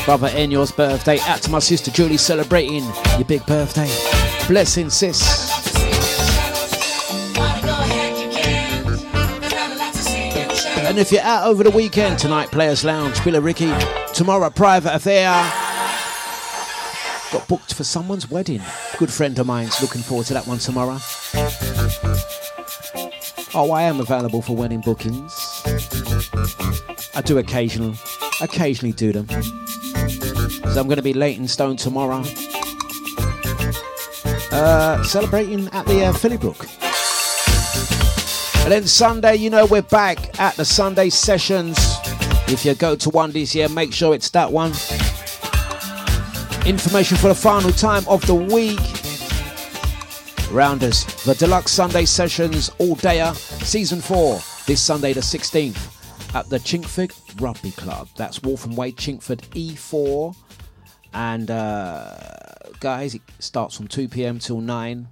Brother 0.05 0.27
Enyor's 0.35 0.73
birthday. 0.73 1.21
Out 1.21 1.43
to 1.43 1.51
my 1.53 1.61
sister 1.61 1.93
Julie 1.93 2.17
celebrating 2.17 2.83
your 3.15 3.25
big 3.25 3.47
birthday. 3.47 3.87
Blessing, 4.49 4.91
sis. 4.91 5.23
And 10.89 10.99
if 10.99 11.13
you're 11.13 11.23
out 11.23 11.47
over 11.47 11.63
the 11.63 11.71
weekend, 11.71 12.19
tonight 12.19 12.51
Players 12.51 12.83
Lounge, 12.83 13.21
Villa 13.21 13.41
Ricky. 13.41 13.73
Tomorrow 14.13 14.51
Private 14.51 14.97
Affair. 14.97 15.31
Got 17.31 17.47
booked 17.47 17.75
for 17.75 17.85
someone's 17.85 18.29
wedding. 18.29 18.63
Good 18.99 19.13
friend 19.13 19.39
of 19.39 19.47
mine's 19.47 19.81
looking 19.81 20.03
forward 20.03 20.27
to 20.27 20.35
that 20.35 20.49
one 20.49 20.59
tomorrow. 20.59 20.99
Oh, 23.59 23.71
I 23.71 23.85
am 23.85 24.01
available 24.01 24.43
for 24.43 24.55
wedding 24.55 24.83
bookings. 24.83 25.36
Do 27.27 27.39
occasionally, 27.39 27.99
occasionally 28.41 28.93
do 28.93 29.11
them. 29.11 29.27
So 29.29 30.81
I'm 30.81 30.87
going 30.87 30.95
to 30.95 31.03
be 31.03 31.13
Leytonstone 31.13 31.77
tomorrow. 31.77 32.23
Uh, 34.53 35.03
celebrating 35.03 35.69
at 35.73 35.85
the 35.87 36.05
uh, 36.05 36.13
Phillybrook. 36.13 36.61
And 38.63 38.71
then 38.71 38.87
Sunday, 38.87 39.35
you 39.35 39.51
know, 39.51 39.67
we're 39.67 39.83
back 39.83 40.39
at 40.39 40.55
the 40.55 40.65
Sunday 40.65 41.11
sessions. 41.11 41.77
If 42.47 42.65
you 42.65 42.77
go 42.77 42.95
to 42.95 43.11
one 43.11 43.33
this 43.33 43.57
year, 43.57 43.69
make 43.69 43.93
sure 43.93 44.15
it's 44.15 44.31
that 44.31 44.53
one. 44.53 44.71
Information 46.65 47.17
for 47.17 47.27
the 47.27 47.35
final 47.35 47.73
time 47.73 48.07
of 48.07 48.25
the 48.29 48.37
week. 48.37 48.79
Rounders, 50.53 51.05
the 51.25 51.35
Dlux 51.35 51.71
Sunday 51.71 52.05
sessions 52.05 52.71
all 52.79 52.95
dayer, 52.95 53.35
season 53.65 54.01
four, 54.01 54.41
this 54.69 54.81
Sunday 54.81 55.13
the 55.13 55.21
16th 55.21 55.86
at 56.37 56.51
the 56.51 56.59
Chingford 56.59 57.41
Rugby 57.41 57.71
Club. 57.71 58.09
That's 58.19 58.43
Waltham 58.43 58.77
Way, 58.77 58.93
Chingford 58.93 59.41
E4. 59.55 60.37
And 61.15 61.51
uh, 61.51 62.15
guys, 62.79 63.15
it 63.15 63.23
starts 63.39 63.75
from 63.75 63.89
2 63.89 64.07
pm 64.09 64.39
till 64.39 64.61
9. 64.61 65.09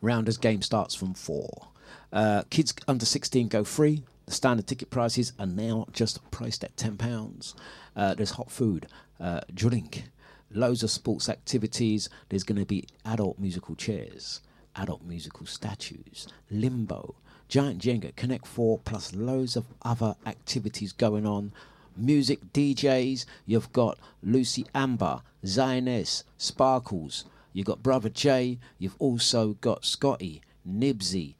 Rounders 0.00 0.36
game 0.36 0.62
starts 0.62 0.96
from 0.96 1.14
4. 1.14 1.68
Uh, 2.12 2.42
kids 2.50 2.74
under 2.88 3.06
16 3.06 3.46
go 3.46 3.62
free. 3.62 4.02
The 4.26 4.32
standard 4.32 4.66
ticket 4.66 4.90
prices 4.90 5.32
are 5.38 5.46
now 5.46 5.86
just 5.92 6.28
priced 6.32 6.64
at 6.64 6.74
£10. 6.74 7.54
Uh, 7.94 8.14
there's 8.14 8.32
hot 8.32 8.50
food, 8.50 8.88
uh, 9.20 9.42
drink, 9.54 10.10
loads 10.50 10.82
of 10.82 10.90
sports 10.90 11.28
activities. 11.28 12.08
There's 12.30 12.42
going 12.42 12.58
to 12.58 12.66
be 12.66 12.88
adult 13.04 13.38
musical 13.38 13.76
chairs, 13.76 14.40
adult 14.74 15.04
musical 15.04 15.46
statues, 15.46 16.26
limbo, 16.50 17.14
giant 17.52 17.82
Jenga, 17.82 18.16
Connect 18.16 18.46
4, 18.46 18.78
plus 18.78 19.14
loads 19.14 19.56
of 19.56 19.66
other 19.82 20.16
activities 20.24 20.90
going 20.90 21.26
on. 21.26 21.52
Music 21.94 22.40
DJs, 22.54 23.26
you've 23.44 23.70
got 23.74 23.98
Lucy 24.22 24.64
Amber, 24.74 25.20
Zioness, 25.44 26.24
Sparkles, 26.38 27.26
you've 27.52 27.66
got 27.66 27.82
Brother 27.82 28.08
Jay, 28.08 28.58
you've 28.78 28.96
also 28.98 29.48
got 29.60 29.84
Scotty, 29.84 30.40
Nibsy, 30.66 31.34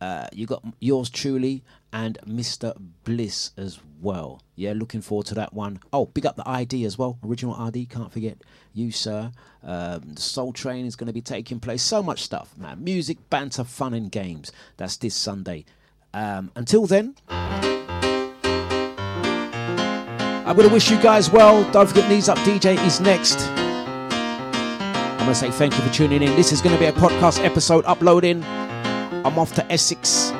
uh, 0.00 0.28
you 0.32 0.46
got 0.46 0.64
yours 0.80 1.10
truly 1.10 1.62
and 1.92 2.18
Mr. 2.26 2.74
Bliss 3.04 3.52
as 3.56 3.78
well. 4.00 4.42
Yeah, 4.54 4.72
looking 4.76 5.00
forward 5.00 5.26
to 5.26 5.34
that 5.34 5.52
one. 5.54 5.80
Oh, 5.92 6.06
big 6.06 6.26
up 6.26 6.36
the 6.36 6.48
ID 6.48 6.84
as 6.84 6.98
well. 6.98 7.18
Original 7.24 7.54
ID, 7.54 7.86
can't 7.86 8.12
forget 8.12 8.38
you, 8.72 8.90
sir. 8.90 9.32
Um, 9.62 10.14
the 10.14 10.20
Soul 10.20 10.52
Train 10.52 10.86
is 10.86 10.96
going 10.96 11.06
to 11.06 11.12
be 11.12 11.20
taking 11.20 11.60
place. 11.60 11.82
So 11.82 12.02
much 12.02 12.22
stuff, 12.22 12.56
man. 12.56 12.82
Music, 12.82 13.18
banter, 13.30 13.64
fun, 13.64 13.94
and 13.94 14.10
games. 14.10 14.52
That's 14.76 14.96
this 14.96 15.14
Sunday. 15.14 15.64
Um, 16.12 16.50
until 16.56 16.86
then, 16.86 17.16
I'm 20.48 20.56
going 20.56 20.68
to 20.68 20.72
wish 20.72 20.90
you 20.90 21.00
guys 21.00 21.30
well. 21.30 21.70
Don't 21.72 21.86
forget, 21.86 22.08
Knees 22.08 22.28
Up 22.28 22.38
DJ 22.38 22.82
is 22.86 23.00
next. 23.00 23.40
I'm 23.40 25.18
going 25.18 25.28
to 25.28 25.34
say 25.34 25.50
thank 25.50 25.76
you 25.76 25.84
for 25.84 25.92
tuning 25.92 26.22
in. 26.22 26.34
This 26.36 26.52
is 26.52 26.62
going 26.62 26.74
to 26.74 26.80
be 26.80 26.86
a 26.86 26.92
podcast 26.92 27.44
episode 27.44 27.84
uploading. 27.84 28.42
I'm 28.44 29.38
off 29.38 29.54
to 29.56 29.72
Essex. 29.72 30.32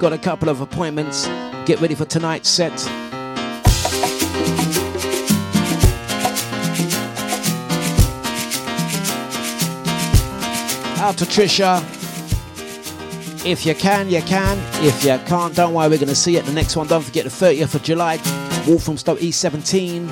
Got 0.00 0.14
a 0.14 0.18
couple 0.18 0.48
of 0.48 0.62
appointments. 0.62 1.26
Get 1.66 1.78
ready 1.82 1.94
for 1.94 2.06
tonight's 2.06 2.48
set. 2.48 2.72
Out 10.98 11.18
to 11.18 11.26
Trisha. 11.26 11.84
If 13.44 13.66
you 13.66 13.74
can, 13.74 14.08
you 14.08 14.22
can. 14.22 14.58
If 14.82 15.04
you 15.04 15.18
can't, 15.26 15.54
don't 15.54 15.74
worry, 15.74 15.90
we're 15.90 15.96
going 15.98 16.08
to 16.08 16.14
see 16.14 16.32
you 16.32 16.38
at 16.38 16.46
the 16.46 16.52
next 16.52 16.76
one. 16.76 16.86
Don't 16.86 17.04
forget 17.04 17.24
the 17.24 17.30
30th 17.30 17.74
of 17.74 17.82
July, 17.82 18.16
Walthamstow 18.66 19.16
E17. 19.16 20.08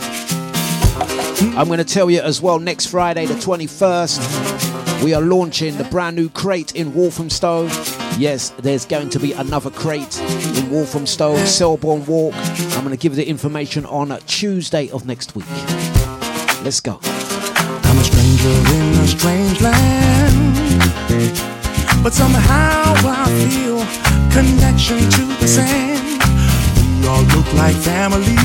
I'm 1.56 1.66
going 1.66 1.78
to 1.78 1.85
tell 1.85 2.10
you 2.10 2.20
as 2.20 2.43
well 2.43 2.59
next 2.59 2.89
Friday, 2.89 3.24
the 3.24 3.32
21st, 3.32 5.02
we 5.02 5.15
are 5.15 5.23
launching 5.23 5.78
the 5.78 5.85
brand 5.85 6.15
new 6.15 6.28
crate 6.28 6.74
in 6.74 6.93
Walthamstow. 6.93 7.69
Yes, 8.16 8.51
there's 8.59 8.85
going 8.85 9.10
to 9.10 9.18
be 9.18 9.32
another 9.32 9.70
crate 9.70 10.20
in 10.56 10.70
Walthamstow, 10.70 11.36
Selborne 11.44 12.06
Walk. 12.06 12.35
I'm 12.35 12.85
going 12.85 12.90
to 12.90 12.97
give 12.97 13.14
the 13.16 13.28
information 13.28 13.85
on 13.86 14.16
Tuesday 14.26 14.89
of 14.90 15.06
next 15.06 15.35
week. 15.35 15.44
Let's 16.62 16.80
go. 16.80 16.98
I'm 17.02 17.98
a 17.98 18.05
stranger 18.05 18.48
in 18.48 18.94
a 18.94 19.06
strange 19.06 19.60
land. 19.60 20.59
But 22.02 22.12
somehow 22.14 22.94
I 23.05 23.26
feel 23.51 23.78
connection 24.32 24.98
to 24.98 25.24
the 25.40 25.48
sand. 25.48 26.22
We 27.01 27.06
all 27.06 27.22
look 27.36 27.52
like 27.55 27.76
family. 27.76 28.36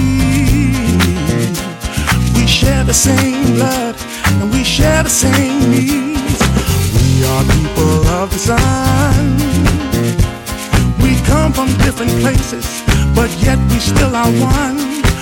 We 2.36 2.48
share 2.48 2.84
the 2.84 2.94
same 2.94 3.56
blood 3.56 3.96
and 4.26 4.52
we 4.52 4.64
share 4.64 5.04
the 5.04 5.10
same 5.10 5.72
needs. 5.72 6.63
We 7.24 7.30
are 7.30 7.46
people 7.46 8.04
of 8.20 8.32
the 8.32 8.38
sun. 8.38 9.38
We 11.02 11.16
come 11.24 11.54
from 11.54 11.68
different 11.78 12.12
places, 12.20 12.84
but 13.16 13.32
yet 13.40 13.58
we 13.72 13.80
still 13.80 14.14
are 14.14 14.30
one. 14.44 14.76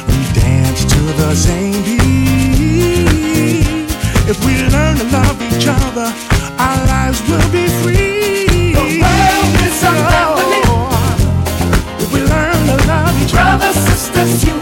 We 0.09 0.25
dance 0.33 0.83
to 0.83 0.99
the 1.21 1.35
same 1.35 1.83
beat. 1.83 2.01
If 4.27 4.43
we 4.43 4.53
learn 4.73 4.97
to 4.97 5.03
love 5.13 5.39
each 5.43 5.67
other, 5.67 6.11
our 6.57 6.85
lives 6.87 7.21
will 7.29 7.47
be 7.51 7.67
free. 7.83 8.73
The 8.73 8.81
world 8.97 9.61
is 9.61 9.83
a 9.83 9.93
family. 10.09 10.63
If 12.01 12.09
we 12.11 12.21
learn 12.23 12.65
to 12.65 12.77
love 12.87 13.15
each 13.21 13.35
other, 13.35 13.59
brothers, 13.59 13.75
sisters, 13.75 14.43
you 14.43 14.60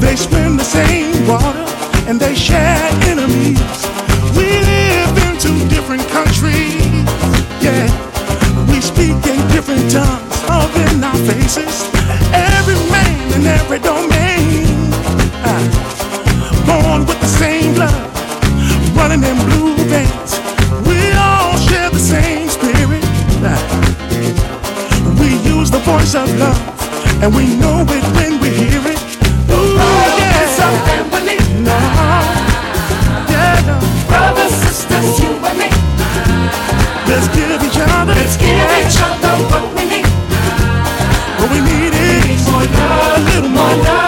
They 0.00 0.16
swim 0.16 0.56
the 0.56 0.64
same 0.64 1.26
water 1.28 1.54
and 2.08 2.18
they 2.18 2.34
share 2.34 2.80
enemies. 3.06 3.60
We 4.34 4.48
live 4.72 5.12
in 5.26 5.38
two 5.38 5.68
different 5.68 6.02
countries. 6.08 6.82
Yeah, 7.60 7.86
we 8.66 8.80
speak 8.80 9.14
in 9.32 9.40
different 9.54 9.90
tongues, 9.90 10.44
all 10.48 10.68
in 10.88 11.04
our 11.04 11.16
faces. 11.28 11.84
Every 12.32 12.74
man 12.90 13.32
in 13.36 13.46
every 13.46 13.78
domain. 13.78 14.90
Ah, 15.44 15.62
born 16.66 17.06
with 17.06 17.20
the 17.20 17.28
same 17.28 17.74
blood, 17.74 17.94
running 18.96 19.22
in 19.22 19.36
blue 19.46 19.76
veins. 19.92 20.40
We 20.88 21.12
all 21.12 21.56
share 21.58 21.90
the 21.90 22.00
same 22.00 22.48
spirit. 22.48 23.04
Ah, 23.44 23.60
we 25.20 25.36
use 25.56 25.70
the 25.70 25.82
voice 25.84 26.14
of 26.14 26.26
love, 26.38 27.22
and 27.22 27.34
we 27.34 27.54
know 27.56 27.84
it 27.86 28.04
when 28.16 28.39
Let's 37.10 37.28
give 37.28 37.62
each 37.62 37.78
other. 37.78 38.14
Let's 38.14 38.36
what 39.50 39.64
we 39.74 39.84
need. 39.86 40.06
What 41.38 41.50
we 41.50 41.60
need 41.60 41.94
is 41.94 42.50
more 42.50 42.64
love, 42.64 43.50
more 43.50 43.84
love. 43.84 43.99